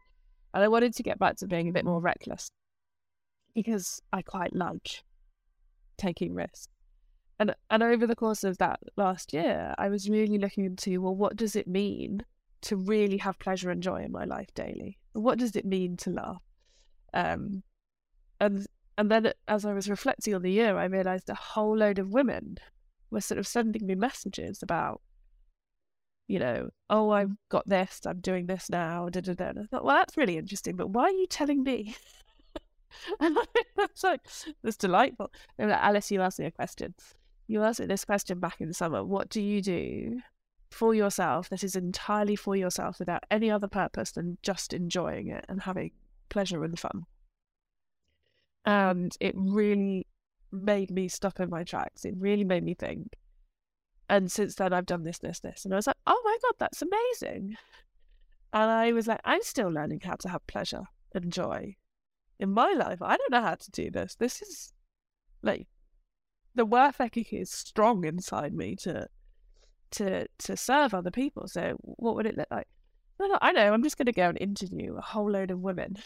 And 0.53 0.63
I 0.63 0.67
wanted 0.67 0.93
to 0.95 1.03
get 1.03 1.17
back 1.17 1.37
to 1.37 1.47
being 1.47 1.69
a 1.69 1.71
bit 1.71 1.85
more 1.85 2.01
reckless 2.01 2.49
because 3.55 4.01
I 4.11 4.21
quite 4.21 4.55
like 4.55 5.03
taking 5.97 6.33
risks. 6.33 6.67
And 7.39 7.55
and 7.69 7.81
over 7.81 8.05
the 8.05 8.15
course 8.15 8.43
of 8.43 8.57
that 8.57 8.79
last 8.97 9.33
year, 9.33 9.73
I 9.77 9.89
was 9.89 10.09
really 10.09 10.37
looking 10.37 10.65
into 10.65 11.01
well, 11.01 11.15
what 11.15 11.35
does 11.35 11.55
it 11.55 11.67
mean 11.67 12.25
to 12.62 12.76
really 12.76 13.17
have 13.17 13.39
pleasure 13.39 13.69
and 13.69 13.82
joy 13.82 14.04
in 14.04 14.12
my 14.12 14.26
life 14.26 14.54
daily? 14.54 15.00
What 15.13 15.39
does 15.39 15.56
it 15.56 15.65
mean 15.65 15.97
to 15.97 16.10
laugh? 16.12 16.41
Um, 17.13 17.63
and 18.39 18.65
and 18.97 19.10
then 19.10 19.34
as 19.47 19.65
I 19.65 19.74
was 19.74 19.89
reflecting 19.89 20.36
on 20.36 20.41
the 20.41 20.52
year, 20.52 20.78
I 20.78 20.86
realised 20.86 21.30
a 21.30 21.36
whole 21.36 21.78
load 21.78 22.00
of 22.00 22.13
women 22.13 22.58
were 23.10 23.21
sort 23.21 23.39
of 23.39 23.47
sending 23.47 23.86
me 23.86 23.95
messages 23.95 24.62
about, 24.62 25.02
you 26.28 26.39
know, 26.39 26.69
oh, 26.89 27.10
I've 27.10 27.32
got 27.50 27.67
this, 27.67 28.02
I'm 28.06 28.19
doing 28.19 28.47
this 28.47 28.69
now, 28.69 29.10
da 29.10 29.21
da 29.21 29.34
da. 29.34 29.50
And 29.50 29.60
I 29.60 29.63
thought, 29.63 29.84
well, 29.84 29.95
that's 29.95 30.17
really 30.17 30.38
interesting, 30.38 30.76
but 30.76 30.89
why 30.89 31.04
are 31.04 31.12
you 31.12 31.28
telling 31.28 31.63
me? 31.63 31.95
and 33.19 33.38
I 33.78 33.82
was 33.82 34.04
like, 34.04 34.21
that's 34.63 34.78
delightful. 34.78 35.32
And 35.58 35.69
like, 35.69 35.82
Alice, 35.82 36.12
you 36.12 36.21
asked 36.21 36.39
me 36.39 36.45
a 36.45 36.52
question. 36.52 36.93
You 37.47 37.63
asked 37.63 37.80
me 37.80 37.86
this 37.86 38.06
question 38.06 38.39
back 38.39 38.62
in 38.62 38.67
the 38.67 38.74
summer. 38.74 39.04
What 39.04 39.30
do 39.30 39.41
you 39.41 39.62
do 39.62 40.21
for 40.71 40.95
yourself 40.95 41.49
that 41.49 41.63
is 41.63 41.75
entirely 41.75 42.36
for 42.36 42.55
yourself 42.55 42.97
without 42.99 43.23
any 43.29 43.51
other 43.51 43.67
purpose 43.67 44.12
than 44.12 44.38
just 44.41 44.73
enjoying 44.73 45.27
it 45.27 45.45
and 45.47 45.62
having 45.62 45.91
pleasure 46.29 46.63
and 46.63 46.79
fun? 46.79 47.05
And 48.65 49.15
it 49.19 49.34
really 49.36 50.07
made 50.51 50.91
me 50.91 51.07
stop 51.07 51.39
in 51.39 51.49
my 51.49 51.63
tracks. 51.63 52.05
It 52.05 52.15
really 52.17 52.43
made 52.43 52.63
me 52.63 52.73
think. 52.73 53.17
And 54.10 54.31
since 54.31 54.55
then, 54.55 54.73
I've 54.73 54.86
done 54.86 55.03
this, 55.03 55.19
this, 55.19 55.39
this. 55.39 55.63
And 55.65 55.73
I 55.73 55.77
was 55.77 55.88
like, 55.88 55.95
oh 56.05 56.21
my 56.23 56.38
God, 56.41 56.55
that's 56.60 56.81
amazing. 56.81 57.55
And 58.53 58.69
I 58.69 58.91
was 58.91 59.07
like, 59.07 59.21
I'm 59.23 59.43
still 59.43 59.69
learning 59.69 60.01
how 60.03 60.15
to 60.15 60.29
have 60.29 60.45
pleasure 60.47 60.84
and 61.13 61.31
joy 61.31 61.75
in 62.39 62.51
my 62.51 62.73
life. 62.73 63.01
I 63.01 63.15
don't 63.15 63.31
know 63.31 63.41
how 63.41 63.55
to 63.55 63.71
do 63.71 63.89
this. 63.89 64.15
This 64.15 64.41
is 64.41 64.73
like 65.41 65.67
the 66.53 66.65
work 66.65 66.95
ethic 66.99 67.31
is 67.34 67.49
strong 67.49 68.03
inside 68.03 68.53
me 68.53 68.75
to 68.77 69.07
to 69.91 70.27
to 70.39 70.58
serve 70.58 70.93
other 70.93 71.12
people. 71.12 71.47
So 71.47 71.77
what 71.82 72.15
would 72.15 72.25
it 72.25 72.38
look 72.38 72.47
like? 72.51 72.67
I 73.19 73.27
know, 73.27 73.38
I 73.41 73.51
know 73.51 73.73
I'm 73.73 73.84
just 73.84 73.97
going 73.97 74.08
to 74.08 74.12
go 74.12 74.30
and 74.30 74.38
interview 74.41 74.95
a 74.95 75.01
whole 75.01 75.30
load 75.30 75.51
of 75.51 75.60
women 75.60 75.97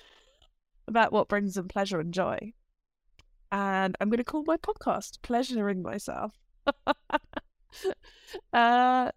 about 0.88 1.13
what 1.13 1.30
brings 1.30 1.54
them 1.56 1.67
pleasure 1.67 2.00
and 2.00 2.13
joy. 2.13 2.54
And 3.52 3.95
I'm 4.02 4.10
going 4.10 4.17
to 4.17 4.24
call 4.24 4.43
my 4.45 4.58
podcast 4.58 5.21
Pleasuring 5.21 5.82
Myself. 5.82 6.34
uh, 6.84 6.91
and 8.52 9.12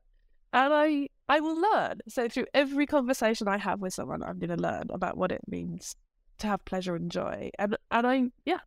I 0.52 1.08
I 1.28 1.40
will 1.40 1.60
learn. 1.60 2.00
So 2.08 2.28
through 2.28 2.46
every 2.54 2.86
conversation 2.86 3.48
I 3.48 3.58
have 3.58 3.80
with 3.80 3.94
someone, 3.94 4.22
I'm 4.22 4.38
going 4.38 4.56
to 4.56 4.62
learn 4.62 4.84
about 4.90 5.16
what 5.16 5.32
it 5.32 5.42
means 5.48 5.96
to 6.38 6.46
have 6.46 6.64
pleasure 6.64 6.94
and 6.94 7.10
joy. 7.10 7.50
And 7.58 7.76
and 7.90 8.06
I 8.06 8.24
yeah, 8.44 8.60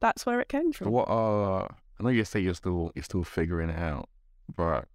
that's 0.00 0.26
where 0.26 0.40
it 0.40 0.48
came 0.48 0.72
from. 0.72 0.90
what 0.90 1.08
are 1.08 1.74
I 1.98 2.02
know 2.02 2.08
you 2.08 2.24
say 2.24 2.40
you're 2.40 2.54
still 2.54 2.90
you're 2.94 3.04
still 3.04 3.24
figuring 3.24 3.70
it 3.70 3.78
out, 3.78 4.08
but 4.54 4.88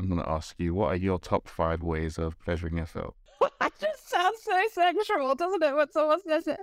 I'm 0.00 0.08
gonna 0.08 0.24
ask 0.26 0.54
you, 0.58 0.72
what 0.72 0.86
are 0.86 0.96
your 0.96 1.18
top 1.18 1.46
five 1.46 1.82
ways 1.82 2.16
of 2.16 2.38
pleasuring 2.40 2.78
yourself? 2.78 3.16
that 3.60 3.72
just 3.78 4.08
sounds 4.08 4.40
so 4.42 4.58
sexual, 4.72 5.34
doesn't 5.34 5.62
it? 5.62 5.76
When 5.76 5.92
someone 5.92 6.22
says 6.26 6.46
it. 6.46 6.58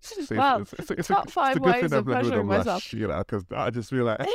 See, 0.00 0.34
well, 0.34 0.62
it's, 0.62 0.72
it's, 0.72 0.90
it's, 0.90 1.06
top 1.06 1.28
a, 1.28 1.30
five 1.30 1.56
it's 1.56 1.58
a 1.58 1.60
good 1.60 1.72
ways 1.72 1.90
thing 1.90 1.98
of 2.00 2.04
pleasuring 2.04 2.46
myself. 2.46 2.66
Lush, 2.66 2.92
you 2.94 3.06
know, 3.06 3.18
because 3.18 3.44
I 3.54 3.70
just 3.70 3.90
feel 3.90 4.06
like 4.06 4.18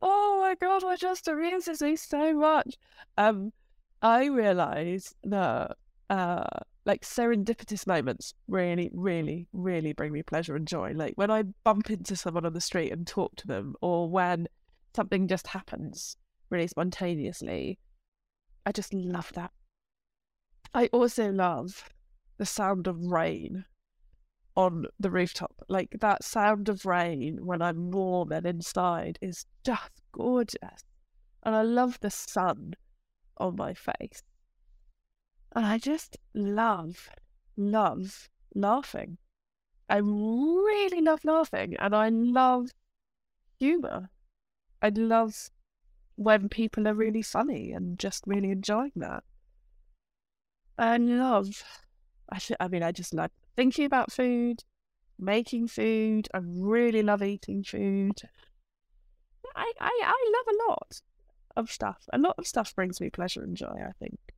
oh 0.00 0.40
my 0.40 0.54
god, 0.58 0.80
that 0.84 0.98
just 0.98 1.28
amuses 1.28 1.82
me 1.82 1.96
so 1.96 2.32
much. 2.32 2.78
Um, 3.18 3.52
I 4.00 4.24
realise 4.24 5.14
that 5.24 5.76
uh, 6.08 6.44
like 6.84 7.02
serendipitous 7.02 7.86
moments 7.86 8.34
really, 8.46 8.90
really, 8.92 9.48
really 9.52 9.92
bring 9.92 10.12
me 10.12 10.22
pleasure 10.22 10.56
and 10.56 10.68
joy. 10.68 10.92
Like 10.94 11.14
when 11.16 11.30
I 11.30 11.44
bump 11.64 11.90
into 11.90 12.16
someone 12.16 12.44
on 12.44 12.52
the 12.52 12.60
street 12.60 12.92
and 12.92 13.06
talk 13.06 13.36
to 13.36 13.46
them, 13.46 13.74
or 13.80 14.08
when 14.08 14.46
something 14.94 15.26
just 15.26 15.46
happens 15.48 16.16
really 16.50 16.68
spontaneously. 16.68 17.78
I 18.66 18.72
just 18.72 18.94
love 18.94 19.32
that. 19.34 19.50
I 20.72 20.86
also 20.92 21.30
love 21.30 21.88
the 22.38 22.46
sound 22.46 22.86
of 22.86 22.98
rain 22.98 23.64
on 24.56 24.86
the 24.98 25.10
rooftop. 25.10 25.52
Like 25.68 25.96
that 26.00 26.24
sound 26.24 26.68
of 26.68 26.86
rain 26.86 27.44
when 27.44 27.60
I'm 27.60 27.90
warm 27.90 28.32
and 28.32 28.46
inside 28.46 29.18
is 29.20 29.46
just 29.64 29.90
gorgeous. 30.12 30.84
And 31.42 31.54
I 31.54 31.62
love 31.62 31.98
the 32.00 32.10
sun 32.10 32.74
on 33.38 33.56
my 33.56 33.74
face. 33.74 34.22
And 35.54 35.64
I 35.64 35.78
just 35.78 36.16
love, 36.34 37.08
love 37.56 38.28
laughing. 38.54 39.18
I 39.88 39.98
really 39.98 41.00
love 41.00 41.24
laughing 41.24 41.76
and 41.78 41.94
I 41.94 42.08
love 42.08 42.70
humour. 43.58 44.10
I 44.82 44.88
love 44.88 45.50
when 46.16 46.48
people 46.48 46.88
are 46.88 46.94
really 46.94 47.22
funny 47.22 47.72
and 47.72 47.98
just 47.98 48.24
really 48.26 48.50
enjoying 48.50 48.92
that. 48.96 49.22
I 50.76 50.96
love, 50.96 51.62
I, 52.28 52.38
th- 52.38 52.56
I 52.58 52.68
mean, 52.68 52.82
I 52.82 52.90
just 52.90 53.14
love 53.14 53.30
thinking 53.54 53.84
about 53.84 54.10
food, 54.10 54.64
making 55.18 55.68
food. 55.68 56.28
I 56.34 56.40
really 56.42 57.02
love 57.02 57.22
eating 57.22 57.62
food. 57.62 58.20
I, 59.54 59.72
I, 59.80 60.00
I 60.02 60.32
love 60.36 60.54
a 60.54 60.70
lot 60.70 61.00
of 61.56 61.70
stuff. 61.70 62.08
A 62.12 62.18
lot 62.18 62.34
of 62.38 62.46
stuff 62.46 62.74
brings 62.74 63.00
me 63.00 63.08
pleasure 63.10 63.42
and 63.42 63.56
joy, 63.56 63.76
I 63.86 63.92
think. 64.00 64.33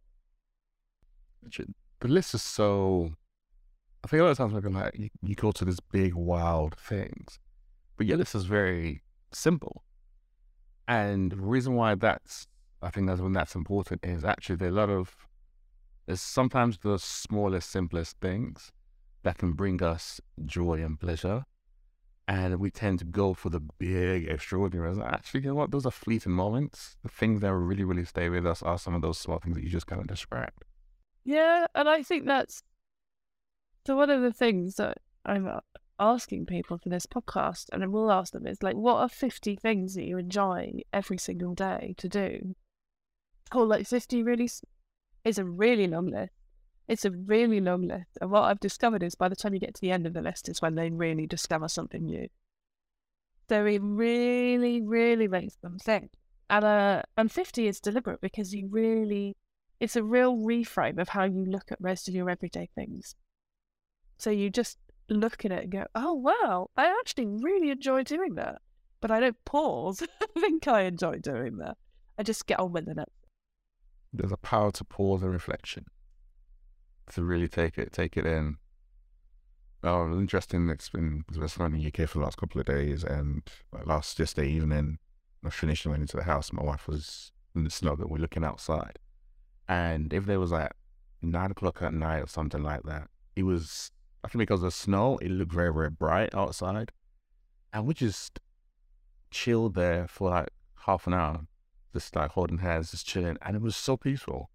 The 2.01 2.09
list 2.09 2.35
is 2.35 2.43
so. 2.43 3.13
I 4.05 4.09
think 4.09 4.21
a 4.21 4.25
lot 4.25 4.31
of 4.31 4.39
times 4.39 4.53
we're 4.53 4.71
like, 4.71 4.97
you, 4.97 5.09
you 5.23 5.35
go 5.35 5.51
to 5.51 5.65
these 5.65 5.81
big, 5.81 6.15
wild 6.15 6.79
things, 6.79 7.41
but 7.97 8.07
your 8.07 8.17
list 8.19 8.37
is 8.37 8.45
very 8.45 9.03
simple. 9.33 9.83
And 10.87 11.33
the 11.33 11.37
reason 11.37 11.75
why 11.75 11.97
that's, 11.97 12.47
I 12.81 12.91
think 12.91 13.09
that's 13.09 13.21
when 13.21 13.33
that's 13.33 13.57
important 13.57 14.05
is 14.05 14.25
actually 14.25 14.57
there 14.57 14.69
are 14.69 14.73
a 14.73 14.75
lot 14.75 14.91
of, 14.91 15.17
there's 16.07 16.21
sometimes 16.21 16.79
the 16.79 16.99
smallest, 16.99 17.69
simplest 17.71 18.21
things 18.21 18.71
that 19.25 19.39
can 19.39 19.55
bring 19.55 19.83
us 19.83 20.21
joy 20.45 20.75
and 20.75 21.01
pleasure. 21.01 21.45
And 22.29 22.61
we 22.61 22.71
tend 22.71 23.01
to 23.01 23.05
go 23.05 23.35
for 23.35 23.51
the 23.51 23.61
big, 23.61 24.29
extraordinary. 24.29 25.01
Actually, 25.03 25.41
you 25.41 25.49
know 25.49 25.55
what? 25.57 25.73
Those 25.73 25.87
are 25.87 25.91
fleeting 25.91 26.33
moments. 26.33 26.97
The 27.03 27.09
things 27.09 27.41
that 27.41 27.53
really, 27.53 27.83
really 27.83 28.05
stay 28.05 28.29
with 28.29 28.47
us 28.47 28.63
are 28.63 28.79
some 28.79 28.95
of 28.95 29.03
those 29.03 29.19
small 29.19 29.39
things 29.39 29.57
that 29.57 29.65
you 29.65 29.71
just 29.71 29.89
kind 29.89 30.01
of 30.01 30.07
described. 30.07 30.66
Yeah, 31.27 31.67
and 31.75 31.89
I 31.89 32.05
think 32.05 32.25
that's 32.25 32.63
so. 33.85 33.97
One 33.97 34.11
of 34.11 34.23
the 34.23 34.33
things 34.33 34.77
that 34.77 34.99
I'm 35.25 35.51
asking 35.99 36.47
people 36.47 36.79
for 36.79 36.89
this 36.89 37.05
podcast, 37.05 37.67
and 37.73 37.83
I 37.83 37.89
will 37.89 38.13
ask 38.13 38.33
them, 38.33 38.47
is 38.47 38.63
like, 38.63 38.77
what 38.77 38.99
are 38.99 39.09
50 39.09 39.57
things 39.57 39.95
that 39.95 40.05
you 40.05 40.19
enjoy 40.19 40.83
every 40.93 41.19
single 41.19 41.53
day 41.55 41.97
to 41.99 42.09
do? 42.09 42.55
Oh, 43.51 43.65
like 43.65 43.89
50 43.89 44.23
really 44.23 44.49
is 45.25 45.39
a 45.39 45.45
really 45.45 45.89
long 45.89 46.13
list. 46.13 46.33
It's 46.87 47.05
a 47.05 47.11
really 47.11 47.61
long 47.61 47.89
list. 47.89 48.17
And 48.21 48.31
what 48.31 48.45
I've 48.45 48.61
discovered 48.61 49.03
is 49.03 49.17
by 49.17 49.29
the 49.29 49.35
time 49.35 49.53
you 49.53 49.59
get 49.59 49.75
to 49.75 49.81
the 49.81 49.91
end 49.91 50.07
of 50.07 50.13
the 50.13 50.23
list 50.23 50.49
is 50.49 50.63
when 50.63 50.77
they 50.77 50.91
really 50.91 51.27
discover 51.27 51.67
something 51.67 52.05
new. 52.05 52.29
So 53.49 53.67
it 53.67 53.81
really, 53.83 54.81
really 54.81 55.27
makes 55.27 55.57
them 55.57 55.79
think. 55.81 56.13
And 56.49 56.65
uh, 56.65 57.03
and 57.17 57.33
50 57.33 57.67
is 57.67 57.81
deliberate 57.81 58.21
because 58.21 58.55
you 58.55 58.69
really, 58.71 59.35
it's 59.81 59.97
a 59.97 60.03
real 60.03 60.37
reframe 60.37 60.99
of 60.99 61.11
how 61.11 61.25
you 61.25 61.45
look 61.45 61.71
at 61.71 61.81
most 61.81 62.09
of 62.09 62.15
your 62.15 62.31
everyday 62.31 62.69
things. 62.75 63.15
So 64.19 64.31
you 64.31 64.51
just 64.51 64.79
look 65.09 65.45
at 65.45 65.53
it 65.53 65.65
and 65.65 65.73
go, 65.73 65.87
oh, 65.95 66.15
wow, 66.15 66.71
I 66.77 66.87
actually 67.01 67.27
really 67.27 67.71
enjoy 67.71 68.03
doing 68.03 68.35
that. 68.37 68.61
But 69.01 69.11
I 69.11 69.21
don't 69.21 69.45
pause. 69.45 70.03
I 70.23 70.41
think 70.41 70.67
I 70.67 70.83
enjoy 70.83 71.19
doing 71.19 71.59
that. 71.59 71.77
I 72.19 72.23
just 72.23 72.47
get 72.47 72.59
on 72.59 72.73
with 72.73 72.89
it. 72.89 72.99
There's 74.13 74.33
a 74.33 74.39
power 74.39 74.71
to 74.73 74.85
pause 74.85 75.23
and 75.23 75.33
reflection 75.33 75.85
to 77.13 77.23
really 77.23 77.49
take 77.49 77.79
it 77.79 77.93
take 77.93 78.17
it 78.17 78.27
in. 78.27 78.57
Oh, 79.83 80.11
interesting. 80.19 80.69
It's 80.71 80.89
been 80.89 81.25
it's 81.29 81.57
been 81.57 81.75
in 81.75 81.81
the 81.81 81.87
UK 81.87 82.09
for 82.09 82.19
the 82.19 82.25
last 82.25 82.39
couple 82.39 82.61
of 82.61 82.67
days, 82.67 83.05
and 83.05 83.43
last 83.85 84.19
yesterday 84.19 84.51
evening, 84.51 84.99
I 85.45 85.51
finished 85.51 85.85
and 85.85 85.93
went 85.93 86.03
into 86.03 86.17
the 86.17 86.25
house. 86.25 86.53
My 86.53 86.65
wife 86.65 86.89
was 86.89 87.33
in 87.55 87.65
the 87.65 87.71
snow, 87.71 87.93
and 87.93 88.11
we're 88.11 88.19
looking 88.19 88.45
outside. 88.45 88.99
And 89.69 90.13
if 90.13 90.27
there 90.27 90.41
was 90.41 90.53
like 90.53 90.73
nine 91.23 91.51
o'clock 91.51 91.83
at 91.83 91.93
night 91.93 92.21
or 92.21 92.29
something 92.29 92.63
like 92.63 92.83
that, 92.85 93.09
it 93.35 93.43
was 93.43 93.91
I 94.25 94.29
think 94.29 94.41
because 94.41 94.61
of 94.61 94.67
the 94.67 94.71
snow, 94.71 95.19
it 95.19 95.31
looked 95.31 95.53
very 95.53 95.73
very 95.73 95.91
bright 95.91 96.35
outside, 96.35 96.93
and 97.73 97.87
we 97.87 97.95
just 97.95 98.41
chilled 99.31 99.75
there 99.75 100.07
for 100.07 100.31
like 100.31 100.49
half 100.87 101.07
an 101.07 101.15
hour, 101.15 101.47
just 101.93 102.15
like 102.17 102.31
holding 102.31 102.59
hands, 102.59 102.91
just 102.91 103.07
chilling, 103.07 103.39
and 103.43 103.57
it 103.57 103.63
was 103.63 103.77
so 103.77 103.97
peaceful. 103.97 104.51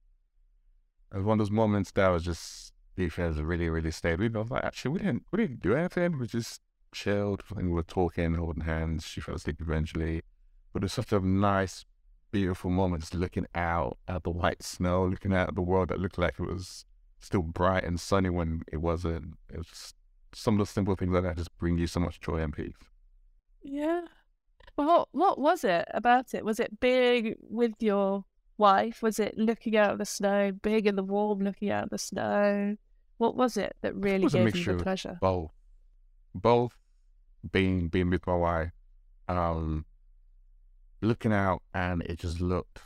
It 1.14 1.18
was 1.18 1.26
one 1.26 1.40
of 1.40 1.46
those 1.46 1.52
moments 1.52 1.92
that 1.92 2.08
was 2.08 2.24
just 2.24 2.74
the 2.96 3.06
affairs 3.06 3.42
really, 3.42 3.70
really 3.70 3.92
stayed 3.92 4.20
with. 4.20 4.36
I 4.36 4.40
was 4.40 4.52
like, 4.52 4.64
actually, 4.64 4.92
we 4.92 5.00
didn't, 5.00 5.24
we 5.32 5.38
didn't 5.38 5.62
do 5.62 5.76
anything. 5.76 6.18
We 6.18 6.28
just 6.28 6.62
chilled. 6.94 7.44
Think 7.44 7.64
we 7.64 7.70
were 7.70 7.84
talking, 7.84 8.36
holding 8.36 8.64
hands. 8.64 9.06
She 9.06 9.22
fell 9.22 9.36
asleep 9.36 9.58
eventually. 9.60 10.22
But 10.74 10.84
it 10.84 10.86
was 10.86 10.94
such 10.94 11.12
a 11.12 11.20
nice, 11.20 11.86
beautiful 12.32 12.70
moments 12.70 13.14
looking 13.14 13.46
out 13.56 13.98
at 14.08 14.24
the 14.24 14.32
white 14.32 14.64
snow, 14.64 15.06
looking 15.06 15.34
out 15.34 15.50
at 15.50 15.56
the 15.56 15.62
world 15.62 15.90
that 15.90 16.00
looked 16.00 16.18
like 16.18 16.36
it 16.40 16.44
was 16.44 16.86
still 17.20 17.42
bright 17.42 17.84
and 17.84 18.00
sunny 18.00 18.30
when 18.30 18.64
it 18.72 18.78
wasn't. 18.78 19.36
It 19.50 19.58
was 19.58 19.94
some 20.34 20.60
of 20.60 20.68
the 20.68 20.72
simple 20.72 20.96
things 20.96 21.12
like 21.12 21.24
that 21.24 21.38
just 21.38 21.56
bring 21.58 21.78
you 21.78 21.88
so 21.88 22.00
much 22.00 22.20
joy 22.20 22.38
and 22.38 22.54
peace. 22.54 22.74
Yeah. 23.62 24.02
Well, 24.78 24.88
what 24.88 25.08
what 25.12 25.40
was 25.40 25.64
it 25.64 25.86
about 25.94 26.34
it? 26.34 26.46
Was 26.46 26.60
it 26.60 26.80
big 26.80 27.36
with 27.42 27.74
your 27.80 28.26
wife? 28.58 29.02
Was 29.02 29.20
it 29.20 29.38
looking 29.38 29.76
out 29.78 29.92
of 29.92 29.98
the 30.00 30.06
snow, 30.06 30.52
big 30.52 30.88
in 30.88 30.96
the 30.96 31.04
warm, 31.04 31.40
looking 31.42 31.70
out 31.70 31.86
of 31.86 31.90
the 31.90 31.98
snow? 31.98 32.78
What 33.18 33.36
was 33.36 33.58
it 33.58 33.76
that 33.82 33.96
really 33.96 34.26
it 34.26 34.32
gave 34.32 34.56
you 34.56 34.78
the 34.78 34.84
pleasure? 34.84 35.18
Both, 35.22 35.52
both 36.34 36.76
being 37.52 37.90
being 37.90 38.10
with 38.10 38.26
my 38.26 38.36
wife, 38.36 38.72
um, 39.28 39.86
looking 41.02 41.34
out, 41.34 41.62
and 41.74 42.02
it 42.04 42.20
just 42.20 42.40
looked, 42.40 42.80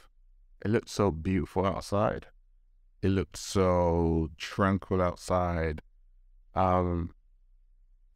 it 0.63 0.71
looked 0.71 0.89
so 0.89 1.12
beautiful 1.12 1.65
outside. 1.65 2.28
It 3.01 3.10
looked 3.10 3.38
so 3.38 4.30
tranquil 4.38 5.01
outside, 5.01 5.82
um, 6.56 7.13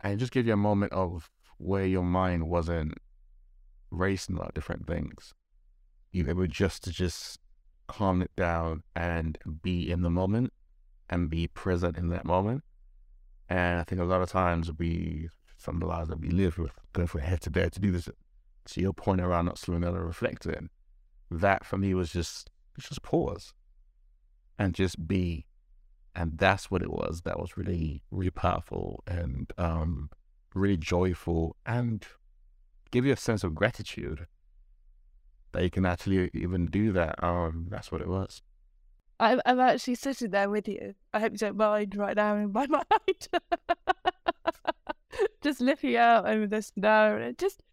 and 0.01 0.13
it 0.13 0.17
just 0.17 0.31
gave 0.31 0.47
you 0.47 0.53
a 0.53 0.57
moment 0.57 0.93
of 0.93 1.29
where 1.57 1.85
your 1.85 2.03
mind 2.03 2.49
wasn't 2.49 2.93
racing 3.91 4.35
about 4.35 4.53
different 4.53 4.88
things. 4.88 5.33
You 6.12 6.25
were 6.33 6.47
just 6.47 6.83
to 6.85 6.91
just 6.91 7.39
calm 7.88 8.21
it 8.21 8.31
down 8.35 8.83
and 8.95 9.38
be 9.62 9.91
in 9.91 10.01
the 10.01 10.09
moment 10.09 10.53
and 11.09 11.29
be 11.29 11.47
present 11.47 11.97
in 11.97 12.09
that 12.09 12.25
moment. 12.25 12.63
And 13.49 13.79
I 13.79 13.83
think 13.83 13.99
a 13.99 14.05
lot 14.05 14.21
of 14.21 14.29
times 14.29 14.71
we, 14.77 15.29
some 15.57 15.75
of 15.75 15.81
the 15.81 15.88
lives 15.88 16.09
that 16.09 16.19
we 16.19 16.29
live, 16.29 16.57
we're 16.57 16.69
going 16.93 17.07
from 17.07 17.21
head 17.21 17.41
to 17.41 17.49
bed 17.49 17.73
to 17.73 17.79
do 17.79 17.91
this. 17.91 18.09
To 18.71 18.82
your 18.82 18.93
point 18.93 19.21
around 19.21 19.45
not 19.45 19.67
and 19.67 19.84
reflecting, 19.84 20.69
that 21.32 21.65
for 21.65 21.77
me 21.77 21.93
was 21.93 22.12
just 22.12 22.49
just 22.77 23.01
pause 23.01 23.53
and 24.58 24.73
just 24.73 25.08
be. 25.08 25.45
And 26.15 26.38
that's 26.38 26.69
what 26.69 26.82
it 26.82 26.91
was. 26.91 27.21
That 27.23 27.39
was 27.39 27.55
really, 27.55 28.03
really 28.12 28.32
powerful 28.32 29.03
and 29.08 29.51
um, 29.58 30.10
really 30.53 30.77
joyful 30.77 31.55
and 31.65 32.05
give 32.91 33.05
you 33.05 33.13
a 33.13 33.17
sense 33.17 33.43
of 33.43 33.55
gratitude 33.55 34.27
that 35.51 35.63
you 35.63 35.69
can 35.69 35.86
actually 35.86 36.29
even 36.34 36.67
do 36.67 36.91
that. 36.91 37.23
Um, 37.23 37.67
that's 37.69 37.91
what 37.91 38.01
it 38.01 38.08
was. 38.08 38.41
I'm, 39.19 39.41
I'm 39.45 39.60
actually 39.60 39.95
sitting 39.95 40.32
there 40.32 40.49
with 40.49 40.67
you. 40.67 40.95
I 41.13 41.19
hope 41.19 41.34
you 41.34 41.38
don't 41.38 41.58
mind 41.58 41.95
right 41.95 42.15
now 42.15 42.36
in 42.36 42.51
my 42.51 42.67
mind. 42.89 42.91
just 45.41 45.60
looking 45.60 45.95
out 45.95 46.27
over 46.27 46.47
this 46.47 46.71
now 46.75 47.15
and 47.15 47.38
just, 47.38 47.63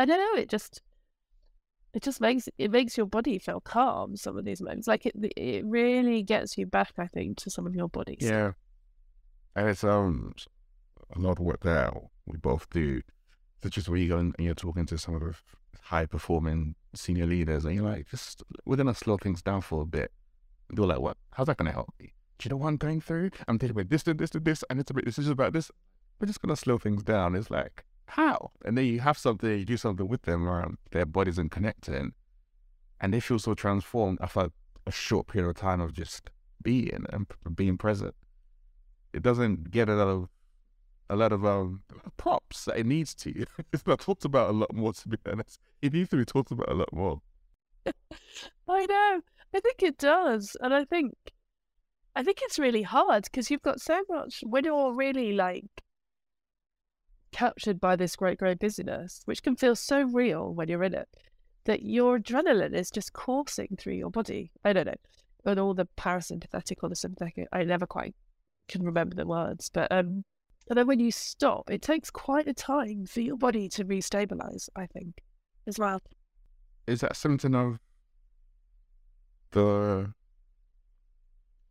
I 0.00 0.04
don't 0.06 0.18
know, 0.18 0.40
it 0.40 0.48
just, 0.48 0.80
it 1.92 2.02
just 2.02 2.20
makes 2.20 2.48
it 2.56 2.70
makes 2.70 2.96
your 2.96 3.06
body 3.06 3.38
feel 3.38 3.60
calm. 3.60 4.16
Some 4.16 4.38
of 4.38 4.44
these 4.44 4.62
moments, 4.62 4.88
like 4.88 5.04
it, 5.04 5.14
it 5.36 5.64
really 5.66 6.22
gets 6.22 6.56
you 6.56 6.66
back. 6.66 6.92
I 6.98 7.06
think 7.06 7.36
to 7.38 7.50
some 7.50 7.66
of 7.66 7.74
your 7.74 7.88
bodies. 7.88 8.18
Yeah, 8.20 8.52
and 9.54 9.68
it's 9.68 9.84
um 9.84 10.32
a 11.14 11.18
lot 11.18 11.32
of 11.32 11.40
work 11.40 11.60
that 11.64 11.92
we 12.26 12.38
both 12.38 12.70
do. 12.70 13.02
Such 13.62 13.76
as 13.76 13.90
where 13.90 13.98
you 13.98 14.08
go 14.08 14.18
and 14.18 14.34
you're 14.38 14.54
talking 14.54 14.86
to 14.86 14.96
some 14.96 15.16
of 15.16 15.20
the 15.20 15.34
high 15.82 16.06
performing 16.06 16.76
senior 16.94 17.26
leaders, 17.26 17.64
and 17.64 17.74
you're 17.74 17.84
like, 17.84 18.08
just 18.08 18.42
we're 18.64 18.76
gonna 18.76 18.94
slow 18.94 19.18
things 19.18 19.42
down 19.42 19.60
for 19.60 19.82
a 19.82 19.86
bit. 19.86 20.12
And 20.68 20.78
they're 20.78 20.86
like, 20.86 21.00
what? 21.00 21.18
How's 21.32 21.48
that 21.48 21.58
gonna 21.58 21.72
help 21.72 21.92
me? 22.00 22.14
Do 22.38 22.46
you 22.46 22.50
know 22.50 22.56
what 22.56 22.68
I'm 22.68 22.76
going 22.76 23.02
through? 23.02 23.30
I'm 23.48 23.58
dealing 23.58 23.74
with 23.74 23.90
this 23.90 24.04
this 24.04 24.30
and 24.34 24.44
this, 24.44 24.64
and 24.70 24.80
it's 24.80 24.90
a 24.90 24.94
bit 24.94 25.04
decisions 25.04 25.32
about 25.32 25.52
this. 25.52 25.70
We're 26.18 26.28
just 26.28 26.40
gonna 26.40 26.56
slow 26.56 26.78
things 26.78 27.02
down. 27.02 27.34
It's 27.34 27.50
like 27.50 27.84
how? 28.10 28.50
And 28.64 28.76
then 28.76 28.86
you 28.86 29.00
have 29.00 29.16
something, 29.16 29.50
you 29.50 29.64
do 29.64 29.76
something 29.76 30.08
with 30.08 30.22
them 30.22 30.48
around 30.48 30.78
their 30.90 31.06
bodies 31.06 31.38
and 31.38 31.50
connecting, 31.50 32.12
and 33.00 33.14
they 33.14 33.20
feel 33.20 33.38
so 33.38 33.54
transformed 33.54 34.18
after 34.20 34.50
a 34.86 34.90
short 34.90 35.28
period 35.28 35.48
of 35.48 35.56
time 35.56 35.80
of 35.80 35.92
just 35.92 36.30
being 36.62 37.06
and 37.10 37.26
being 37.54 37.78
present. 37.78 38.14
It 39.12 39.22
doesn't 39.22 39.70
get 39.70 39.88
a 39.88 39.94
lot 39.94 40.08
of 40.08 40.28
a 41.08 41.16
lot 41.16 41.32
of 41.32 41.44
um, 41.44 41.82
props 42.16 42.66
that 42.66 42.78
it 42.78 42.86
needs 42.86 43.14
to. 43.16 43.44
it's 43.72 43.86
not 43.86 44.00
talked 44.00 44.24
about 44.24 44.50
a 44.50 44.52
lot 44.52 44.72
more, 44.72 44.92
to 44.92 45.08
be 45.08 45.16
honest. 45.30 45.60
It 45.82 45.92
needs 45.92 46.10
to 46.10 46.16
be 46.16 46.24
talked 46.24 46.52
about 46.52 46.70
a 46.70 46.74
lot 46.74 46.92
more. 46.92 47.20
I 48.68 48.86
know. 48.86 49.20
I 49.52 49.60
think 49.60 49.82
it 49.82 49.98
does, 49.98 50.56
and 50.60 50.72
I 50.72 50.84
think, 50.84 51.14
I 52.14 52.22
think 52.22 52.38
it's 52.42 52.60
really 52.60 52.82
hard 52.82 53.24
because 53.24 53.50
you've 53.50 53.62
got 53.62 53.80
so 53.80 54.02
much 54.08 54.44
when 54.46 54.64
you're 54.64 54.94
really 54.94 55.32
like 55.32 55.82
captured 57.32 57.80
by 57.80 57.96
this 57.96 58.16
great, 58.16 58.38
great 58.38 58.58
busyness, 58.58 59.22
which 59.24 59.42
can 59.42 59.56
feel 59.56 59.76
so 59.76 60.02
real 60.02 60.52
when 60.52 60.68
you're 60.68 60.84
in 60.84 60.94
it, 60.94 61.08
that 61.64 61.82
your 61.82 62.18
adrenaline 62.18 62.74
is 62.74 62.90
just 62.90 63.12
coursing 63.12 63.76
through 63.78 63.94
your 63.94 64.10
body. 64.10 64.50
I 64.64 64.72
don't 64.72 64.86
know, 64.86 64.94
and 65.44 65.60
all 65.60 65.74
the 65.74 65.88
parasympathetic 65.96 66.76
or 66.82 66.88
the 66.88 66.96
sympathetic. 66.96 67.48
I 67.52 67.64
never 67.64 67.86
quite 67.86 68.14
can 68.68 68.82
remember 68.82 69.14
the 69.14 69.26
words, 69.26 69.70
but 69.72 69.90
um, 69.90 70.24
and 70.68 70.78
then 70.78 70.86
when 70.86 71.00
you 71.00 71.10
stop, 71.10 71.70
it 71.70 71.82
takes 71.82 72.10
quite 72.10 72.46
a 72.46 72.54
time 72.54 73.06
for 73.06 73.20
your 73.20 73.36
body 73.36 73.68
to 73.70 73.84
restabilize, 73.84 74.68
I 74.76 74.86
think, 74.86 75.20
as 75.66 75.78
well. 75.78 76.00
Is 76.86 77.00
that 77.00 77.16
something 77.16 77.54
of 77.54 77.78
the 79.50 80.12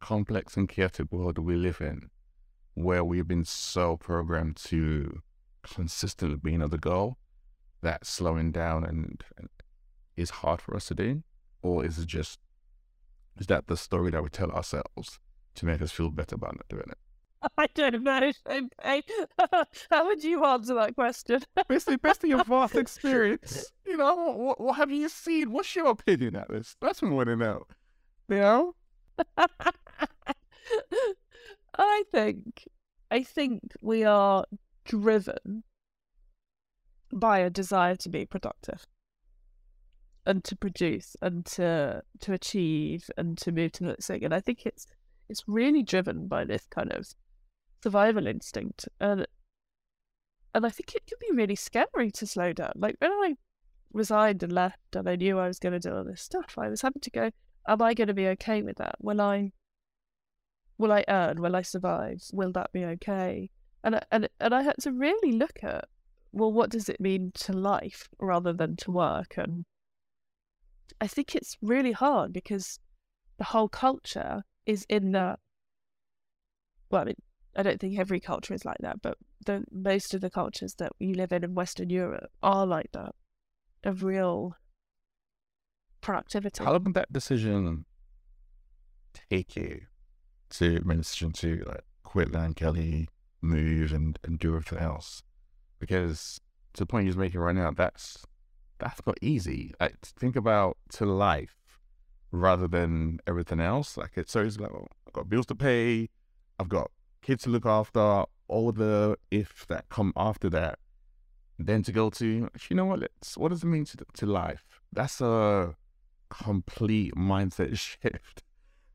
complex 0.02 0.58
and 0.58 0.68
chaotic 0.68 1.12
world 1.12 1.38
we 1.38 1.56
live 1.56 1.80
in, 1.80 2.10
where 2.74 3.04
we've 3.04 3.28
been 3.28 3.46
so 3.46 3.96
programmed 3.96 4.58
to 4.58 5.22
consistently 5.74 6.38
be 6.38 6.54
another 6.54 6.78
goal, 6.78 7.18
that 7.82 8.06
slowing 8.06 8.52
down 8.52 8.84
and, 8.84 9.24
and 9.38 9.50
is 10.18 10.30
hard 10.30 10.62
for 10.62 10.76
us 10.76 10.88
to 10.88 10.96
do, 10.96 11.24
or 11.62 11.86
is 11.86 11.98
it 11.98 12.08
just 12.08 12.40
is 13.40 13.48
that 13.48 13.68
the 13.68 13.78
story 13.78 14.12
that 14.12 14.22
we 14.22 14.30
tell 14.30 14.52
ourselves 14.52 15.20
to 15.56 15.66
make 15.66 15.82
us 15.82 15.92
feel 15.92 16.10
better 16.10 16.36
about 16.36 16.56
not 16.56 16.68
doing 16.68 16.90
it? 16.90 16.98
I 17.58 17.68
don't 17.74 18.04
know. 18.04 18.34
How 19.90 20.06
would 20.06 20.24
you 20.24 20.44
answer 20.44 20.74
that 20.76 20.96
question? 20.96 21.42
Basically, 21.70 21.96
based 21.98 22.24
on 22.24 22.30
your 22.30 22.44
vast 22.44 22.76
experience, 22.76 23.72
you 23.86 23.96
know, 23.96 24.16
what, 24.16 24.60
what 24.60 24.76
have 24.76 24.92
you 24.92 25.08
seen? 25.08 25.52
What's 25.52 25.74
your 25.76 25.88
opinion 25.88 26.36
at 26.36 26.50
this? 26.50 26.76
That's 26.82 27.02
what 27.02 27.12
we 27.12 27.16
want 27.16 27.28
to 27.30 27.38
know. 27.38 27.66
You 28.28 28.36
know? 28.36 28.76
I 31.78 32.04
think, 32.12 32.68
I 33.10 33.24
think 33.24 33.62
we 33.82 34.04
are 34.04 34.44
driven 34.90 35.64
by 37.14 37.40
a 37.40 37.50
desire 37.50 37.96
to 37.96 38.10
be 38.10 38.26
productive 38.26 38.86
and 40.26 40.44
to 40.44 40.56
produce 40.56 41.16
and 41.22 41.46
to 41.46 42.04
to 42.20 42.34
achieve 42.34 43.10
and 43.18 43.38
to 43.38 43.52
move 43.52 43.72
to 43.74 43.84
the 43.84 43.90
next 43.92 44.08
thing. 44.08 44.26
And 44.26 44.34
I 44.34 44.40
think 44.40 44.66
it's 44.66 44.88
it's 45.30 45.44
really 45.48 45.84
driven 45.84 46.28
by 46.28 46.44
this 46.44 46.66
kind 46.70 46.92
of 46.92 47.08
survival 47.84 48.28
instinct. 48.28 48.90
And 49.00 49.28
and 50.54 50.66
I 50.66 50.70
think 50.70 50.96
it 50.96 51.06
can 51.06 51.18
be 51.22 51.36
really 51.36 51.56
scary 51.56 52.10
to 52.12 52.26
slow 52.26 52.52
down. 52.52 52.74
Like 52.76 52.96
when 53.00 53.12
I 53.12 53.36
resigned 53.94 54.42
and 54.44 54.52
left 54.52 54.96
and 54.96 55.08
I 55.08 55.16
knew 55.16 55.38
I 55.40 55.48
was 55.48 55.60
gonna 55.60 55.80
do 55.80 55.96
all 55.96 56.04
this 56.04 56.22
stuff, 56.22 56.56
I 56.58 56.68
was 56.68 56.82
having 56.82 57.02
to 57.02 57.12
go, 57.12 57.32
Am 57.68 57.82
I 57.82 57.94
gonna 57.94 58.16
be 58.16 58.28
okay 58.30 58.64
with 58.64 58.78
that? 58.78 58.96
Will 59.00 59.22
I 59.22 59.52
will 60.80 60.92
I 60.92 61.06
earn? 61.08 61.42
Will 61.42 61.56
I 61.56 61.62
survive? 61.62 62.24
Will 62.34 62.52
that 62.54 62.72
be 62.72 62.86
okay? 62.86 63.52
And 63.84 63.96
uh, 63.96 64.02
and 64.12 64.30
and 64.40 64.54
I 64.54 64.64
had 64.64 64.76
to 64.82 64.92
really 64.92 65.32
look 65.32 65.64
at 65.64 65.86
well, 66.32 66.52
what 66.52 66.70
does 66.70 66.90
it 66.90 67.00
mean 67.00 67.32
to 67.34 67.54
life 67.54 68.08
rather 68.20 68.54
than 68.54 68.76
to 68.78 68.92
work? 68.92 69.36
And 69.38 69.66
I 71.02 71.08
think 71.08 71.36
it's 71.36 71.58
really 71.62 71.92
hard 71.92 72.34
because 72.34 72.80
the 73.38 73.46
whole 73.46 73.70
culture 73.70 74.44
is 74.66 74.86
in 74.90 75.12
that. 75.14 75.40
Well, 76.92 77.02
I 77.02 77.06
mean, 77.06 77.16
I 77.56 77.64
don't 77.64 77.80
think 77.80 77.98
every 77.98 78.20
culture 78.20 78.54
is 78.54 78.66
like 78.66 78.78
that, 78.82 79.02
but 79.02 79.18
the 79.46 79.64
most 79.72 80.14
of 80.14 80.22
the 80.22 80.30
cultures 80.30 80.76
that 80.76 80.92
we 81.00 81.14
live 81.14 81.32
in 81.32 81.44
in 81.44 81.56
Western 81.56 81.90
Europe 81.90 82.32
are 82.44 82.66
like 82.66 82.92
that, 82.94 83.16
of 83.84 84.04
real 84.04 84.56
productivity. 86.02 86.64
How 86.64 86.78
did 86.78 86.94
that 86.94 87.12
decision 87.12 87.86
take 89.30 89.56
you 89.56 89.82
to, 90.52 90.82
I 90.86 90.94
decision 90.96 91.32
to 91.34 91.64
like 91.68 91.84
quit 92.04 92.32
Lankelly, 92.32 93.08
move, 93.42 93.92
and 93.92 94.20
and 94.24 94.40
do 94.40 94.56
everything 94.56 94.80
else? 94.80 95.24
Because 95.80 96.40
to 96.74 96.84
the 96.84 96.86
point 96.86 97.08
you're 97.08 97.16
making 97.16 97.40
right 97.40 97.56
now, 97.56 97.72
that's 97.72 98.26
that's 98.80 99.02
not 99.06 99.18
easy. 99.22 99.74
Like, 99.80 99.98
think 100.02 100.36
about 100.36 100.78
to 100.92 101.06
life 101.06 101.56
rather 102.32 102.68
than 102.68 103.20
everything 103.28 103.60
else. 103.60 103.98
Like 103.98 104.12
it's 104.16 104.32
so 104.32 104.42
it's 104.42 104.60
like 104.60 104.72
oh, 104.72 104.88
I've 105.08 105.14
got 105.14 105.30
bills 105.30 105.46
to 105.48 105.56
pay, 105.56 106.10
I've 106.60 106.70
got 106.70 106.92
kids 107.22 107.44
to 107.44 107.50
look 107.50 107.66
after, 107.66 108.24
all 108.48 108.72
the 108.72 109.18
if 109.32 109.66
that 109.68 109.90
come 109.90 110.14
after 110.16 110.50
that. 110.50 110.80
Then 111.62 111.84
to 111.84 111.92
go 111.92 112.10
to, 112.12 112.26
you 112.26 112.76
know 112.76 112.86
what? 112.86 113.00
Let's, 113.00 113.38
what 113.38 113.50
does 113.50 113.64
it 113.64 113.68
mean 113.68 113.86
to 113.86 113.98
to 114.14 114.26
life? 114.26 114.64
That's 114.94 115.20
a 115.22 115.76
complete 116.30 117.16
mindset 117.16 117.78
shift 118.04 118.44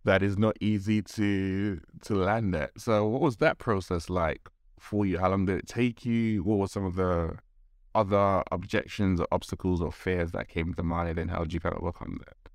that 0.04 0.22
is 0.22 0.36
not 0.38 0.56
easy 0.60 1.02
to 1.02 1.80
to 2.02 2.14
land 2.14 2.54
at. 2.54 2.78
So, 2.78 3.06
what 3.06 3.20
was 3.20 3.36
that 3.38 3.58
process 3.58 4.10
like 4.10 4.48
for 4.78 5.06
you? 5.06 5.18
How 5.18 5.30
long 5.30 5.46
did 5.46 5.58
it 5.58 5.66
take 5.66 6.04
you? 6.04 6.42
What 6.42 6.58
were 6.58 6.68
some 6.68 6.84
of 6.84 6.94
the 6.96 7.38
other 7.94 8.42
objections 8.50 9.20
or 9.20 9.26
obstacles 9.30 9.80
or 9.80 9.92
fears 9.92 10.32
that 10.32 10.48
came 10.48 10.74
to 10.74 10.82
mind, 10.82 11.18
and 11.18 11.30
how 11.30 11.40
did 11.40 11.52
you 11.52 11.60
kind 11.60 11.74
of 11.74 11.82
work 11.82 12.02
on 12.02 12.18
that? 12.26 12.50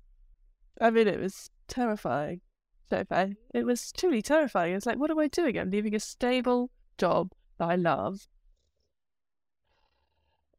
I 0.80 0.90
mean, 0.90 1.08
it 1.08 1.18
was 1.18 1.50
terrifying. 1.66 2.40
Terrifying. 2.88 3.36
It 3.54 3.64
was 3.64 3.92
truly 3.92 4.22
terrifying. 4.22 4.74
It's 4.74 4.86
like, 4.86 4.98
what 4.98 5.10
am 5.10 5.18
I 5.18 5.28
doing? 5.28 5.58
I'm 5.58 5.70
leaving 5.70 5.94
a 5.94 6.00
stable 6.00 6.70
job 6.98 7.32
that 7.58 7.68
I 7.68 7.76
love, 7.76 8.28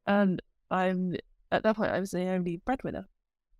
and 0.05 0.41
I'm 0.69 1.15
at 1.51 1.63
that 1.63 1.75
point 1.75 1.91
I 1.91 1.99
was 1.99 2.11
the 2.11 2.27
only 2.27 2.57
breadwinner. 2.57 3.07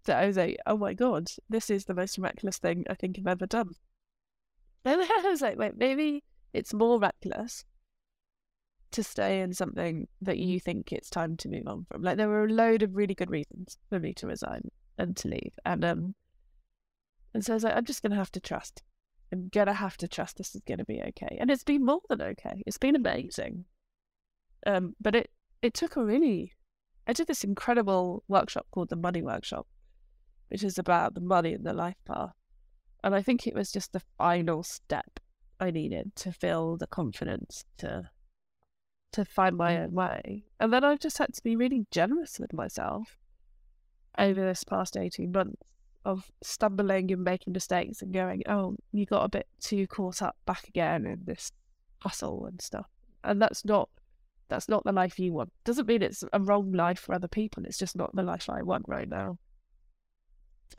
So 0.06 0.14
I 0.14 0.28
was 0.28 0.38
like, 0.38 0.58
oh 0.66 0.78
my 0.78 0.93
god, 0.93 1.30
this 1.49 1.70
is 1.70 1.86
the 1.86 1.93
most 1.93 2.18
reckless 2.18 2.58
thing 2.58 2.86
I 2.89 2.95
think 2.95 3.18
I've 3.20 3.28
ever 3.28 3.45
done. 3.45 3.72
And 4.84 4.99
I 4.99 5.30
was 5.30 5.41
like, 5.41 5.60
wait, 5.60 5.78
maybe 5.78 6.24
it's 6.54 6.74
more 6.74 6.99
reckless 6.99 7.66
to 8.91 9.04
stay 9.04 9.41
in 9.41 9.54
something 9.54 10.08
that 10.22 10.38
you 10.38 10.60
think 10.60 10.91
it's 10.91 11.10
time 11.10 11.38
to 11.38 11.49
move 11.49 11.68
on 11.68 11.86
from. 11.89 12.02
Like 12.02 12.18
there 12.18 12.28
were 12.28 12.45
a 12.45 12.52
load 12.52 12.82
of 12.84 12.95
really 12.95 13.16
good 13.16 13.30
reasons 13.30 13.78
for 13.89 13.99
me 13.99 14.14
to 14.16 14.28
resign 14.28 14.70
and 14.97 15.16
to 15.18 15.28
leave. 15.28 15.54
And 15.66 15.86
um 15.86 16.16
and 17.34 17.45
so 17.45 17.54
I 17.54 17.56
was 17.56 17.64
like, 17.64 17.76
I'm 17.76 17.86
just 17.86 18.02
gonna 18.02 18.16
have 18.16 18.32
to 18.34 18.39
trust. 18.39 18.84
I'm 19.32 19.49
gonna 19.49 19.74
have 19.74 19.97
to 19.97 20.08
trust 20.08 20.38
this 20.38 20.56
is 20.56 20.62
gonna 20.68 20.84
be 20.84 21.02
okay. 21.10 21.38
And 21.39 21.49
it's 21.49 21.64
been 21.64 21.86
more 21.86 22.02
than 22.10 22.22
okay. 22.22 22.64
It's 22.66 22.78
been 22.78 22.95
amazing. 22.95 23.66
Um 24.66 24.95
but 24.99 25.16
it 25.16 25.32
it 25.62 25.74
took 25.74 25.95
a 25.95 26.04
really 26.04 26.54
I 27.08 27.14
did 27.14 27.28
this 27.28 27.43
incredible 27.43 28.24
workshop 28.28 28.68
called 28.72 28.89
the 28.89 28.95
Money 28.95 29.22
Workshop, 29.22 29.68
which 30.52 30.64
is 30.64 30.78
about 30.78 31.14
the 31.14 31.22
money 31.22 31.54
and 31.54 31.66
the 31.66 31.74
life 31.74 31.95
path. 32.06 32.34
And 33.04 33.16
I 33.16 33.22
think 33.22 33.47
it 33.47 33.56
was 33.56 33.72
just 33.72 33.93
the 33.93 34.02
final 34.18 34.64
step 34.64 35.20
I 35.60 35.72
needed 35.72 36.16
to 36.18 36.32
feel 36.34 36.76
the 36.78 36.88
confidence 36.88 37.64
to 37.78 38.10
to 39.14 39.26
find 39.26 39.58
my 39.58 39.74
mm. 39.74 39.84
own 39.84 39.91
way. 39.91 40.43
And 40.60 40.72
then 40.72 40.84
I've 40.84 40.99
just 40.99 41.18
had 41.18 41.34
to 41.34 41.43
be 41.43 41.56
really 41.56 41.86
generous 41.91 42.39
with 42.39 42.54
myself 42.54 43.18
over 44.18 44.41
this 44.41 44.64
past 44.64 44.95
18 44.95 45.32
months 45.32 45.62
of 46.06 46.32
stumbling 46.41 47.12
and 47.12 47.24
making 47.24 47.54
mistakes 47.54 48.02
and 48.02 48.14
going, 48.14 48.41
oh, 48.47 48.76
you 48.91 49.06
got 49.06 49.26
a 49.26 49.30
bit 49.30 49.47
too 49.60 49.86
caught 49.88 50.22
up 50.22 50.38
back 50.45 50.68
again 50.68 51.06
in 51.06 51.22
this 51.26 51.52
hustle 51.99 52.45
and 52.45 52.62
stuff. 52.62 52.88
And 53.24 53.41
that's 53.41 53.66
not 53.66 53.89
that's 54.49 54.68
not 54.68 54.84
the 54.84 54.91
life 54.91 55.18
you 55.18 55.34
want. 55.34 55.52
Doesn't 55.64 55.88
mean 55.88 56.02
it's 56.02 56.24
a 56.34 56.39
wrong 56.39 56.74
life 56.74 56.99
for 56.99 57.16
other 57.16 57.30
people. 57.30 57.64
It's 57.66 57.78
just 57.78 57.95
not 57.95 58.14
the 58.14 58.24
life 58.24 58.49
I 58.49 58.62
want 58.64 58.86
right 58.88 59.08
now. 59.08 59.38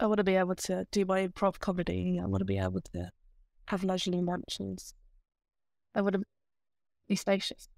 I 0.01 0.07
want 0.07 0.18
to 0.18 0.24
be 0.24 0.36
able 0.36 0.55
to 0.55 0.86
do 0.90 1.05
my 1.05 1.26
improv 1.28 1.59
comedy. 1.59 2.20
I 2.22 2.26
want 2.26 2.40
to 2.40 2.45
be 2.45 2.59
able 2.59 2.80
to 2.93 3.11
have 3.66 3.84
leisurely 3.84 4.20
mansions. 4.20 4.95
I 5.95 6.01
want 6.01 6.14
to 6.14 6.22
be 7.09 7.16
spacious. 7.16 7.68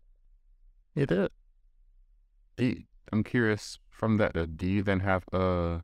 You 0.95 1.07
did. 1.07 1.31
I'm 3.13 3.25
curious 3.25 3.79
from 3.91 4.17
that, 4.19 4.37
uh, 4.37 4.47
do 4.47 4.67
you 4.67 4.83
then 4.83 5.01
have 5.01 5.25
a 5.33 5.83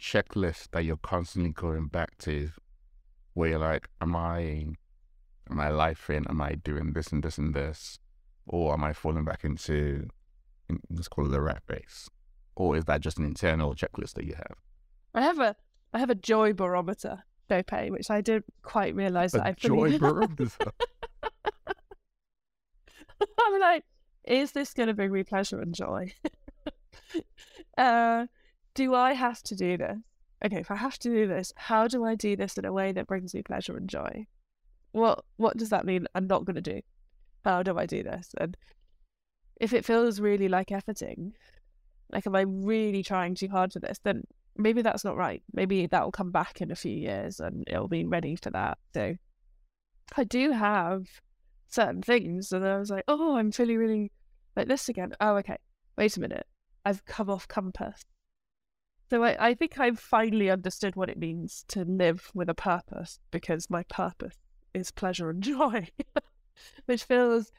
checklist 0.00 0.70
that 0.72 0.84
you're 0.84 0.96
constantly 0.96 1.50
going 1.50 1.86
back 1.86 2.18
to 2.18 2.50
where 3.34 3.50
you're 3.50 3.58
like, 3.58 3.88
am 4.00 4.16
I, 4.16 4.66
am 5.50 5.60
I 5.60 5.68
life 5.68 6.10
in? 6.10 6.26
Am 6.28 6.40
I 6.40 6.54
doing 6.54 6.92
this 6.92 7.08
and 7.08 7.22
this 7.22 7.38
and 7.38 7.54
this? 7.54 7.98
Or 8.46 8.74
am 8.74 8.84
I 8.84 8.92
falling 8.92 9.24
back 9.24 9.44
into, 9.44 10.08
let's 10.90 11.08
call 11.08 11.26
it 11.26 11.36
a 11.36 11.40
rat 11.40 11.62
race? 11.68 12.08
Or 12.56 12.76
is 12.76 12.84
that 12.84 13.00
just 13.00 13.18
an 13.18 13.24
internal 13.24 13.74
checklist 13.74 14.14
that 14.14 14.24
you 14.24 14.34
have? 14.34 14.56
I 15.14 15.22
have 15.22 15.38
a, 15.38 15.56
I 15.92 15.98
have 15.98 16.10
a 16.10 16.14
joy 16.14 16.52
barometer, 16.52 17.22
Sope, 17.48 17.90
which 17.90 18.10
I 18.10 18.20
didn't 18.20 18.46
quite 18.62 18.94
realize 18.94 19.32
that 19.32 19.46
I 19.46 19.52
joy 19.52 19.98
barometer. 19.98 20.72
I'm 23.38 23.60
like, 23.60 23.84
is 24.24 24.52
this 24.52 24.74
going 24.74 24.88
to 24.88 24.94
bring 24.94 25.12
me 25.12 25.22
pleasure 25.22 25.60
and 25.60 25.74
joy? 25.74 26.12
uh, 27.78 28.26
do 28.74 28.94
I 28.94 29.12
have 29.12 29.42
to 29.44 29.54
do 29.54 29.76
this? 29.76 29.98
Okay, 30.44 30.58
if 30.58 30.70
I 30.70 30.76
have 30.76 30.98
to 30.98 31.08
do 31.08 31.26
this, 31.26 31.52
how 31.56 31.88
do 31.88 32.04
I 32.04 32.16
do 32.16 32.36
this 32.36 32.58
in 32.58 32.64
a 32.64 32.72
way 32.72 32.92
that 32.92 33.06
brings 33.06 33.34
me 33.34 33.42
pleasure 33.42 33.76
and 33.76 33.88
joy? 33.88 34.26
What 34.92 35.24
What 35.36 35.56
does 35.56 35.70
that 35.70 35.86
mean? 35.86 36.06
I'm 36.14 36.26
not 36.26 36.44
going 36.44 36.56
to 36.56 36.60
do. 36.60 36.80
How 37.44 37.62
do 37.62 37.78
I 37.78 37.86
do 37.86 38.02
this? 38.02 38.34
And 38.38 38.56
if 39.60 39.72
it 39.72 39.84
feels 39.84 40.20
really 40.20 40.48
like 40.48 40.68
efforting, 40.68 41.32
like 42.12 42.26
am 42.26 42.36
I 42.36 42.42
really 42.42 43.02
trying 43.02 43.34
too 43.34 43.48
hard 43.48 43.72
for 43.72 43.80
this? 43.80 43.98
Then 44.02 44.24
maybe 44.56 44.82
that's 44.82 45.04
not 45.04 45.16
right. 45.16 45.42
Maybe 45.52 45.86
that 45.86 46.04
will 46.04 46.12
come 46.12 46.30
back 46.30 46.60
in 46.60 46.70
a 46.70 46.76
few 46.76 46.96
years 46.96 47.40
and 47.40 47.64
it'll 47.66 47.88
be 47.88 48.04
ready 48.04 48.36
for 48.36 48.50
that. 48.50 48.78
So 48.92 49.16
I 50.16 50.24
do 50.24 50.52
have 50.52 51.06
certain 51.68 52.02
things. 52.02 52.52
And 52.52 52.64
I 52.66 52.78
was 52.78 52.90
like, 52.90 53.04
oh, 53.08 53.36
I'm 53.36 53.52
feeling 53.52 53.78
really 53.78 54.12
like 54.56 54.68
this 54.68 54.88
again. 54.88 55.14
Oh, 55.20 55.36
okay. 55.36 55.58
Wait 55.96 56.16
a 56.16 56.20
minute. 56.20 56.46
I've 56.84 57.04
come 57.04 57.30
off 57.30 57.48
compass. 57.48 58.04
So 59.10 59.22
I, 59.22 59.48
I 59.48 59.54
think 59.54 59.78
I've 59.78 59.98
finally 59.98 60.50
understood 60.50 60.96
what 60.96 61.10
it 61.10 61.18
means 61.18 61.64
to 61.68 61.84
live 61.84 62.30
with 62.34 62.48
a 62.48 62.54
purpose 62.54 63.20
because 63.30 63.68
my 63.70 63.82
purpose 63.84 64.36
is 64.72 64.90
pleasure 64.90 65.30
and 65.30 65.42
joy, 65.42 65.88
which 66.86 67.04
feels 67.04 67.52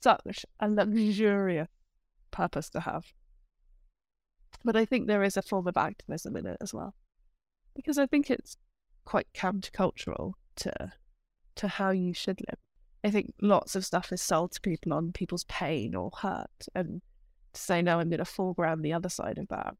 such 0.00 0.44
a 0.60 0.68
luxurious 0.68 1.68
purpose 2.30 2.70
to 2.70 2.80
have. 2.80 3.12
But 4.66 4.74
I 4.74 4.84
think 4.84 5.06
there 5.06 5.22
is 5.22 5.36
a 5.36 5.42
form 5.42 5.68
of 5.68 5.76
activism 5.76 6.36
in 6.36 6.44
it 6.44 6.56
as 6.60 6.74
well, 6.74 6.92
because 7.76 7.98
I 7.98 8.06
think 8.06 8.28
it's 8.28 8.56
quite 9.04 9.28
countercultural 9.32 10.32
to 10.56 10.92
to 11.54 11.68
how 11.68 11.90
you 11.90 12.12
should 12.12 12.40
live. 12.40 12.58
I 13.04 13.10
think 13.12 13.32
lots 13.40 13.76
of 13.76 13.86
stuff 13.86 14.10
is 14.10 14.20
sold 14.20 14.50
to 14.52 14.60
people 14.60 14.92
on 14.92 15.12
people's 15.12 15.44
pain 15.44 15.94
or 15.94 16.10
hurt. 16.20 16.66
And 16.74 17.00
to 17.52 17.60
say 17.60 17.80
no, 17.80 18.00
I'm 18.00 18.08
going 18.08 18.18
to 18.18 18.24
foreground 18.24 18.84
the 18.84 18.92
other 18.92 19.08
side 19.08 19.38
of 19.38 19.46
that. 19.50 19.76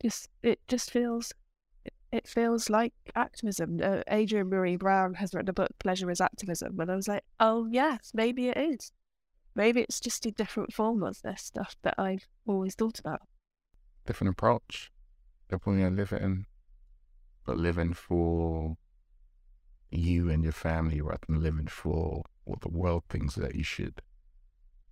Just 0.00 0.30
it 0.42 0.60
just 0.66 0.90
feels 0.90 1.34
it, 2.12 2.26
feels 2.26 2.70
like 2.70 2.94
activism. 3.14 3.78
Uh, 3.84 4.00
Adrienne 4.10 4.48
Maree 4.48 4.78
Brown 4.78 5.12
has 5.12 5.34
written 5.34 5.50
a 5.50 5.52
book, 5.52 5.72
Pleasure 5.78 6.10
is 6.10 6.22
Activism, 6.22 6.80
and 6.80 6.90
I 6.90 6.96
was 6.96 7.08
like, 7.08 7.24
oh 7.40 7.68
yes, 7.70 8.12
maybe 8.14 8.48
it 8.48 8.56
is. 8.56 8.90
Maybe 9.54 9.82
it's 9.82 10.00
just 10.00 10.24
a 10.24 10.30
different 10.30 10.72
form 10.72 11.02
of 11.02 11.20
this 11.20 11.42
stuff 11.42 11.76
that 11.82 11.96
I've 11.98 12.26
always 12.46 12.74
thought 12.74 12.98
about. 12.98 13.20
Different 14.10 14.32
approach. 14.32 14.90
Definitely 15.48 15.84
a 15.84 15.90
living, 15.90 16.46
but 17.46 17.56
living 17.56 17.94
for 17.94 18.76
you 19.88 20.28
and 20.28 20.42
your 20.42 20.52
family 20.52 21.00
rather 21.00 21.20
than 21.28 21.40
living 21.40 21.68
for 21.68 22.24
what 22.42 22.60
the 22.60 22.68
world 22.70 23.04
thinks 23.08 23.36
that 23.36 23.54
you 23.54 23.62
should 23.62 24.02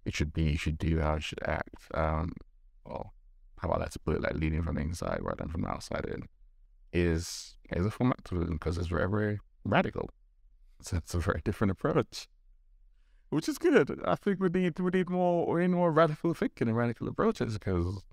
it 0.05 0.15
should 0.15 0.33
be, 0.33 0.45
you 0.45 0.57
should 0.57 0.79
do, 0.79 1.01
how 1.01 1.15
you 1.15 1.21
should 1.21 1.43
act. 1.43 1.75
Um, 1.95 2.33
well, 2.87 3.13
how 3.61 3.71
I 3.71 3.79
like 3.79 3.91
to 3.91 3.99
put 3.99 4.15
it, 4.15 4.23
like 4.23 4.35
leading 4.35 4.63
from 4.63 4.77
the 4.77 4.83
inside 4.83 5.19
rather 5.21 5.39
than 5.43 5.49
from 5.49 5.63
the 5.63 5.69
outside 5.69 6.05
in, 6.05 6.29
is 6.93 7.57
is 7.73 7.87
a 7.87 7.91
form 7.91 8.13
of 8.13 8.19
activism 8.21 8.55
because 8.55 8.79
it's 8.79 8.87
very, 8.87 9.09
very 9.09 9.41
radical. 9.65 10.11
So 10.81 10.99
it's 10.99 11.13
a 11.13 11.19
very 11.19 11.41
different 11.45 11.73
approach, 11.73 12.29
which 13.31 13.49
is 13.49 13.59
good. 13.59 14.01
I 14.05 14.15
think 14.15 14.39
we 14.39 14.49
need 14.49 14.79
we 14.79 14.93
need 14.93 15.11
more 15.11 15.45
we 15.53 15.63
need 15.63 15.75
more 15.75 15.91
radical 15.91 16.35
thinking 16.35 16.69
and 16.69 16.77
radical 16.77 17.09
approaches 17.09 17.55
because 17.55 18.05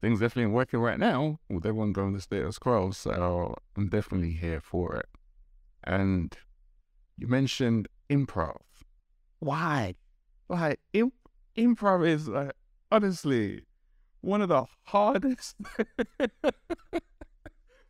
things 0.00 0.20
definitely 0.20 0.52
working 0.52 0.80
right 0.80 0.98
now 0.98 1.40
with 1.48 1.66
everyone 1.66 1.92
going 1.92 2.12
the 2.12 2.20
status 2.20 2.58
quo. 2.58 2.90
So 2.90 3.56
I'm 3.76 3.88
definitely 3.88 4.32
here 4.32 4.60
for 4.60 4.96
it. 4.96 5.08
And 5.84 6.36
you 7.16 7.26
mentioned 7.26 7.88
improv. 8.10 8.60
Why? 9.40 9.96
Why? 10.46 10.76
Imp- 10.92 11.14
improv 11.56 12.06
is 12.06 12.28
uh, 12.28 12.50
honestly 12.90 13.62
one 14.20 14.42
of 14.42 14.48
the 14.48 14.64
hardest, 14.84 15.56
one 16.18 16.40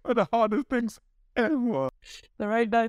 of 0.04 0.16
the 0.16 0.28
hardest 0.32 0.68
things 0.68 0.98
ever. 1.36 1.90
There 2.38 2.52
ain't 2.52 2.70
no, 2.70 2.88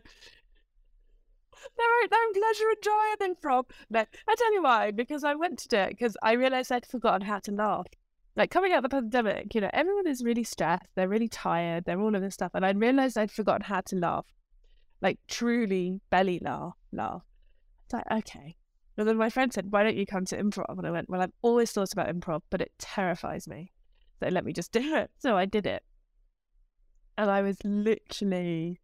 there 1.78 2.02
ain't 2.02 2.12
no 2.12 2.32
pleasure 2.34 2.70
and 2.70 2.84
joy 2.84 3.26
in 3.26 3.36
improv. 3.36 3.66
No, 3.90 4.06
I 4.28 4.36
tell 4.36 4.54
you 4.54 4.64
why. 4.64 4.92
Because 4.92 5.24
I 5.24 5.36
went 5.36 5.60
to 5.60 5.68
do 5.68 5.78
it 5.78 5.90
because 5.90 6.16
I 6.22 6.34
realized 6.34 6.72
I'd 6.72 6.86
forgotten 6.86 7.22
how 7.28 7.40
to 7.40 7.52
laugh. 7.52 7.88
Like 8.40 8.50
coming 8.50 8.72
out 8.72 8.84
of 8.84 8.90
the 8.90 8.90
pandemic, 8.90 9.54
you 9.54 9.62
know, 9.62 9.70
everyone 9.74 10.08
is 10.08 10.24
really 10.24 10.46
stressed. 10.46 10.88
They're 10.96 11.10
really 11.10 11.28
tired. 11.28 11.84
They're 11.86 12.00
all 12.00 12.16
of 12.16 12.22
this 12.22 12.34
stuff, 12.34 12.52
and 12.56 12.66
I 12.66 12.72
realized 12.72 13.18
I'd 13.18 13.30
forgotten 13.30 13.64
how 13.64 13.82
to 13.82 13.96
laugh, 13.98 14.26
like 15.02 15.20
truly 15.28 16.00
belly 16.10 16.40
laugh, 16.42 16.74
laugh. 16.92 17.24
It's 17.84 17.94
like 17.94 18.10
okay, 18.10 18.56
and 19.00 19.08
then 19.08 19.16
my 19.16 19.30
friend 19.30 19.54
said, 19.54 19.72
Why 19.72 19.84
don't 19.84 19.96
you 19.96 20.06
come 20.06 20.26
to 20.26 20.38
improv? 20.38 20.78
And 20.78 20.86
I 20.86 20.92
went, 20.92 21.10
Well, 21.10 21.22
I've 21.22 21.32
always 21.42 21.72
thought 21.72 21.94
about 21.94 22.14
improv, 22.14 22.42
but 22.50 22.62
it 22.62 22.72
terrifies 22.80 23.48
me. 23.48 23.72
So 24.22 24.28
let 24.28 24.44
me 24.44 24.52
just 24.52 24.72
do 24.74 24.96
it. 24.96 25.10
So 25.20 25.38
I 25.38 25.46
did 25.46 25.66
it. 25.66 25.84
And 27.18 27.32
I 27.32 27.42
was 27.42 27.58
literally, 27.64 28.82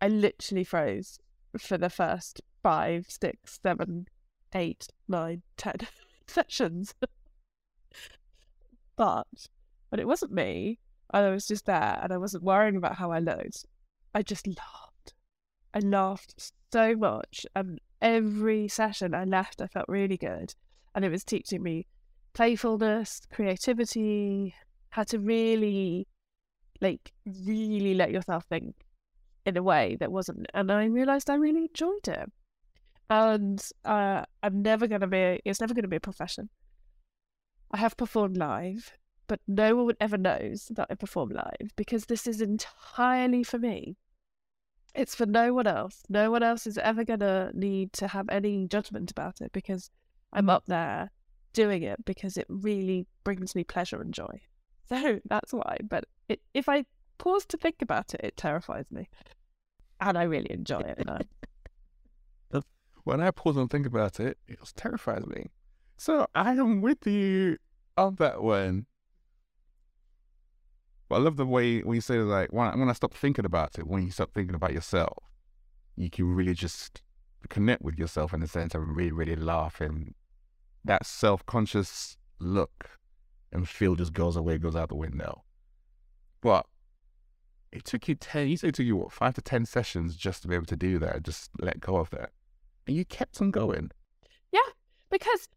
I 0.00 0.08
literally 0.08 0.64
froze 0.64 1.18
for 1.56 1.78
the 1.78 1.90
first 1.90 2.40
five, 2.62 3.06
six, 3.08 3.60
seven, 3.62 4.06
eight, 4.54 4.88
nine, 5.08 5.42
ten 5.56 5.76
sessions. 6.26 6.94
But, 8.98 9.26
but 9.90 9.98
it 9.98 10.06
wasn't 10.06 10.32
me. 10.32 10.78
And 11.14 11.24
I 11.24 11.30
was 11.30 11.46
just 11.46 11.64
there 11.64 11.98
and 12.02 12.12
I 12.12 12.18
wasn't 12.18 12.44
worrying 12.44 12.76
about 12.76 12.96
how 12.96 13.10
I 13.10 13.20
looked. 13.20 13.64
I 14.14 14.20
just 14.20 14.46
laughed. 14.46 15.14
I 15.72 15.78
laughed 15.78 16.52
so 16.70 16.94
much. 16.94 17.46
And 17.56 17.80
every 18.02 18.68
session 18.68 19.14
I 19.14 19.24
left, 19.24 19.62
I 19.62 19.68
felt 19.68 19.86
really 19.88 20.18
good. 20.18 20.54
And 20.94 21.04
it 21.04 21.10
was 21.10 21.24
teaching 21.24 21.62
me 21.62 21.86
playfulness, 22.34 23.22
creativity, 23.32 24.54
how 24.90 25.04
to 25.04 25.18
really, 25.18 26.06
like, 26.80 27.12
really 27.24 27.94
let 27.94 28.10
yourself 28.10 28.44
think 28.50 28.74
in 29.46 29.56
a 29.56 29.62
way 29.62 29.96
that 30.00 30.12
wasn't. 30.12 30.46
And 30.52 30.70
I 30.70 30.84
realized 30.86 31.30
I 31.30 31.36
really 31.36 31.62
enjoyed 31.62 32.08
it. 32.08 32.30
And 33.08 33.64
uh, 33.86 34.24
I'm 34.42 34.60
never 34.60 34.86
going 34.86 35.00
to 35.00 35.06
be, 35.06 35.40
it's 35.46 35.60
never 35.60 35.72
going 35.72 35.84
to 35.84 35.88
be 35.88 35.96
a 35.96 36.00
profession. 36.00 36.50
I 37.70 37.78
have 37.78 37.96
performed 37.96 38.36
live, 38.36 38.92
but 39.26 39.40
no 39.46 39.84
one 39.84 39.96
ever 40.00 40.16
knows 40.16 40.70
that 40.74 40.86
I 40.90 40.94
perform 40.94 41.30
live 41.30 41.72
because 41.76 42.06
this 42.06 42.26
is 42.26 42.40
entirely 42.40 43.42
for 43.42 43.58
me. 43.58 43.96
It's 44.94 45.14
for 45.14 45.26
no 45.26 45.52
one 45.52 45.66
else. 45.66 46.02
No 46.08 46.30
one 46.30 46.42
else 46.42 46.66
is 46.66 46.78
ever 46.78 47.04
going 47.04 47.20
to 47.20 47.50
need 47.54 47.92
to 47.94 48.08
have 48.08 48.28
any 48.30 48.66
judgment 48.66 49.10
about 49.10 49.40
it 49.40 49.52
because 49.52 49.90
I'm 50.32 50.48
up 50.48 50.64
there 50.66 51.10
doing 51.52 51.82
it 51.82 52.04
because 52.04 52.36
it 52.36 52.46
really 52.48 53.06
brings 53.22 53.54
me 53.54 53.64
pleasure 53.64 54.00
and 54.00 54.14
joy. 54.14 54.40
So 54.88 55.20
that's 55.26 55.52
why. 55.52 55.76
But 55.86 56.04
it, 56.28 56.40
if 56.54 56.68
I 56.68 56.86
pause 57.18 57.44
to 57.46 57.58
think 57.58 57.82
about 57.82 58.14
it, 58.14 58.20
it 58.24 58.36
terrifies 58.36 58.86
me. 58.90 59.08
And 60.00 60.16
I 60.16 60.22
really 60.22 60.50
enjoy 60.50 60.80
it. 60.80 61.06
When 63.04 63.22
I 63.22 63.30
pause 63.30 63.56
and 63.56 63.70
think 63.70 63.86
about 63.86 64.20
it, 64.20 64.36
it 64.46 64.58
terrifies 64.76 65.26
me. 65.26 65.46
So 65.98 66.28
I 66.32 66.52
am 66.52 66.80
with 66.80 67.04
you 67.08 67.58
on 67.96 68.14
that 68.16 68.40
one. 68.40 68.86
But 71.08 71.16
I 71.16 71.18
love 71.18 71.36
the 71.36 71.44
way 71.44 71.80
when 71.80 71.96
you 71.96 72.00
say 72.00 72.18
like 72.18 72.52
when, 72.52 72.78
when 72.78 72.88
I 72.88 72.92
stop 72.92 73.14
thinking 73.14 73.44
about 73.44 73.78
it, 73.78 73.86
when 73.86 74.04
you 74.04 74.12
stop 74.12 74.32
thinking 74.32 74.54
about 74.54 74.72
yourself, 74.72 75.18
you 75.96 76.08
can 76.08 76.32
really 76.32 76.54
just 76.54 77.02
connect 77.48 77.82
with 77.82 77.98
yourself 77.98 78.32
in 78.32 78.40
the 78.40 78.46
sense 78.46 78.76
of 78.76 78.88
really, 78.88 79.10
really 79.10 79.34
laugh 79.34 79.80
and 79.80 80.14
that 80.84 81.04
self 81.04 81.44
conscious 81.46 82.16
look 82.38 82.90
and 83.50 83.68
feel 83.68 83.96
just 83.96 84.12
goes 84.12 84.36
away, 84.36 84.56
goes 84.56 84.76
out 84.76 84.90
the 84.90 84.94
window. 84.94 85.42
But 86.40 86.64
it 87.72 87.84
took 87.84 88.06
you 88.06 88.14
ten 88.14 88.46
you 88.46 88.56
said 88.56 88.68
it 88.68 88.76
took 88.76 88.86
you 88.86 88.94
what, 88.94 89.12
five 89.12 89.34
to 89.34 89.42
ten 89.42 89.66
sessions 89.66 90.14
just 90.14 90.42
to 90.42 90.48
be 90.48 90.54
able 90.54 90.66
to 90.66 90.76
do 90.76 91.00
that, 91.00 91.24
just 91.24 91.50
let 91.58 91.80
go 91.80 91.96
of 91.96 92.10
that. 92.10 92.30
And 92.86 92.94
you 92.94 93.04
kept 93.04 93.42
on 93.42 93.50
going. 93.50 93.90
Yeah, 94.52 94.60
because 95.10 95.48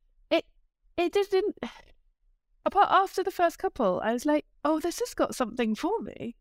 it 0.98 1.16
it 1.16 1.32
didn't 1.32 1.58
apart 2.66 2.90
after 2.92 3.24
the 3.24 3.32
first 3.32 3.58
couple, 3.58 4.00
I 4.04 4.14
was 4.14 4.26
like, 4.26 4.46
oh, 4.64 4.80
this 4.80 5.00
has 5.00 5.14
got 5.14 5.36
something 5.36 5.76
for 5.76 6.00
me. 6.02 6.36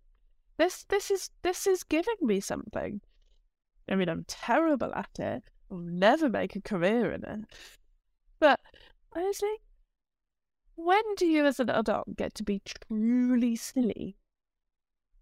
This 0.59 0.84
this 0.84 1.11
is 1.11 1.30
this 1.42 1.66
is 1.66 1.82
giving 1.84 2.20
me 2.20 2.40
something. 2.40 3.01
I 3.90 3.96
mean, 3.96 4.09
I'm 4.09 4.24
terrible 4.28 4.94
at 4.94 5.18
it. 5.18 5.44
I'll 5.70 5.78
never 5.78 6.28
make 6.28 6.55
a 6.55 6.61
career 6.61 7.12
in 7.12 7.24
it. 7.24 7.44
But 8.38 8.61
I 9.14 9.22
was 9.22 9.40
like, 9.42 9.61
when 10.76 11.03
do 11.16 11.26
you 11.26 11.46
as 11.46 11.61
an 11.61 11.70
adult 11.70 12.16
get 12.16 12.34
to 12.34 12.42
be 12.42 12.62
truly 12.64 13.57
silly 13.57 14.16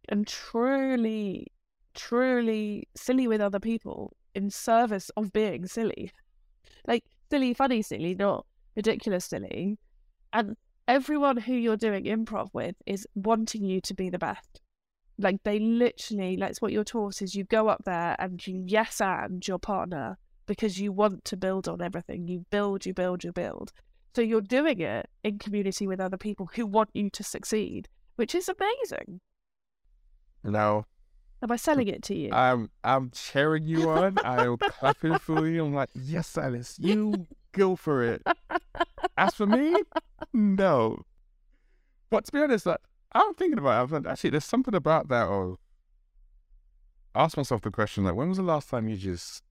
and 0.08 0.26
truly, 0.26 1.48
truly 1.94 2.88
silly 2.94 3.26
with 3.26 3.40
other 3.40 3.60
people 3.60 4.16
in 4.34 4.50
service 4.50 5.10
of 5.16 5.32
being 5.32 5.66
silly? 5.66 6.12
Like 6.86 7.04
silly, 7.30 7.54
funny, 7.54 7.82
silly, 7.82 8.14
not 8.14 8.46
ridiculous, 8.78 9.26
silly. 9.26 9.76
And 10.32 10.56
everyone 10.86 11.36
who 11.36 11.52
you're 11.52 11.76
doing 11.76 12.04
improv 12.04 12.48
with 12.54 12.76
is 12.86 13.06
wanting 13.14 13.64
you 13.64 13.80
to 13.82 13.92
be 13.92 14.08
the 14.08 14.18
best. 14.18 14.60
Like 15.18 15.42
they 15.42 15.58
literally, 15.58 16.36
that's 16.36 16.62
what 16.62 16.72
you're 16.72 16.84
taught 16.84 17.20
is 17.20 17.34
you 17.34 17.44
go 17.44 17.68
up 17.68 17.82
there 17.84 18.14
and 18.18 18.44
you 18.46 18.62
yes 18.66 19.00
and 19.00 19.46
your 19.46 19.58
partner 19.58 20.16
because 20.46 20.80
you 20.80 20.92
want 20.92 21.24
to 21.26 21.36
build 21.36 21.68
on 21.68 21.82
everything. 21.82 22.28
You 22.28 22.46
build, 22.50 22.86
you 22.86 22.94
build, 22.94 23.24
you 23.24 23.32
build. 23.32 23.72
So 24.14 24.22
you're 24.22 24.40
doing 24.40 24.80
it 24.80 25.10
in 25.24 25.38
community 25.38 25.86
with 25.86 26.00
other 26.00 26.16
people 26.16 26.48
who 26.54 26.64
want 26.64 26.90
you 26.94 27.10
to 27.10 27.24
succeed, 27.24 27.88
which 28.14 28.34
is 28.34 28.48
amazing. 28.48 29.20
Now, 30.44 30.84
am 31.42 31.50
I 31.50 31.56
selling 31.56 31.88
it 31.88 32.02
to 32.04 32.14
you? 32.14 32.30
I'm 32.32 32.70
I'm 32.84 33.10
cheering 33.10 33.66
you 33.66 33.90
on. 33.90 34.18
I'm 34.24 34.56
clapping 34.56 35.18
for 35.18 35.48
you. 35.48 35.64
I'm 35.64 35.74
like, 35.74 35.90
yes, 35.94 36.38
Alice, 36.38 36.76
you 36.80 37.26
go 37.52 37.76
for 37.76 38.02
it. 38.04 38.22
As 39.18 39.34
for 39.34 39.46
me, 39.46 39.74
no. 40.32 41.02
But 42.08 42.24
to 42.26 42.32
be 42.32 42.38
honest, 42.38 42.66
like, 42.66 42.78
I'm 43.10 43.34
thinking 43.34 43.58
about 43.58 43.90
it. 43.92 44.06
Actually, 44.06 44.30
there's 44.30 44.44
something 44.44 44.76
about 44.76 45.08
that. 45.08 45.26
Of 45.26 45.58
ask 47.16 47.36
myself 47.36 47.62
the 47.62 47.72
question 47.72 48.04
like, 48.04 48.14
when 48.14 48.28
was 48.28 48.38
the 48.38 48.44
last 48.44 48.70
time 48.70 48.88
you 48.88 48.96
just 48.96 49.42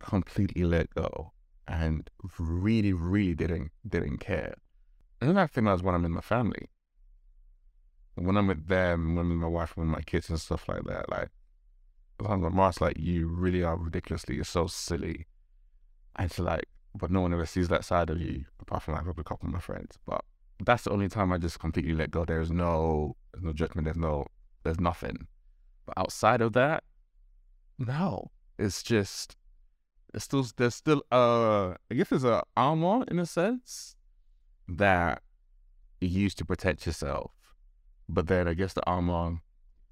completely 0.00 0.64
let 0.64 0.94
go 0.94 1.32
and 1.66 2.10
really, 2.38 2.92
really 2.92 3.34
didn't 3.34 3.72
didn't 3.88 4.18
care? 4.18 4.54
And 5.18 5.30
then 5.30 5.38
I 5.38 5.46
think 5.46 5.66
that's 5.66 5.82
when 5.82 5.94
I'm 5.94 6.04
in 6.04 6.12
my 6.12 6.20
family. 6.20 6.68
When 8.16 8.36
I'm 8.36 8.48
with 8.48 8.68
them, 8.68 9.16
when 9.16 9.24
I'm 9.24 9.30
with 9.30 9.38
my 9.38 9.48
wife, 9.48 9.72
and 9.78 9.86
with 9.86 9.96
my 9.96 10.02
kids 10.02 10.28
and 10.28 10.38
stuff 10.38 10.68
like 10.68 10.84
that, 10.84 11.08
like 11.08 11.30
sometimes 12.20 12.44
I'm 12.44 12.86
like, 12.86 12.98
you 12.98 13.28
really 13.28 13.62
are 13.62 13.78
ridiculously, 13.78 14.34
you're 14.34 14.44
so 14.44 14.66
silly. 14.66 15.26
And 16.16 16.26
it's 16.26 16.38
like, 16.38 16.66
but 16.94 17.10
no 17.10 17.20
one 17.20 17.32
ever 17.32 17.46
sees 17.46 17.68
that 17.68 17.84
side 17.84 18.10
of 18.10 18.20
you 18.20 18.44
apart 18.60 18.82
from 18.82 18.94
like 18.94 19.06
a 19.06 19.24
couple 19.24 19.48
of 19.48 19.52
my 19.52 19.60
friends. 19.60 19.98
But 20.06 20.24
that's 20.64 20.84
the 20.84 20.90
only 20.90 21.08
time 21.08 21.32
I 21.32 21.38
just 21.38 21.58
completely 21.58 21.94
let 21.94 22.10
go. 22.10 22.24
There's 22.24 22.50
no, 22.50 23.16
there's 23.32 23.44
no 23.44 23.52
judgment. 23.52 23.84
There's 23.86 23.96
no, 23.96 24.26
there's 24.62 24.80
nothing. 24.80 25.26
But 25.86 25.98
outside 25.98 26.40
of 26.40 26.52
that, 26.54 26.84
no, 27.78 28.30
it's 28.58 28.82
just, 28.82 29.36
it's 30.14 30.24
still, 30.24 30.46
there's 30.56 30.76
still, 30.76 31.02
uh, 31.10 31.74
I 31.90 31.94
guess 31.94 32.08
there's 32.10 32.24
a 32.24 32.44
armor 32.56 33.04
in 33.08 33.18
a 33.18 33.26
sense, 33.26 33.96
that 34.68 35.22
you 36.00 36.08
use 36.08 36.34
to 36.36 36.44
protect 36.44 36.86
yourself. 36.86 37.32
But 38.08 38.28
then 38.28 38.48
I 38.48 38.54
guess 38.54 38.72
the 38.72 38.86
armor 38.86 39.40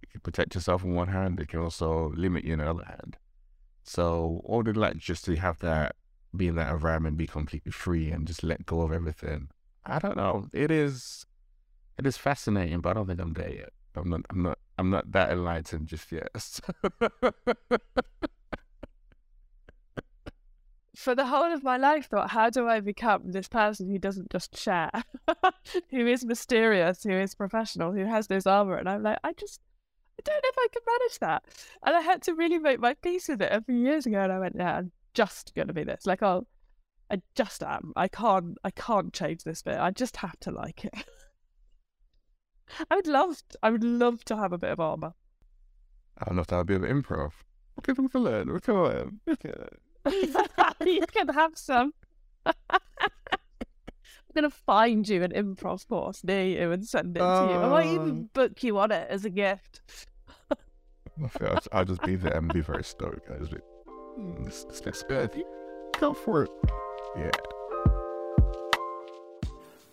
you 0.03 0.09
can 0.11 0.21
protect 0.21 0.55
yourself 0.55 0.85
in 0.85 0.95
one 0.95 1.09
hand, 1.09 1.41
it 1.41 1.49
can 1.49 1.61
also 1.61 2.13
limit 2.15 2.45
you 2.45 2.55
in 2.55 2.59
the 2.61 2.71
other 2.71 2.85
hand. 2.85 3.17
So 3.83 4.41
all 4.45 4.63
the 4.63 4.73
like 4.73 4.97
just 4.97 5.25
to 5.27 5.37
have 5.37 5.59
that 5.59 5.97
be 6.37 6.49
in 6.49 6.57
that 6.57 6.73
environment, 6.73 7.17
be 7.17 7.27
completely 7.27 7.73
free 7.73 8.11
and 8.11 8.27
just 8.27 8.43
let 8.43 8.67
go 8.67 8.83
of 8.83 8.93
everything. 8.93 9.49
I 9.85 9.99
don't 9.99 10.17
know. 10.17 10.49
It 10.53 10.71
is 10.71 11.27
it 11.99 12.07
is 12.07 12.17
fascinating, 12.17 12.81
but 12.81 12.91
I 12.91 12.93
don't 12.95 13.07
think 13.07 13.21
I'm 13.21 13.35
there 13.35 13.53
yet. 13.53 13.73
I'm 13.95 14.09
not 14.09 14.23
I'm 14.31 14.43
not 14.43 14.59
I'm 14.79 14.91
not 14.91 15.13
that 15.13 15.31
enlightened 15.31 15.89
just 15.89 16.11
yet. 16.13 16.29
For 20.97 21.15
the 21.15 21.27
whole 21.27 21.53
of 21.53 21.65
my 21.65 21.79
life, 21.79 22.09
thought, 22.09 22.31
how 22.31 22.49
do 22.51 22.69
I 22.69 22.81
become 22.81 23.33
this 23.33 23.49
person 23.49 23.91
who 23.91 23.99
doesn't 23.99 24.31
just 24.31 24.57
share, 24.57 24.91
who 25.91 26.07
is 26.07 26.25
mysterious, 26.25 27.03
who 27.03 27.11
is 27.11 27.35
professional, 27.35 27.93
who 27.93 28.05
has 28.05 28.29
this 28.29 28.47
armor? 28.47 28.77
And 28.77 28.89
I'm 28.89 29.03
like, 29.03 29.19
I 29.25 29.33
just, 29.33 29.61
I 30.21 30.23
don't 30.23 30.37
know 30.37 30.49
if 30.51 30.59
I 30.59 30.67
can 30.73 30.83
manage 30.87 31.19
that. 31.19 31.45
And 31.85 31.97
I 31.97 32.01
had 32.03 32.23
to 32.23 32.35
really 32.35 32.59
make 32.59 32.79
my 32.79 32.95
peace 32.95 33.29
with 33.29 33.43
it 33.43 33.51
a 33.51 33.63
few 33.63 33.75
years 33.75 34.07
ago. 34.07 34.21
And 34.21 34.33
I 34.33 34.39
went, 34.39 34.55
yeah, 34.57 34.83
just 35.15 35.55
going 35.55 35.69
to 35.69 35.75
be 35.75 35.85
this. 35.85 36.07
Like, 36.07 36.23
I'll, 36.23 36.47
I 37.11 37.21
just 37.35 37.63
am. 37.63 37.93
I 37.97 38.09
can't, 38.09 38.57
I 38.65 38.71
can't 38.71 39.13
change 39.13 39.45
this 39.45 39.63
bit. 39.63 39.79
I 39.79 39.91
just 39.91 40.17
have 40.19 40.39
to 40.41 40.51
like 40.51 40.85
it. 40.85 40.95
I 42.91 42.97
would 42.97 43.07
love, 43.07 43.43
I 43.63 43.71
would 43.71 43.85
love 43.85 44.25
to 44.25 44.37
have 44.37 44.53
a 44.53 44.59
bit 44.59 44.71
of 44.71 44.81
armor. 44.81 45.13
I 46.19 46.25
don't 46.27 46.37
know 46.37 46.43
if 46.43 46.47
that 46.49 46.57
would 46.59 46.67
be 46.67 46.75
a 46.75 46.79
bit 46.79 46.91
of 46.91 46.97
improv. 46.97 47.33
Okay, 47.79 47.93
we 48.01 48.09
can 48.09 48.23
learn. 48.23 48.53
We 48.53 48.61
can 48.61 48.75
learn. 48.83 49.21
We 49.27 49.37
can. 49.37 49.55
you 50.87 51.07
can 51.07 51.29
have 51.29 51.57
some. 51.57 51.93
I'm 52.47 52.55
gonna 54.35 54.51
find 54.51 55.07
you 55.09 55.23
an 55.23 55.33
improv 55.33 55.87
course 55.89 56.25
near 56.25 56.45
you 56.45 56.73
and 56.73 56.87
send 56.87 57.17
it 57.17 57.21
to 57.21 57.25
you. 57.27 57.59
I 57.59 57.69
might 57.69 57.87
even 57.87 58.01
Um. 58.11 58.31
book 58.33 58.63
you 58.63 58.79
on 58.79 58.91
it 58.91 59.07
as 59.11 59.25
a 59.25 59.31
gift. 59.31 59.83
I 60.51 61.29
feel 61.29 61.49
I'll, 61.49 61.63
I'll 61.73 61.85
just 61.85 62.03
be 62.03 62.17
there 62.17 62.35
and 62.37 62.53
be 62.53 62.61
very 62.63 62.85
stoked. 62.85 63.31
I 63.31 63.39
just 63.39 63.51
be, 63.53 63.59
this, 64.17 64.65
this 64.65 64.85
looks. 64.85 65.05
Go 65.99 66.15
for 66.15 66.45
it. 66.45 66.51
Yeah. 67.17 67.31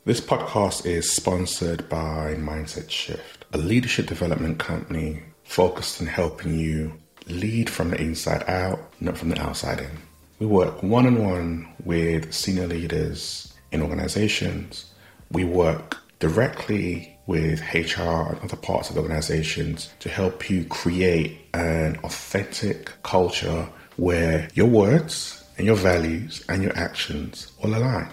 This 0.06 0.22
podcast 0.22 0.86
is 0.86 1.12
sponsored 1.12 1.88
by 1.90 2.36
Mindset 2.36 2.90
Shift, 2.90 3.46
a 3.54 3.58
leadership 3.58 4.08
development 4.08 4.58
company 4.58 5.22
focused 5.44 6.02
on 6.02 6.08
helping 6.08 6.58
you 6.58 6.94
lead 7.28 7.70
from 7.70 7.92
the 7.92 8.02
inside 8.02 8.44
out, 8.50 8.80
not 9.00 9.18
from 9.18 9.30
the 9.30 9.42
outside 9.42 9.80
in. 9.80 9.92
We 10.40 10.48
work 10.48 10.82
one 10.82 11.06
on 11.06 11.24
one 11.24 11.68
with 11.84 12.34
senior 12.34 12.68
leaders 12.68 13.54
in 13.72 13.82
organizations. 13.82 14.92
We 15.32 15.44
work 15.44 15.98
directly 16.20 17.18
with 17.28 17.62
HR 17.74 18.32
and 18.32 18.40
other 18.42 18.58
parts 18.58 18.90
of 18.90 18.98
organizations 18.98 19.94
to 20.00 20.10
help 20.10 20.50
you 20.50 20.66
create 20.66 21.40
an 21.54 22.00
authentic 22.04 22.92
culture 23.04 23.70
where 24.00 24.48
your 24.54 24.68
words 24.68 25.44
and 25.58 25.68
your 25.68 25.76
values 25.76 26.44
and 26.48 26.64
your 26.64 26.76
actions 26.78 27.52
all 27.62 27.76
align. 27.76 28.10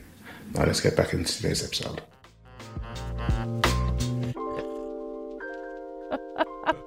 Now 0.54 0.66
let's 0.66 0.82
get 0.82 0.96
back 0.96 1.14
into 1.14 1.34
today's 1.34 1.64
episode. 1.64 2.02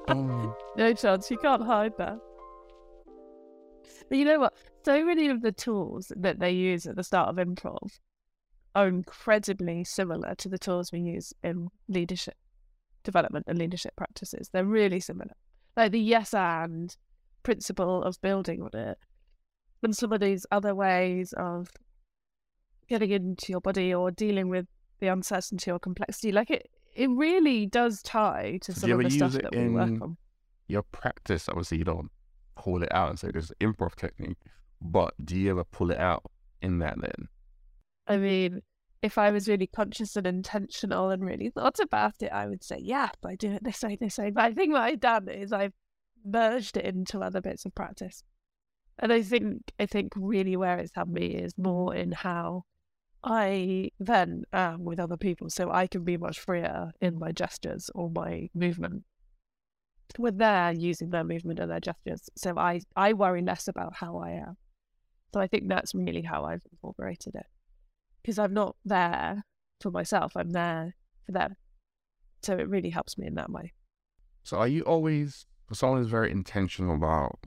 No 0.77 0.93
chance. 0.95 1.29
You 1.29 1.39
can't 1.39 1.64
hide 1.64 1.93
that. 1.99 2.16
But 4.09 4.16
you 4.16 4.25
know 4.25 4.39
what? 4.39 4.55
So 4.85 5.05
many 5.05 5.29
of 5.29 5.43
the 5.43 5.51
tools 5.51 6.12
that 6.16 6.39
they 6.39 6.53
use 6.53 6.87
at 6.87 6.95
the 6.95 7.03
start 7.03 7.29
of 7.29 7.35
improv 7.45 7.99
are 8.79 8.87
incredibly 8.87 9.83
similar 9.83 10.37
to 10.37 10.49
the 10.49 10.57
tools 10.57 10.93
we 10.93 11.01
use 11.01 11.33
in 11.43 11.68
leadership 11.89 12.37
development 13.03 13.45
and 13.49 13.59
leadership 13.59 13.97
practices. 13.97 14.51
They're 14.53 14.64
really 14.64 15.01
similar. 15.01 15.33
Like 15.76 15.91
the 15.91 15.99
yes 16.01 16.33
and 16.33 16.97
principle 17.43 18.05
of 18.05 18.20
building 18.20 18.62
on 18.62 18.79
it. 18.79 18.99
And 19.83 19.97
some 19.97 20.12
of 20.12 20.20
these 20.20 20.47
other 20.53 20.76
ways 20.76 21.35
of 21.37 21.70
getting 22.89 23.11
into 23.11 23.51
your 23.51 23.61
body 23.61 23.93
or 23.93 24.12
dealing 24.12 24.49
with 24.49 24.66
the 25.01 25.09
uncertainty 25.09 25.72
or 25.72 25.81
complexity. 25.81 26.31
Like 26.31 26.51
it 26.51 26.70
it 26.95 27.11
really 27.11 27.66
does 27.66 28.01
tie 28.03 28.61
to 28.62 28.72
some 28.72 28.93
of 28.93 29.03
the 29.03 29.11
stuff 29.11 29.33
that 29.33 29.55
we 29.55 29.68
work 29.70 30.01
on. 30.03 30.16
your 30.68 30.83
practice, 30.83 31.49
obviously, 31.49 31.79
you 31.79 31.85
don't 31.85 32.11
pull 32.55 32.83
it 32.85 32.93
out 32.95 33.11
and 33.11 33.18
say 33.18 33.31
there's 33.33 33.51
an 33.51 33.72
improv 33.72 33.97
technique, 33.97 34.39
but 34.81 35.14
do 35.24 35.37
you 35.37 35.51
ever 35.51 35.64
pull 35.64 35.91
it 35.91 35.99
out 35.99 36.31
in 36.62 36.79
that 36.79 37.01
then? 37.01 37.29
I 38.09 38.16
mean, 38.16 38.62
if 39.03 39.18
I 39.18 39.30
was 39.30 39.49
really 39.49 39.66
conscious 39.66 40.16
and 40.16 40.26
intentional 40.26 41.11
and 41.11 41.24
really 41.24 41.51
thought 41.51 41.78
about 41.78 42.14
it, 42.20 42.32
I 42.32 42.46
would 42.46 42.64
say, 42.64 42.78
yeah, 42.80 43.11
I 43.24 43.36
do 43.36 43.53
it 43.53 43.64
this 43.64 43.82
way, 43.82 43.96
this 44.01 44.18
way. 44.18 44.30
But 44.30 44.44
I 44.44 44.53
think 44.53 44.72
what 44.72 44.82
I've 44.82 45.01
done 45.01 45.28
is 45.28 45.53
I've 45.53 45.72
merged 46.24 46.76
it 46.76 46.84
into 46.84 47.20
other 47.20 47.40
bits 47.40 47.64
of 47.64 47.74
practice. 47.74 48.22
And 48.99 49.12
I 49.12 49.22
think 49.22 49.72
I 49.78 49.86
think 49.86 50.12
really 50.16 50.57
where 50.57 50.78
it's 50.78 50.92
helped 50.94 51.12
me 51.12 51.26
is 51.26 51.57
more 51.57 51.94
in 51.94 52.11
how 52.11 52.64
I 53.22 53.90
then 54.01 54.42
am 54.53 54.84
with 54.84 54.99
other 54.99 55.16
people. 55.16 55.51
So 55.51 55.70
I 55.70 55.86
can 55.86 56.03
be 56.03 56.16
much 56.16 56.40
freer 56.40 56.90
in 57.01 57.18
my 57.18 57.30
gestures 57.30 57.90
or 57.94 58.11
my 58.11 58.49
movement. 58.55 59.05
With 60.18 60.38
they're 60.38 60.72
using 60.72 61.11
their 61.11 61.22
movement 61.22 61.61
and 61.61 61.70
their 61.70 61.80
gestures. 61.80 62.28
So 62.36 62.59
I, 62.59 62.80
I 62.96 63.12
worry 63.12 63.42
less 63.42 63.68
about 63.68 63.94
how 63.94 64.16
I 64.18 64.30
am. 64.30 64.57
So 65.34 65.40
I 65.40 65.46
think 65.46 65.68
that's 65.68 65.94
really 65.94 66.22
how 66.22 66.44
I've 66.44 66.62
incorporated 66.72 67.34
it 67.36 67.46
because 68.29 68.39
I'm 68.39 68.53
not 68.53 68.76
there 68.85 69.43
for 69.81 69.91
myself. 69.91 70.37
I'm 70.37 70.51
there 70.51 70.95
for 71.24 71.33
them. 71.33 71.57
So 72.43 72.59
it 72.59 72.68
really 72.68 72.91
helps 72.91 73.16
me 73.16 73.26
in 73.26 73.37
that 73.37 73.49
way. 73.49 73.72
So 74.45 74.59
are 74.59 74.68
you 74.68 74.83
always, 74.83 75.47
for 75.66 75.74
someone 75.74 76.03
who's 76.03 76.11
very 76.11 76.31
intentional 76.31 76.95
about 76.95 77.39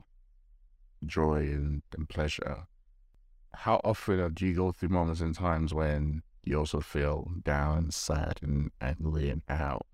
joy 1.06 1.36
and, 1.36 1.82
and 1.96 2.08
pleasure, 2.08 2.66
how 3.54 3.80
often 3.84 4.34
do 4.34 4.44
you 4.44 4.54
go 4.54 4.72
through 4.72 4.88
moments 4.88 5.20
and 5.20 5.36
times 5.36 5.72
when 5.72 6.24
you 6.42 6.58
also 6.58 6.80
feel 6.80 7.30
down, 7.44 7.92
sad, 7.92 8.40
and 8.42 8.72
angry 8.80 9.30
and 9.30 9.42
out? 9.48 9.86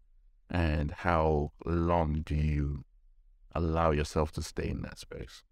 And 0.49 0.91
how 0.91 1.53
long 1.67 2.23
do 2.25 2.35
you 2.35 2.87
allow 3.55 3.91
yourself 3.91 4.33
to 4.33 4.43
stay 4.43 4.71
in 4.71 4.81
that 4.83 4.99
space? 4.99 5.43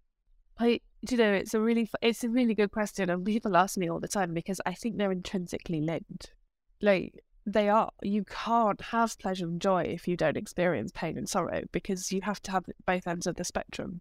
I, 0.59 0.81
you 1.09 1.17
know, 1.17 1.33
it's 1.33 1.55
a 1.55 1.61
really, 1.61 1.91
it's 2.03 2.25
a 2.25 2.29
really 2.29 2.55
good 2.55 2.73
question, 2.73 3.11
and 3.11 3.25
people 3.25 3.57
ask 3.57 3.77
me 3.77 3.91
all 3.91 4.01
the 4.01 4.09
time 4.09 4.33
because 4.33 4.61
I 4.65 4.75
think 4.75 4.97
they're 4.97 5.13
intrinsically 5.13 5.81
linked. 5.81 6.33
Like 6.81 7.23
they 7.47 7.69
are. 7.69 7.91
You 8.03 8.25
can't 8.25 8.81
have 8.81 9.19
pleasure 9.19 9.47
and 9.47 9.61
joy 9.61 9.83
if 9.83 10.09
you 10.09 10.17
don't 10.17 10.37
experience 10.37 10.91
pain 10.93 11.17
and 11.17 11.29
sorrow 11.29 11.63
because 11.71 12.11
you 12.11 12.21
have 12.23 12.43
to 12.43 12.51
have 12.51 12.65
both 12.85 13.07
ends 13.07 13.27
of 13.27 13.37
the 13.37 13.45
spectrum. 13.45 14.01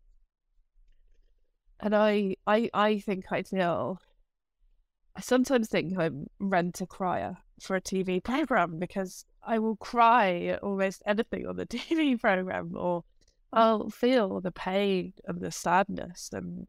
And 1.79 1.95
I, 1.95 2.37
I, 2.47 2.69
I 2.73 2.99
think 2.99 3.31
I 3.31 3.43
feel. 3.43 3.99
I 5.15 5.21
sometimes 5.21 5.69
think 5.69 5.97
I'm 5.97 6.27
rent 6.39 6.81
a 6.81 6.85
crier 6.85 7.37
for 7.61 7.75
a 7.75 7.81
TV 7.81 8.21
program 8.23 8.79
because 8.79 9.25
I 9.45 9.59
will 9.59 9.77
cry 9.77 10.45
at 10.45 10.63
almost 10.63 11.03
anything 11.05 11.45
on 11.47 11.55
the 11.55 11.67
TV 11.67 12.19
program, 12.19 12.71
or 12.75 13.03
I'll 13.53 13.89
feel 13.89 14.41
the 14.41 14.51
pain 14.51 15.13
and 15.25 15.41
the 15.41 15.51
sadness 15.51 16.29
and 16.33 16.67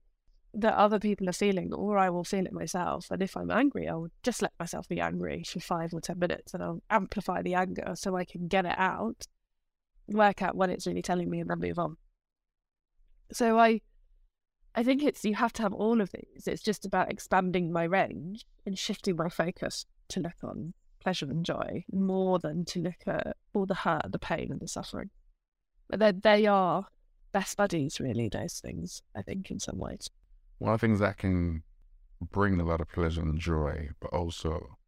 that 0.54 0.74
other 0.74 0.98
people 0.98 1.28
are 1.28 1.34
feeling, 1.34 1.72
or 1.74 1.98
I 1.98 2.08
will 2.08 2.24
feel 2.24 2.46
it 2.46 2.52
myself. 2.52 3.10
And 3.10 3.22
if 3.22 3.36
I'm 3.36 3.50
angry, 3.50 3.88
I'll 3.88 4.08
just 4.22 4.40
let 4.40 4.52
myself 4.58 4.88
be 4.88 5.00
angry 5.00 5.44
for 5.46 5.60
five 5.60 5.92
or 5.92 6.00
ten 6.00 6.18
minutes, 6.18 6.54
and 6.54 6.62
I'll 6.62 6.82
amplify 6.88 7.42
the 7.42 7.54
anger 7.54 7.92
so 7.94 8.16
I 8.16 8.24
can 8.24 8.48
get 8.48 8.64
it 8.64 8.78
out, 8.78 9.26
work 10.08 10.40
out 10.40 10.56
what 10.56 10.70
it's 10.70 10.86
really 10.86 11.02
telling 11.02 11.28
me, 11.28 11.40
and 11.40 11.50
then 11.50 11.60
move 11.60 11.78
on. 11.78 11.96
So 13.32 13.58
I, 13.58 13.82
I 14.74 14.82
think 14.82 15.02
it's 15.02 15.24
you 15.24 15.34
have 15.34 15.52
to 15.54 15.62
have 15.62 15.74
all 15.74 16.00
of 16.00 16.10
these. 16.12 16.46
It's 16.46 16.62
just 16.62 16.86
about 16.86 17.10
expanding 17.10 17.70
my 17.70 17.84
range 17.84 18.46
and 18.64 18.78
shifting 18.78 19.16
my 19.16 19.28
focus 19.28 19.84
to 20.08 20.20
look 20.20 20.42
on 20.42 20.72
pleasure 21.00 21.26
and 21.26 21.44
joy 21.44 21.84
more 21.92 22.38
than 22.38 22.64
to 22.64 22.80
look 22.80 23.06
at 23.06 23.36
all 23.52 23.66
the 23.66 23.74
hurt, 23.74 24.10
the 24.10 24.18
pain, 24.18 24.48
and 24.50 24.60
the 24.60 24.68
suffering. 24.68 25.10
But 25.88 26.00
they 26.00 26.12
they 26.12 26.46
are 26.46 26.86
best 27.32 27.56
buddies, 27.56 28.00
really. 28.00 28.28
Those 28.28 28.60
things, 28.60 29.02
I 29.14 29.22
think, 29.22 29.50
in 29.50 29.60
some 29.60 29.78
ways. 29.78 30.10
One 30.58 30.72
of 30.72 30.80
the 30.80 30.86
things 30.86 31.00
that 31.00 31.18
can 31.18 31.62
bring 32.20 32.58
a 32.60 32.64
lot 32.64 32.80
of 32.80 32.88
pleasure 32.88 33.20
and 33.20 33.38
joy, 33.38 33.90
but 34.00 34.12
also 34.12 34.78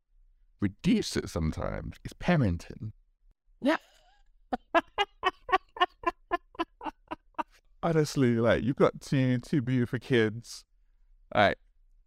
reduce 0.60 1.16
it 1.16 1.28
sometimes 1.28 1.96
is 2.04 2.12
parenting. 2.12 2.92
Yeah. 3.60 3.76
Honestly, 7.82 8.36
like 8.36 8.64
you've 8.64 8.76
got 8.76 9.00
two 9.00 9.38
two 9.38 9.62
beautiful 9.62 9.98
kids. 9.98 10.64
Like, 11.34 11.58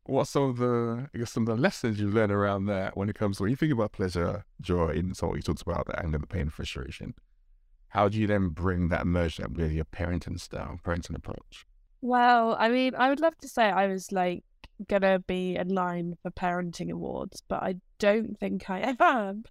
what's 0.03 0.31
some 0.31 0.43
of 0.43 0.57
the 0.57 1.07
I 1.13 1.17
guess 1.17 1.31
some 1.31 1.47
of 1.47 1.55
the 1.55 1.61
lessons 1.61 1.99
you 1.99 2.09
learn 2.09 2.31
around 2.31 2.65
that 2.65 2.97
when 2.97 3.09
it 3.09 3.15
comes 3.15 3.37
to 3.37 3.43
when 3.43 3.51
you 3.51 3.55
think 3.55 3.73
about 3.73 3.93
pleasure, 3.93 4.43
joy, 4.59 4.89
and 4.89 5.15
so 5.15 5.27
what 5.27 5.37
you 5.37 5.41
talked 5.41 5.61
about, 5.61 5.87
the 5.87 5.97
anger, 6.03 6.17
the 6.17 6.27
pain, 6.27 6.49
frustration. 6.49 7.13
How 7.91 8.07
do 8.07 8.17
you 8.17 8.25
then 8.25 8.49
bring 8.49 8.87
that 8.87 9.05
merge 9.05 9.35
that 9.37 9.51
with 9.51 9.73
your 9.73 9.83
parenting 9.83 10.39
style, 10.39 10.79
parenting 10.81 11.15
approach? 11.15 11.65
Well, 11.99 12.55
I 12.57 12.69
mean, 12.69 12.95
I 12.95 13.09
would 13.09 13.19
love 13.19 13.37
to 13.39 13.49
say 13.49 13.65
I 13.65 13.87
was 13.87 14.13
like 14.13 14.43
gonna 14.87 15.19
be 15.19 15.57
in 15.57 15.67
line 15.67 16.15
for 16.23 16.31
parenting 16.31 16.89
awards, 16.89 17.43
but 17.49 17.61
I 17.61 17.75
don't 17.99 18.39
think 18.39 18.69
I 18.69 18.79
ever 18.79 19.03
am. 19.03 19.43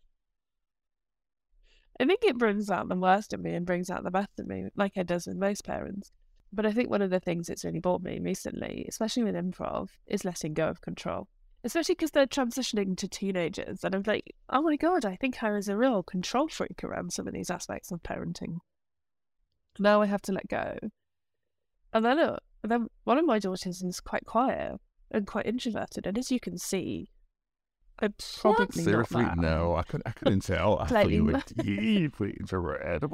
I 2.00 2.06
think 2.06 2.24
it 2.24 2.38
brings 2.38 2.70
out 2.70 2.88
the 2.88 2.96
worst 2.96 3.34
in 3.34 3.42
me 3.42 3.54
and 3.54 3.66
brings 3.66 3.90
out 3.90 4.04
the 4.04 4.10
best 4.10 4.30
in 4.38 4.48
me, 4.48 4.70
like 4.74 4.96
it 4.96 5.06
does 5.06 5.26
with 5.26 5.36
most 5.36 5.66
parents. 5.66 6.10
But 6.50 6.64
I 6.64 6.72
think 6.72 6.88
one 6.88 7.02
of 7.02 7.10
the 7.10 7.20
things 7.20 7.48
that's 7.48 7.64
really 7.64 7.78
brought 7.78 8.02
me 8.02 8.20
recently, 8.20 8.86
especially 8.88 9.24
with 9.24 9.34
improv, 9.34 9.90
is 10.06 10.24
letting 10.24 10.54
go 10.54 10.68
of 10.68 10.80
control. 10.80 11.28
Especially 11.62 11.94
because 11.94 12.12
they're 12.12 12.26
transitioning 12.26 12.96
to 12.96 13.06
teenagers. 13.08 13.84
And 13.84 13.94
I'm 13.94 14.02
like, 14.06 14.34
oh 14.48 14.62
my 14.62 14.76
God, 14.76 15.04
I 15.04 15.16
think 15.16 15.42
I 15.42 15.50
was 15.50 15.68
a 15.68 15.76
real 15.76 16.02
control 16.02 16.48
freak 16.48 16.82
around 16.82 17.12
some 17.12 17.28
of 17.28 17.34
these 17.34 17.50
aspects 17.50 17.92
of 17.92 18.02
parenting. 18.02 18.58
Now 19.78 20.00
I 20.00 20.06
have 20.06 20.22
to 20.22 20.32
let 20.32 20.48
go. 20.48 20.78
And 21.92 22.04
then, 22.04 22.18
uh, 22.18 22.38
then 22.62 22.88
one 23.04 23.18
of 23.18 23.26
my 23.26 23.38
daughters 23.38 23.82
is 23.82 24.00
quite 24.00 24.24
quiet 24.24 24.80
and 25.10 25.26
quite 25.26 25.46
introverted. 25.46 26.06
And 26.06 26.16
as 26.16 26.30
you 26.30 26.40
can 26.40 26.56
see, 26.56 27.10
I'm 28.02 28.14
probably 28.40 28.82
Seriously, 28.82 29.22
not 29.22 29.36
that. 29.36 29.42
no, 29.42 29.74
I 29.76 29.82
couldn't. 29.82 30.06
I 30.06 30.12
couldn't 30.12 30.40
tell. 30.40 30.76
I 30.78 30.84
thought 30.84 30.88
Slightly 30.88 31.16
you 31.16 31.24
were 31.26 31.32
more. 31.32 31.42
deeply 31.62 32.30
introverted. 32.40 33.04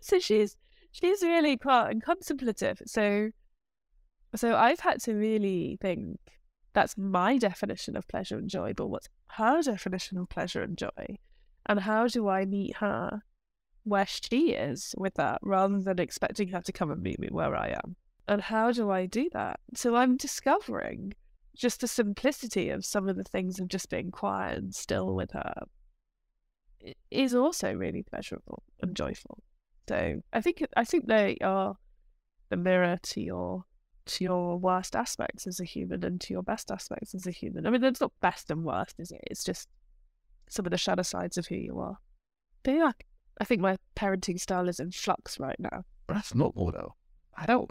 so 0.00 0.18
she's 0.18 0.56
she's 0.92 1.22
really 1.22 1.56
quite 1.56 1.90
and 1.90 2.02
contemplative. 2.02 2.82
So 2.84 3.30
so 4.36 4.56
I've 4.56 4.80
had 4.80 5.00
to 5.02 5.14
really 5.14 5.78
think 5.80 6.18
that's 6.72 6.98
my 6.98 7.38
definition 7.38 7.96
of 7.96 8.08
pleasure 8.08 8.36
and 8.36 8.48
joy, 8.48 8.72
but 8.74 8.88
what's 8.88 9.08
her 9.32 9.62
definition 9.62 10.18
of 10.18 10.28
pleasure 10.28 10.62
and 10.62 10.76
joy? 10.76 11.18
And 11.66 11.80
how 11.80 12.08
do 12.08 12.28
I 12.28 12.44
meet 12.44 12.76
her 12.78 13.22
where 13.84 14.06
she 14.06 14.52
is 14.52 14.94
with 14.98 15.14
that 15.14 15.38
rather 15.42 15.80
than 15.80 15.98
expecting 15.98 16.48
her 16.48 16.60
to 16.62 16.72
come 16.72 16.90
and 16.90 17.02
meet 17.02 17.18
me 17.18 17.28
where 17.30 17.56
I 17.56 17.68
am? 17.68 17.96
And 18.26 18.42
how 18.42 18.72
do 18.72 18.90
I 18.90 19.06
do 19.06 19.28
that? 19.32 19.60
So 19.74 19.94
I'm 19.94 20.16
discovering 20.16 21.14
just 21.54 21.80
the 21.80 21.88
simplicity 21.88 22.70
of 22.70 22.84
some 22.84 23.08
of 23.08 23.16
the 23.16 23.24
things 23.24 23.60
of 23.60 23.68
just 23.68 23.88
being 23.88 24.10
quiet 24.10 24.58
and 24.58 24.74
still 24.74 25.14
with 25.14 25.30
her 25.32 25.54
is 27.10 27.34
also 27.34 27.72
really 27.72 28.02
pleasurable 28.02 28.62
and 28.80 28.94
joyful. 28.96 29.42
So 29.88 30.20
I 30.32 30.40
think 30.40 30.64
I 30.76 30.84
think 30.84 31.06
they 31.06 31.36
are 31.42 31.76
the 32.48 32.56
mirror 32.56 32.98
to 33.02 33.20
your 33.20 33.64
to 34.06 34.24
your 34.24 34.58
worst 34.58 34.94
aspects 34.94 35.46
as 35.46 35.60
a 35.60 35.64
human 35.64 36.04
and 36.04 36.20
to 36.20 36.32
your 36.32 36.42
best 36.42 36.70
aspects 36.70 37.14
as 37.14 37.26
a 37.26 37.30
human. 37.30 37.66
I 37.66 37.70
mean, 37.70 37.82
it's 37.84 38.00
not 38.00 38.12
best 38.20 38.50
and 38.50 38.64
worst, 38.64 38.96
is 38.98 39.10
it? 39.10 39.20
It's 39.30 39.44
just 39.44 39.68
some 40.48 40.66
of 40.66 40.70
the 40.70 40.78
shadow 40.78 41.02
sides 41.02 41.38
of 41.38 41.46
who 41.46 41.56
you 41.56 41.78
are. 41.78 41.98
But 42.62 42.74
yeah, 42.74 42.92
I 43.40 43.44
think 43.44 43.60
my 43.60 43.76
parenting 43.96 44.38
style 44.38 44.68
is 44.68 44.80
in 44.80 44.90
flux 44.90 45.38
right 45.38 45.58
now. 45.58 45.84
But 46.06 46.14
That's 46.14 46.34
normal 46.34 46.70
though. 46.70 46.94
I 47.36 47.46
don't. 47.46 47.70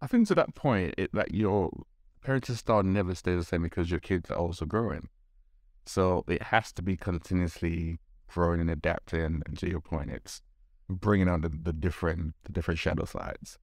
I 0.00 0.06
think 0.06 0.28
to 0.28 0.34
that 0.36 0.54
point, 0.54 0.94
it 0.96 1.10
that 1.12 1.34
your 1.34 1.70
parenting 2.24 2.56
style 2.56 2.82
never 2.82 3.14
stays 3.14 3.38
the 3.38 3.44
same 3.44 3.62
because 3.62 3.90
your 3.90 4.00
kids 4.00 4.30
are 4.30 4.38
also 4.38 4.64
growing. 4.64 5.08
So 5.86 6.24
it 6.28 6.42
has 6.44 6.72
to 6.72 6.82
be 6.82 6.96
continuously 6.96 7.98
growing 8.28 8.60
and 8.60 8.70
adapting. 8.70 9.42
And 9.46 9.58
to 9.58 9.68
your 9.68 9.80
point, 9.80 10.10
it's 10.10 10.42
bringing 10.88 11.28
out 11.28 11.42
the, 11.42 11.48
the 11.48 11.72
different 11.72 12.34
the 12.44 12.52
different 12.52 12.80
shadow 12.80 13.04
sides. 13.04 13.58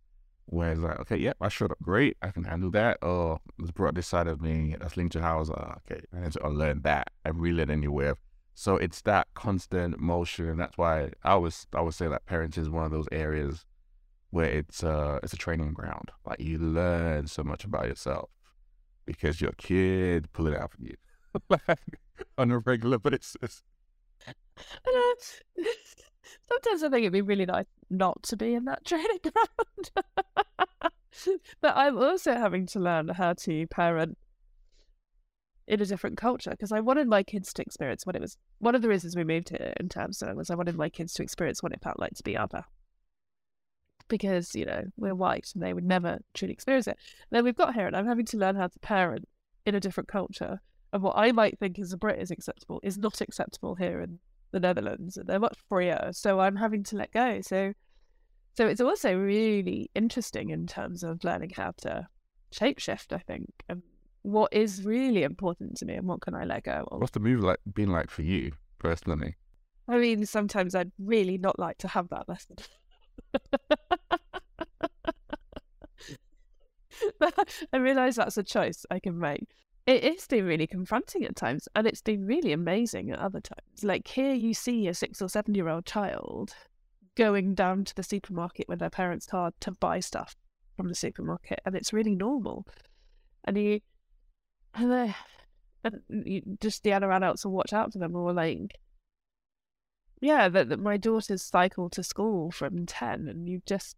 Whereas 0.47 0.79
like, 0.79 0.99
okay, 1.01 1.17
yep, 1.17 1.37
I 1.41 1.49
showed 1.49 1.71
up 1.71 1.81
great. 1.81 2.17
I 2.21 2.29
can 2.29 2.43
handle 2.43 2.71
that. 2.71 2.97
Or 3.01 3.39
let's 3.57 3.71
brought 3.71 3.95
this 3.95 4.07
side 4.07 4.27
of 4.27 4.41
me 4.41 4.75
that's 4.79 4.95
linked 4.95 5.13
to 5.13 5.21
how 5.21 5.37
I 5.37 5.39
was 5.39 5.49
like, 5.49 5.77
okay, 5.91 6.01
I 6.13 6.21
need 6.21 6.31
to 6.33 6.45
unlearn 6.45 6.81
that 6.83 7.09
and 7.23 7.39
relearn 7.39 7.71
anywhere. 7.71 8.15
So 8.53 8.77
it's 8.77 9.01
that 9.01 9.27
constant 9.33 9.99
motion, 9.99 10.47
and 10.47 10.59
that's 10.59 10.77
why 10.77 11.11
I 11.23 11.31
always 11.31 11.67
I 11.73 11.81
would 11.81 11.93
say 11.93 12.07
that 12.07 12.25
parenting 12.25 12.59
is 12.59 12.69
one 12.69 12.85
of 12.85 12.91
those 12.91 13.07
areas 13.11 13.65
where 14.29 14.45
it's 14.45 14.83
uh 14.83 15.19
it's 15.23 15.33
a 15.33 15.37
training 15.37 15.73
ground. 15.73 16.11
Like 16.25 16.39
you 16.39 16.57
learn 16.57 17.27
so 17.27 17.43
much 17.43 17.65
about 17.65 17.87
yourself 17.87 18.29
because 19.05 19.41
your 19.41 19.51
kid 19.57 20.31
pull 20.31 20.47
it 20.47 20.55
out 20.55 20.71
from 20.71 20.85
you 20.85 20.95
like, 21.49 21.99
on 22.37 22.51
a 22.51 22.59
regular 22.59 22.97
basis. 22.97 23.61
Sometimes 26.47 26.83
I 26.83 26.89
think 26.89 27.03
it'd 27.03 27.13
be 27.13 27.21
really 27.21 27.45
nice 27.45 27.65
not 27.89 28.23
to 28.23 28.37
be 28.37 28.53
in 28.53 28.65
that 28.65 28.85
training 28.85 29.19
ground. 29.21 29.91
but 31.61 31.75
I'm 31.75 31.97
also 31.97 32.33
having 32.33 32.65
to 32.67 32.79
learn 32.79 33.09
how 33.09 33.33
to 33.33 33.67
parent 33.67 34.17
in 35.67 35.81
a 35.81 35.85
different 35.85 36.17
culture 36.17 36.51
because 36.51 36.71
I 36.71 36.79
wanted 36.79 37.07
my 37.07 37.23
kids 37.23 37.51
to 37.53 37.61
experience 37.61 38.05
what 38.05 38.15
it 38.15 38.21
was. 38.21 38.37
One 38.59 38.75
of 38.75 38.81
the 38.81 38.89
reasons 38.89 39.15
we 39.15 39.23
moved 39.23 39.49
here 39.49 39.73
in 39.79 39.89
Tamsin 39.89 40.35
was 40.35 40.49
I 40.49 40.55
wanted 40.55 40.75
my 40.75 40.89
kids 40.89 41.13
to 41.13 41.23
experience 41.23 41.63
what 41.63 41.71
it 41.71 41.81
felt 41.81 41.99
like 41.99 42.13
to 42.15 42.23
be 42.23 42.37
other. 42.37 42.65
Because, 44.07 44.53
you 44.53 44.65
know, 44.65 44.83
we're 44.97 45.15
white 45.15 45.51
and 45.55 45.63
they 45.63 45.73
would 45.73 45.83
never 45.83 46.19
truly 46.35 46.53
experience 46.53 46.87
it. 46.87 46.97
then 47.31 47.43
we've 47.43 47.55
got 47.55 47.73
here 47.73 47.87
and 47.87 47.95
I'm 47.95 48.05
having 48.05 48.25
to 48.27 48.37
learn 48.37 48.55
how 48.55 48.67
to 48.67 48.79
parent 48.79 49.27
in 49.65 49.73
a 49.73 49.79
different 49.79 50.07
culture. 50.07 50.61
And 50.93 51.01
what 51.01 51.17
I 51.17 51.31
might 51.31 51.57
think 51.57 51.79
as 51.79 51.91
a 51.91 51.97
Brit 51.97 52.21
is 52.21 52.29
acceptable 52.29 52.79
is 52.83 52.97
not 52.99 53.19
acceptable 53.19 53.75
here 53.75 54.01
in 54.01 54.19
the 54.51 54.59
Netherlands. 54.59 55.17
They're 55.23 55.39
much 55.39 55.57
freer. 55.67 56.09
So 56.11 56.39
I'm 56.39 56.55
having 56.55 56.83
to 56.85 56.95
let 56.95 57.11
go. 57.11 57.41
So 57.41 57.73
so 58.55 58.67
it's 58.67 58.81
also 58.81 59.13
really 59.13 59.91
interesting 59.95 60.49
in 60.49 60.65
terms 60.65 61.03
of 61.03 61.23
learning 61.25 61.51
how 61.55 61.73
to 61.79 62.07
shapeshift, 62.53 63.11
I 63.11 63.17
think, 63.17 63.49
and 63.67 63.81
what 64.21 64.53
is 64.53 64.83
really 64.83 65.23
important 65.23 65.75
to 65.77 65.85
me 65.85 65.95
and 65.95 66.07
what 66.07 66.21
can 66.21 66.33
I 66.35 66.45
let 66.45 66.63
go 66.63 66.87
of. 66.89 67.01
What's 67.01 67.11
the 67.11 67.19
move 67.19 67.41
like 67.41 67.59
been 67.73 67.91
like 67.91 68.09
for 68.09 68.21
you 68.21 68.53
personally? 68.79 69.35
I 69.89 69.97
mean, 69.97 70.25
sometimes 70.25 70.73
I'd 70.73 70.91
really 70.97 71.37
not 71.37 71.59
like 71.59 71.77
to 71.79 71.89
have 71.89 72.07
that 72.09 72.29
lesson. 72.29 72.55
I 77.73 77.77
realise 77.77 78.15
that's 78.15 78.37
a 78.37 78.43
choice 78.43 78.85
I 78.89 78.99
can 78.99 79.19
make. 79.19 79.49
It, 79.85 80.03
it's 80.03 80.27
been 80.27 80.45
really 80.45 80.67
confronting 80.67 81.25
at 81.25 81.35
times, 81.35 81.67
and 81.75 81.85
it's 81.85 82.01
been 82.01 82.25
really 82.25 82.51
amazing 82.51 83.11
at 83.11 83.19
other 83.19 83.39
times. 83.39 83.83
Like 83.83 84.07
here, 84.07 84.33
you 84.33 84.53
see 84.53 84.87
a 84.87 84.93
six 84.93 85.21
or 85.21 85.29
seven 85.29 85.53
year 85.53 85.69
old 85.69 85.85
child 85.85 86.55
going 87.15 87.53
down 87.53 87.85
to 87.85 87.95
the 87.95 88.03
supermarket 88.03 88.67
with 88.67 88.79
their 88.79 88.89
parents' 88.89 89.27
card 89.27 89.53
to 89.61 89.71
buy 89.71 89.99
stuff 89.99 90.35
from 90.75 90.89
the 90.89 90.95
supermarket, 90.95 91.59
and 91.65 91.75
it's 91.75 91.93
really 91.93 92.15
normal. 92.15 92.67
And 93.43 93.57
you, 93.57 93.81
and, 94.73 94.91
they, 94.91 95.15
and 95.83 96.01
you, 96.09 96.41
just 96.59 96.83
the 96.83 96.93
other 96.93 97.11
adults 97.11 97.45
will 97.45 97.53
watch 97.53 97.71
out 97.71 97.93
for 97.93 97.99
them, 97.99 98.15
or 98.15 98.33
like, 98.33 98.79
yeah, 100.19 100.49
that, 100.49 100.69
that 100.69 100.79
my 100.79 100.97
daughters 100.97 101.43
cycle 101.43 101.89
to 101.91 102.01
school 102.01 102.49
from 102.49 102.85
10 102.87 103.27
and 103.27 103.47
you 103.47 103.61
just 103.65 103.95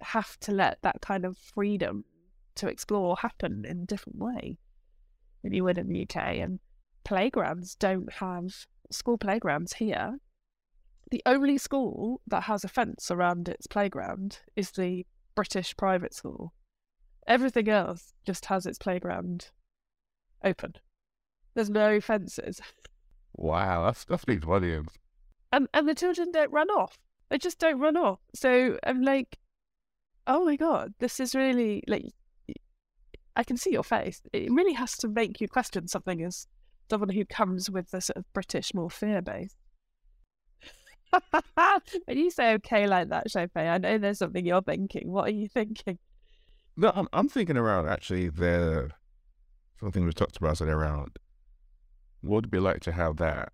have 0.00 0.38
to 0.40 0.50
let 0.50 0.82
that 0.82 1.00
kind 1.00 1.24
of 1.24 1.36
freedom 1.38 2.04
to 2.56 2.68
explore 2.68 3.16
happen 3.18 3.64
in 3.64 3.82
a 3.82 3.86
different 3.86 4.18
way 4.18 4.58
than 5.42 5.52
you 5.52 5.64
would 5.64 5.78
in 5.78 5.88
the 5.88 6.02
UK. 6.02 6.16
And 6.36 6.60
playgrounds 7.04 7.74
don't 7.74 8.12
have 8.14 8.66
school 8.90 9.18
playgrounds 9.18 9.74
here. 9.74 10.18
The 11.10 11.22
only 11.24 11.58
school 11.58 12.20
that 12.26 12.42
has 12.44 12.64
a 12.64 12.68
fence 12.68 13.10
around 13.10 13.48
its 13.48 13.66
playground 13.66 14.40
is 14.56 14.72
the 14.72 15.06
British 15.34 15.76
private 15.76 16.12
school. 16.12 16.52
Everything 17.26 17.68
else 17.68 18.12
just 18.26 18.46
has 18.46 18.66
its 18.66 18.78
playground 18.78 19.50
open. 20.44 20.74
There's 21.54 21.70
no 21.70 22.00
fences. 22.00 22.60
Wow, 23.34 23.84
that's 23.84 24.04
that 24.06 24.20
speaks 24.20 24.44
volumes. 24.44 24.90
and 25.52 25.68
and 25.72 25.88
the 25.88 25.94
children 25.94 26.32
don't 26.32 26.52
run 26.52 26.70
off. 26.70 26.98
They 27.30 27.38
just 27.38 27.58
don't 27.58 27.78
run 27.78 27.96
off. 27.96 28.18
So 28.34 28.78
I'm 28.84 29.02
like, 29.02 29.38
oh 30.26 30.44
my 30.44 30.56
god, 30.56 30.94
this 30.98 31.20
is 31.20 31.34
really 31.34 31.82
like, 31.86 32.12
I 33.38 33.44
can 33.44 33.56
see 33.56 33.70
your 33.70 33.84
face. 33.84 34.20
It 34.32 34.50
really 34.50 34.72
has 34.72 34.96
to 34.98 35.08
make 35.08 35.40
you 35.40 35.46
question 35.46 35.86
something 35.86 36.24
as 36.24 36.48
someone 36.90 37.10
who 37.10 37.24
comes 37.24 37.70
with 37.70 37.92
the 37.92 38.00
sort 38.00 38.16
of 38.16 38.32
British 38.32 38.74
more 38.74 38.90
fear 38.90 39.22
base. 39.22 39.54
when 42.04 42.18
you 42.18 42.32
say 42.32 42.54
okay 42.54 42.88
like 42.88 43.10
that, 43.10 43.30
Sope, 43.30 43.52
I 43.54 43.78
know 43.78 43.96
there's 43.96 44.18
something 44.18 44.44
you're 44.44 44.60
thinking. 44.60 45.12
What 45.12 45.28
are 45.28 45.32
you 45.32 45.48
thinking? 45.48 45.98
No, 46.76 46.90
I'm, 46.92 47.06
I'm 47.12 47.28
thinking 47.28 47.56
around 47.56 47.88
actually 47.88 48.28
the 48.28 48.90
something 49.78 50.04
we've 50.04 50.14
talked 50.16 50.36
about 50.36 50.56
today 50.56 50.72
around 50.72 51.16
what 52.20 52.42
would 52.42 52.50
be 52.50 52.58
like 52.58 52.80
to 52.80 52.92
have 52.92 53.18
that 53.18 53.52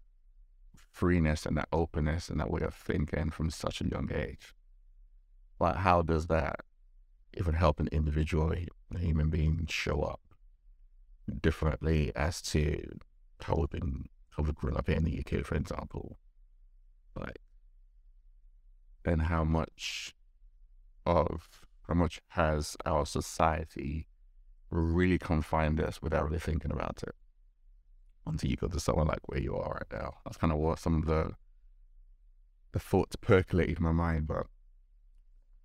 freeness 0.74 1.44
and 1.44 1.58
that 1.58 1.68
openness 1.70 2.30
and 2.30 2.40
that 2.40 2.50
way 2.50 2.62
of 2.62 2.74
thinking 2.74 3.30
from 3.30 3.50
such 3.50 3.82
a 3.82 3.88
young 3.88 4.10
age? 4.14 4.54
Like, 5.60 5.76
how 5.76 6.00
does 6.00 6.28
that 6.28 6.60
even 7.36 7.54
help 7.54 7.80
an 7.80 7.88
individual, 7.92 8.52
a 8.52 8.98
human 8.98 9.30
being, 9.30 9.66
show 9.68 10.02
up 10.02 10.20
differently 11.40 12.12
as 12.14 12.42
to 12.42 12.98
how 13.42 13.56
we've 13.56 13.70
been, 13.70 14.06
how 14.30 14.42
we've 14.42 14.54
grown 14.54 14.76
up 14.76 14.86
here 14.86 14.96
in 14.96 15.04
the 15.04 15.18
UK, 15.18 15.44
for 15.44 15.54
example. 15.54 16.18
Like, 17.16 17.38
and 19.04 19.22
how 19.22 19.44
much 19.44 20.14
of 21.06 21.48
how 21.86 21.94
much 21.94 22.20
has 22.28 22.76
our 22.86 23.04
society 23.04 24.06
really 24.70 25.18
confined 25.18 25.80
us 25.80 26.00
without 26.00 26.24
really 26.24 26.38
thinking 26.38 26.72
about 26.72 27.02
it 27.02 27.14
until 28.26 28.50
you 28.50 28.56
go 28.56 28.68
to 28.68 28.80
someone 28.80 29.06
like 29.06 29.20
where 29.26 29.40
you 29.40 29.54
are 29.54 29.74
right 29.74 30.00
now. 30.00 30.14
That's 30.24 30.38
kind 30.38 30.52
of 30.52 30.58
what 30.58 30.78
some 30.78 30.94
of 30.94 31.06
the 31.06 31.32
the 32.72 32.80
thoughts 32.80 33.14
percolated 33.16 33.78
in 33.78 33.84
my 33.84 33.92
mind, 33.92 34.26
but 34.26 34.46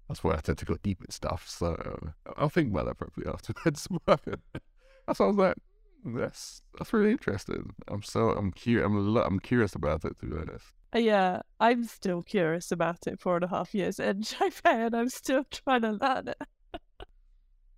that's 0.10 0.24
why 0.24 0.34
I 0.34 0.38
tend 0.38 0.57
to 0.57 0.66
go 0.66 0.76
deep 0.82 1.01
with 1.01 1.14
stuff. 1.14 1.47
So 1.47 2.12
I'll 2.36 2.49
think 2.49 2.72
about 2.72 2.88
that 2.88 2.97
properly 2.97 3.28
afterwards. 3.28 3.88
that's 4.07 5.20
what 5.20 5.22
I 5.22 5.28
was 5.28 5.36
like. 5.38 5.55
That's 6.03 6.62
that's 6.78 6.91
really 6.93 7.12
interesting. 7.12 7.74
I'm 7.88 8.01
so 8.03 8.32
I'm 8.32 8.51
curious. 8.51 8.86
I'm 8.86 9.16
I'm 9.18 9.39
curious 9.39 9.76
about 9.76 10.03
it 10.05 10.18
to 10.20 10.26
be 10.26 10.36
honest. 10.36 10.66
Yeah, 10.95 11.41
I'm 11.60 11.84
still 11.84 12.24
curious 12.24 12.72
about 12.72 13.05
it 13.05 13.20
four 13.20 13.36
and 13.36 13.45
a 13.45 13.49
half 13.49 13.76
years 13.76 13.99
in 13.99 14.22
Japan. 14.24 14.95
I'm 14.95 15.10
still 15.10 15.43
trying 15.51 15.82
to 15.84 15.91
learn 15.91 16.30
it. 16.30 16.41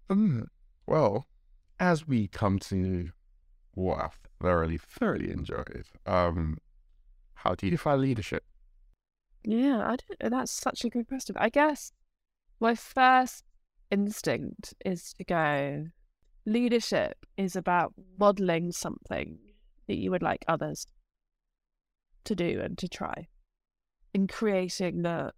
um, 0.09 0.47
well, 0.87 1.27
as 1.79 2.07
we 2.07 2.27
come 2.27 2.59
to 2.59 3.09
what 3.73 3.99
I've 3.99 4.19
thoroughly, 4.41 4.77
thoroughly 4.77 5.31
enjoyed, 5.31 5.85
um, 6.05 6.59
how 7.33 7.55
do 7.55 7.65
you 7.65 7.71
define 7.71 8.01
leadership? 8.01 8.45
Yeah, 9.43 9.79
I 9.79 9.95
don't, 9.97 10.31
that's 10.31 10.51
such 10.51 10.85
a 10.85 10.89
good 10.89 11.07
question. 11.07 11.35
I 11.37 11.49
guess 11.49 11.91
my 12.61 12.75
first 12.75 13.43
instinct 13.89 14.75
is 14.85 15.13
to 15.13 15.23
go, 15.23 15.87
leadership 16.45 17.25
is 17.35 17.55
about 17.55 17.93
modeling 18.19 18.71
something 18.71 19.39
that 19.87 19.97
you 19.97 20.11
would 20.11 20.21
like 20.21 20.45
others 20.47 20.85
to 22.23 22.35
do 22.35 22.61
and 22.63 22.77
to 22.77 22.87
try 22.87 23.27
and 24.13 24.29
creating 24.29 25.01
that 25.01 25.33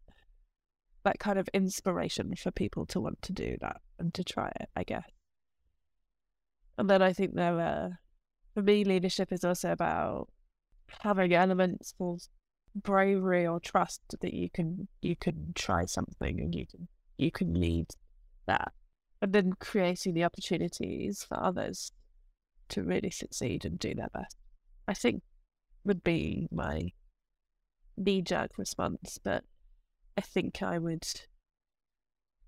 that 1.04 1.20
kind 1.20 1.38
of 1.38 1.50
inspiration 1.54 2.34
for 2.36 2.52
people 2.52 2.86
to 2.86 3.00
want 3.00 3.22
to 3.22 3.34
do 3.34 3.58
that 3.60 3.78
and 4.00 4.14
to 4.14 4.24
try 4.24 4.52
it 4.60 4.70
i 4.76 4.84
guess. 4.84 5.10
And 6.78 6.90
then 6.90 7.02
i 7.02 7.14
think 7.14 7.36
there 7.36 7.60
are 7.60 8.00
for 8.54 8.62
me 8.62 8.84
leadership 8.84 9.32
is 9.32 9.44
also 9.44 9.72
about 9.72 10.28
having 11.02 11.34
elements 11.34 11.94
of 12.00 12.22
bravery 12.76 13.48
or 13.48 13.60
trust 13.60 14.02
that 14.20 14.34
you 14.34 14.50
can 14.50 14.88
you 15.02 15.16
can 15.16 15.54
try 15.56 15.86
something 15.86 16.40
and 16.40 16.54
you 16.54 16.66
can 16.68 16.88
you 17.18 17.32
can 17.32 17.60
lead 17.60 17.88
that 18.48 18.72
and 19.22 19.34
then 19.34 19.54
creating 19.60 20.14
the 20.14 20.24
opportunities 20.24 21.24
for 21.24 21.40
others 21.40 21.92
to 22.70 22.84
really 22.84 23.12
succeed 23.12 23.66
and 23.66 23.80
do 23.80 23.94
their 23.94 24.10
best 24.14 24.38
i 24.88 24.94
think 24.94 25.22
would 25.86 26.04
be 26.04 26.48
my 26.52 26.92
knee 27.98 28.22
jerk 28.22 28.58
response, 28.58 29.20
but 29.24 29.44
I 30.18 30.22
think 30.22 30.62
I 30.62 30.78
would. 30.78 31.08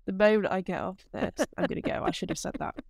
The 0.06 0.12
moment 0.12 0.52
I 0.52 0.60
get 0.60 0.80
off 0.80 1.04
this, 1.12 1.46
I'm 1.56 1.66
going 1.66 1.82
to 1.82 1.88
go. 1.88 2.02
I 2.04 2.10
should 2.10 2.30
have 2.30 2.38
said 2.38 2.56
that. 2.58 2.74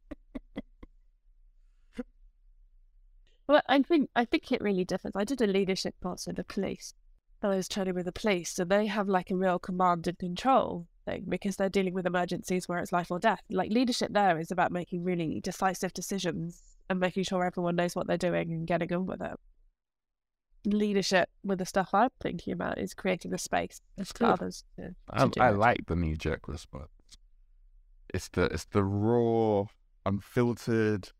Well, 3.48 3.62
I 3.68 3.80
think 3.80 4.10
I 4.16 4.24
think 4.24 4.50
it 4.50 4.60
really 4.60 4.84
differs. 4.84 5.12
I 5.14 5.22
did 5.22 5.40
a 5.40 5.46
leadership 5.46 5.94
course 6.02 6.26
with 6.26 6.34
the 6.34 6.42
police. 6.42 6.94
And 7.40 7.52
I 7.52 7.56
was 7.56 7.68
training 7.68 7.94
with 7.94 8.06
the 8.06 8.10
police, 8.10 8.58
and 8.58 8.68
they 8.68 8.86
have 8.86 9.08
like 9.08 9.30
a 9.30 9.36
real 9.36 9.60
command 9.60 10.08
and 10.08 10.18
control 10.18 10.88
thing 11.06 11.24
because 11.28 11.56
they're 11.56 11.68
dealing 11.68 11.94
with 11.94 12.06
emergencies 12.06 12.68
where 12.68 12.78
it's 12.78 12.92
life 12.92 13.10
or 13.10 13.18
death. 13.18 13.40
Like 13.50 13.70
leadership 13.70 14.12
there 14.12 14.38
is 14.38 14.50
about 14.50 14.72
making 14.72 15.04
really 15.04 15.40
decisive 15.40 15.94
decisions 15.94 16.60
and 16.90 17.00
making 17.00 17.24
sure 17.24 17.44
everyone 17.44 17.76
knows 17.76 17.96
what 17.96 18.06
they're 18.06 18.18
doing 18.18 18.52
and 18.52 18.66
getting 18.66 18.92
on 18.92 19.06
with 19.06 19.22
it 19.22 19.38
leadership 20.66 21.28
with 21.44 21.58
the 21.58 21.66
stuff 21.66 21.90
I'm 21.92 22.10
thinking 22.20 22.52
about 22.52 22.78
is 22.78 22.92
creating 22.92 23.32
a 23.32 23.38
space 23.38 23.80
That's 23.96 24.12
for 24.12 24.18
good. 24.18 24.28
others. 24.28 24.64
To, 24.76 24.94
I, 25.10 25.28
to 25.28 25.42
I 25.42 25.50
like 25.50 25.86
the 25.86 25.96
knee 25.96 26.16
jerk 26.16 26.48
response. 26.48 26.88
It's 28.12 28.28
the 28.28 28.44
it's 28.44 28.64
the 28.66 28.84
raw, 28.84 29.64
unfiltered, 30.04 31.10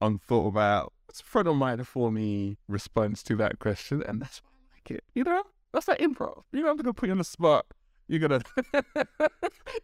unthought 0.00 0.48
about. 0.48 0.92
It's 1.08 1.20
a 1.20 1.24
front 1.24 1.48
of 1.48 1.56
mind 1.56 1.86
for 1.86 2.10
me 2.10 2.58
response 2.68 3.22
to 3.24 3.36
that 3.36 3.58
question, 3.58 4.02
and 4.06 4.20
that's 4.20 4.40
why 4.42 4.50
I 4.50 4.76
like 4.76 4.98
it. 4.98 5.04
You 5.14 5.24
know, 5.24 5.42
that's 5.72 5.86
that 5.86 6.00
improv. 6.00 6.42
You 6.52 6.60
don't 6.60 6.68
have 6.68 6.76
to 6.78 6.82
go 6.82 6.92
put 6.92 7.08
you 7.08 7.12
on 7.12 7.18
the 7.18 7.24
spot. 7.24 7.66
You're 8.10 8.18
gonna 8.18 8.42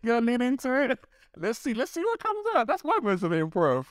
you're 0.03 0.15
gonna 0.15 0.27
lean 0.27 0.43
into 0.43 0.75
it. 0.83 0.99
Let's 1.37 1.61
see. 1.61 1.75
Let's 1.75 1.93
see 1.93 2.03
what 2.03 2.19
comes 2.19 2.45
out. 2.57 2.67
That's 2.67 2.83
my 2.83 2.99
version 3.01 3.33
of 3.33 3.51
improv. 3.51 3.87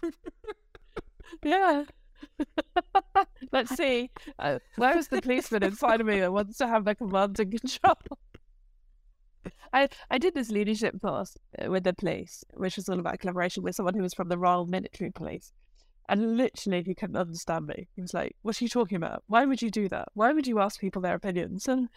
Yeah. 1.42 1.86
Let's 3.54 3.76
see. 3.78 4.12
Uh, 4.38 4.60
where 4.76 4.98
is 4.98 5.08
the 5.08 5.22
policeman 5.22 5.64
inside 5.64 6.02
of 6.02 6.08
me 6.08 6.20
that 6.20 6.34
wants 6.34 6.58
to 6.58 6.68
have 6.68 6.84
the 6.84 6.96
command 6.96 7.40
and 7.40 7.50
control? 7.50 7.96
I 9.72 9.88
I 10.12 10.18
did 10.18 10.34
this 10.34 10.52
leadership 10.52 11.02
course 11.02 11.38
uh, 11.58 11.72
with 11.72 11.86
the 11.86 11.94
police, 11.94 12.44
which 12.56 12.76
was 12.76 12.90
all 12.90 13.00
about 13.00 13.20
collaboration 13.20 13.64
with 13.64 13.76
someone 13.76 13.94
who 13.94 14.02
was 14.02 14.14
from 14.14 14.28
the 14.28 14.38
Royal 14.38 14.66
Military 14.66 15.12
Police. 15.12 15.54
And 16.10 16.36
literally, 16.36 16.84
he 16.84 16.94
couldn't 16.94 17.16
understand 17.16 17.68
me. 17.68 17.88
He 17.96 18.02
was 18.02 18.14
like, 18.14 18.36
"What 18.42 18.62
are 18.62 18.66
you 18.66 18.70
talking 18.70 18.98
about? 18.98 19.24
Why 19.28 19.46
would 19.46 19.62
you 19.62 19.72
do 19.72 19.88
that? 19.90 20.10
Why 20.14 20.34
would 20.34 20.46
you 20.46 20.60
ask 20.60 20.82
people 20.82 21.02
their 21.02 21.16
opinions?" 21.16 21.70
And 21.70 21.88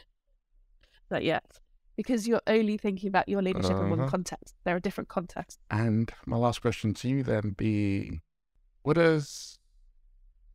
like, 1.11 1.25
yes, 1.25 1.43
because 1.99 2.29
you're 2.29 2.41
only 2.47 2.77
thinking 2.79 3.09
about 3.09 3.29
your 3.29 3.43
leadership 3.43 3.77
in 3.83 3.91
one 3.91 3.99
Uh-huh. 4.01 4.09
context. 4.09 4.55
There 4.65 4.77
are 4.77 4.81
different 4.81 5.09
contexts. 5.09 5.59
And 5.69 6.13
my 6.27 6.37
last 6.37 6.63
question 6.63 6.95
to 6.95 7.09
you 7.09 7.25
then 7.25 7.51
be 7.51 8.21
what 8.85 8.97
is 8.97 9.59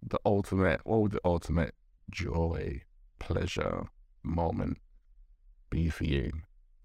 the 0.02 0.20
ultimate 0.26 0.80
what 0.86 1.02
would 1.02 1.12
the 1.12 1.22
ultimate 1.26 1.76
joy, 2.10 2.84
pleasure 3.20 3.88
moment 4.24 4.78
be 5.70 5.89
for 5.89 6.06
you 6.06 6.32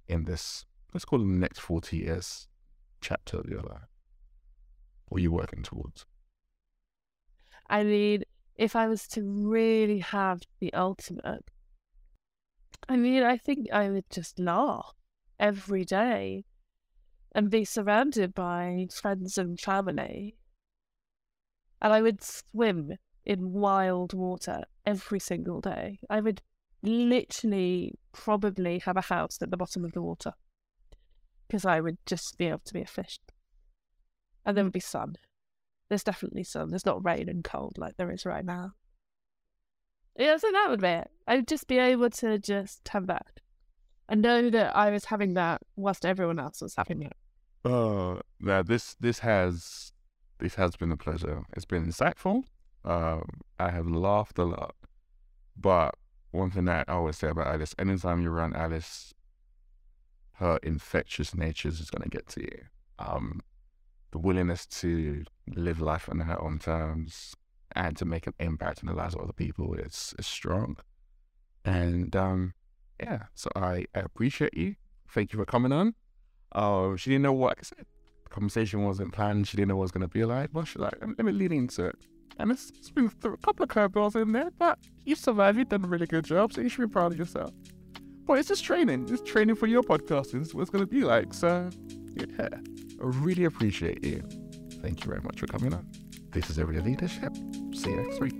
in 0.09 0.25
this 0.25 0.65
let's 0.93 1.05
call 1.05 1.21
it 1.21 1.25
the 1.25 1.41
next 1.47 1.61
forty 1.61 1.99
years 1.99 2.49
chapter 3.01 3.39
of 3.39 3.47
your 3.49 3.63
life? 3.63 3.89
What 5.09 5.19
are 5.19 5.23
you 5.23 5.31
working 5.33 5.63
towards? 5.63 6.05
I 7.71 7.85
mean, 7.85 8.25
if 8.57 8.75
I 8.75 8.89
was 8.89 9.07
to 9.09 9.23
really 9.23 10.01
have 10.01 10.43
the 10.59 10.73
ultimate, 10.75 11.45
I 12.89 12.97
mean, 12.97 13.22
I 13.22 13.37
think 13.37 13.68
I 13.72 13.91
would 13.91 14.09
just 14.11 14.39
laugh 14.39 14.95
every 15.39 15.85
day 15.85 16.45
and 17.33 17.51
be 17.51 17.64
surrounded 17.64 18.35
by 18.35 18.89
friends 18.93 19.39
and 19.39 19.59
family. 19.61 20.37
And 21.81 21.93
I 21.93 22.03
would 22.03 22.22
swim 22.22 22.95
in 23.24 23.53
wild 23.53 24.14
water 24.14 24.64
every 24.87 25.20
single 25.20 25.61
day. 25.61 26.01
I 26.09 26.20
would 26.20 26.43
literally 26.83 27.95
probably 28.12 28.79
have 28.81 28.97
a 28.97 29.03
house 29.03 29.39
at 29.43 29.51
the 29.51 29.57
bottom 29.57 29.85
of 29.85 29.93
the 29.93 30.03
water 30.03 30.33
because 31.47 31.64
I 31.64 31.81
would 31.81 31.99
just 32.07 32.39
be 32.39 32.47
able 32.47 32.61
to 32.64 32.74
be 32.74 32.83
a 32.83 32.87
fish. 32.87 33.20
And 34.45 34.57
there 34.57 34.62
mm. 34.62 34.66
would 34.66 34.72
be 34.72 34.81
sun. 34.81 35.16
There's 35.89 36.05
definitely 36.05 36.45
sun. 36.45 36.70
There's 36.70 36.87
not 36.87 37.05
rain 37.05 37.29
and 37.29 37.45
cold 37.45 37.79
like 37.79 37.97
there 37.97 38.11
is 38.11 38.26
right 38.26 38.45
now. 38.45 38.72
Yeah, 40.19 40.37
so 40.37 40.51
that 40.51 40.66
would 40.69 40.81
be 40.81 40.89
it. 40.89 41.11
I'd 41.29 41.47
just 41.47 41.69
be 41.69 41.79
able 41.79 42.11
to 42.11 42.39
just 42.39 42.87
have 42.89 43.07
that. 43.07 43.41
And 44.09 44.21
know 44.21 44.51
that 44.51 44.75
I 44.75 44.91
was 44.91 45.05
having 45.07 45.35
that 45.35 45.62
whilst 45.77 46.05
everyone 46.05 46.41
else 46.41 46.61
was 46.61 46.75
having 46.75 47.03
it. 47.03 47.12
Uh 47.64 48.16
now 48.41 48.62
this 48.62 48.97
this 48.99 49.21
has 49.21 49.93
this 50.39 50.57
has 50.57 50.77
been 50.77 50.91
a 50.91 50.97
pleasure. 50.97 51.45
It's 51.57 51.64
been 51.64 51.87
insightful. 51.87 52.43
Um 52.85 53.23
I 53.61 53.71
have 53.71 53.87
laughed 53.87 54.39
a 54.39 54.45
lot. 54.45 54.75
But 55.57 55.95
one 56.33 56.51
thing 56.51 56.64
that 56.64 56.89
I 56.89 56.95
always 56.95 57.19
say 57.19 57.29
about 57.29 57.47
Alice, 57.47 57.75
anytime 57.79 58.21
you're 58.21 58.33
around 58.33 58.57
Alice, 58.57 59.14
her 60.35 60.59
infectious 60.62 61.35
nature 61.35 61.69
is 61.69 61.91
gonna 61.91 62.09
get 62.09 62.27
to 62.29 62.41
you. 62.41 62.62
Um 62.99 63.41
the 64.11 64.19
willingness 64.19 64.66
to 64.66 65.25
live 65.55 65.81
life 65.81 66.09
on 66.09 66.21
her 66.21 66.43
own 66.43 66.59
terms 66.59 67.37
and 67.75 67.97
to 67.97 68.05
make 68.05 68.27
an 68.27 68.35
impact 68.39 68.83
in 68.83 68.89
the 68.89 68.95
lives 68.95 69.14
of 69.14 69.21
other 69.21 69.33
people 69.33 69.75
is, 69.75 70.14
is 70.19 70.27
strong. 70.27 70.77
And 71.64 72.14
um, 72.16 72.55
yeah, 73.01 73.25
so 73.35 73.51
I, 73.55 73.87
I 73.95 74.01
appreciate 74.01 74.57
you. 74.57 74.77
Thank 75.11 75.33
you 75.33 75.39
for 75.39 75.45
coming 75.45 75.73
on. 75.73 75.95
Uh, 76.53 76.97
she 76.97 77.11
didn't 77.11 77.23
know 77.23 77.33
what 77.33 77.49
like 77.49 77.59
I 77.61 77.62
said. 77.62 77.87
The 78.25 78.31
conversation 78.31 78.85
wasn't 78.85 79.12
planned. 79.12 79.49
She 79.49 79.57
didn't 79.57 79.69
know 79.69 79.77
what 79.77 79.83
it 79.83 79.85
was 79.85 79.93
gonna 79.93 80.09
be 80.09 80.25
like. 80.25 80.53
But 80.53 80.66
she's 80.66 80.77
like, 80.77 80.95
let 81.01 81.25
me 81.25 81.33
lean 81.33 81.53
into 81.53 81.87
it. 81.87 81.97
And 82.39 82.53
it's, 82.53 82.71
it's 82.71 82.91
been 82.91 83.09
through 83.09 83.35
a 83.35 83.39
couple 83.39 83.64
of 83.64 83.71
curveballs 83.71 84.21
in 84.21 84.33
there, 84.33 84.51
but 84.59 84.79
you 85.05 85.16
survived. 85.16 85.59
You've 85.59 85.69
done 85.69 85.85
a 85.85 85.89
really 85.89 86.07
good 86.07 86.25
job, 86.25 86.53
so 86.53 86.61
you 86.61 86.69
should 86.69 86.89
be 86.89 86.93
proud 86.93 87.12
of 87.12 87.19
yourself. 87.19 87.51
But 88.27 88.39
it's 88.39 88.49
just 88.49 88.64
training. 88.64 89.09
It's 89.11 89.23
training 89.23 89.57
for 89.57 89.66
your 89.66 89.83
podcasting. 89.83 90.43
It's 90.43 90.55
what 90.55 90.62
it's 90.62 90.71
gonna 90.71 90.87
be 90.87 91.03
like. 91.03 91.35
So 91.35 91.71
yeah, 92.14 92.49
I 92.49 93.05
really 93.05 93.45
appreciate 93.45 94.05
you. 94.05 94.23
Thank 94.83 95.05
you 95.05 95.11
very 95.11 95.23
much 95.23 95.41
for 95.41 95.47
coming 95.47 95.75
on. 95.75 95.87
This 96.31 96.51
is 96.51 96.59
Everyday 96.59 96.83
Leadership. 96.83 97.35
See 97.72 97.91
you 97.91 97.97
next 97.97 98.20
week. 98.20 98.35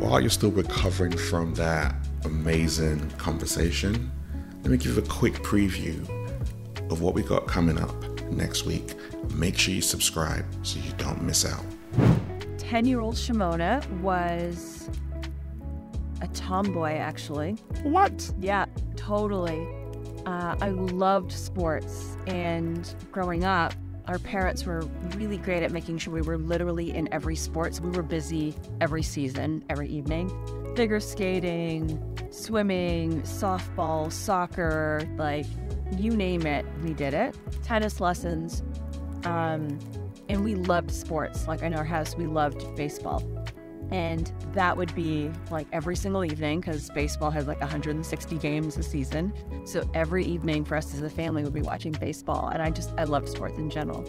While 0.00 0.20
you're 0.20 0.30
still 0.30 0.50
recovering 0.50 1.16
from 1.16 1.54
that 1.54 1.94
amazing 2.24 3.08
conversation. 3.12 4.10
Let 4.62 4.70
me 4.70 4.76
give 4.76 4.96
you 4.96 5.02
a 5.02 5.06
quick 5.06 5.34
preview 5.34 6.00
of 6.90 7.00
what 7.00 7.14
we 7.14 7.22
got 7.22 7.46
coming 7.46 7.78
up 7.78 7.94
next 8.30 8.66
week. 8.66 8.94
Make 9.34 9.58
sure 9.58 9.74
you 9.74 9.80
subscribe 9.80 10.44
so 10.62 10.78
you 10.80 10.92
don't 10.92 11.22
miss 11.22 11.44
out. 11.44 11.64
10 12.58 12.84
year 12.84 13.00
old 13.00 13.14
Shimona 13.14 13.88
was 14.00 14.90
a 16.20 16.28
tomboy, 16.28 16.92
actually. 16.92 17.52
What? 17.82 18.30
Yeah, 18.40 18.66
totally. 18.96 19.66
Uh, 20.26 20.56
I 20.60 20.70
loved 20.70 21.32
sports, 21.32 22.16
and 22.26 22.94
growing 23.10 23.44
up, 23.44 23.74
our 24.06 24.18
parents 24.18 24.64
were 24.64 24.80
really 25.14 25.36
great 25.36 25.62
at 25.62 25.70
making 25.70 25.98
sure 25.98 26.12
we 26.12 26.22
were 26.22 26.38
literally 26.38 26.90
in 26.94 27.12
every 27.12 27.36
sport. 27.36 27.76
So 27.76 27.82
we 27.84 27.90
were 27.90 28.02
busy 28.02 28.54
every 28.80 29.02
season, 29.02 29.64
every 29.70 29.88
evening. 29.88 30.30
Figure 30.76 31.00
skating, 31.00 31.98
swimming, 32.30 33.22
softball, 33.22 34.12
soccer, 34.12 35.02
like 35.16 35.46
you 35.96 36.16
name 36.16 36.46
it, 36.46 36.64
we 36.82 36.92
did 36.92 37.14
it. 37.14 37.36
Tennis 37.62 38.00
lessons. 38.00 38.62
Um, 39.24 39.78
and 40.28 40.44
we 40.44 40.54
loved 40.54 40.90
sports. 40.90 41.46
Like 41.48 41.62
in 41.62 41.74
our 41.74 41.84
house, 41.84 42.16
we 42.16 42.26
loved 42.26 42.74
baseball. 42.76 43.22
And 43.90 44.30
that 44.52 44.76
would 44.76 44.94
be 44.94 45.30
like 45.50 45.66
every 45.72 45.96
single 45.96 46.24
evening 46.24 46.60
because 46.60 46.90
baseball 46.90 47.30
has 47.30 47.46
like 47.46 47.60
160 47.60 48.38
games 48.38 48.76
a 48.76 48.82
season. 48.82 49.32
So 49.64 49.88
every 49.94 50.24
evening 50.24 50.64
for 50.64 50.76
us 50.76 50.94
as 50.94 51.02
a 51.02 51.10
family 51.10 51.42
would 51.42 51.54
be 51.54 51.62
watching 51.62 51.92
baseball. 51.92 52.48
And 52.48 52.62
I 52.62 52.70
just, 52.70 52.90
I 52.96 53.04
love 53.04 53.28
sports 53.28 53.58
in 53.58 53.70
general. 53.70 54.04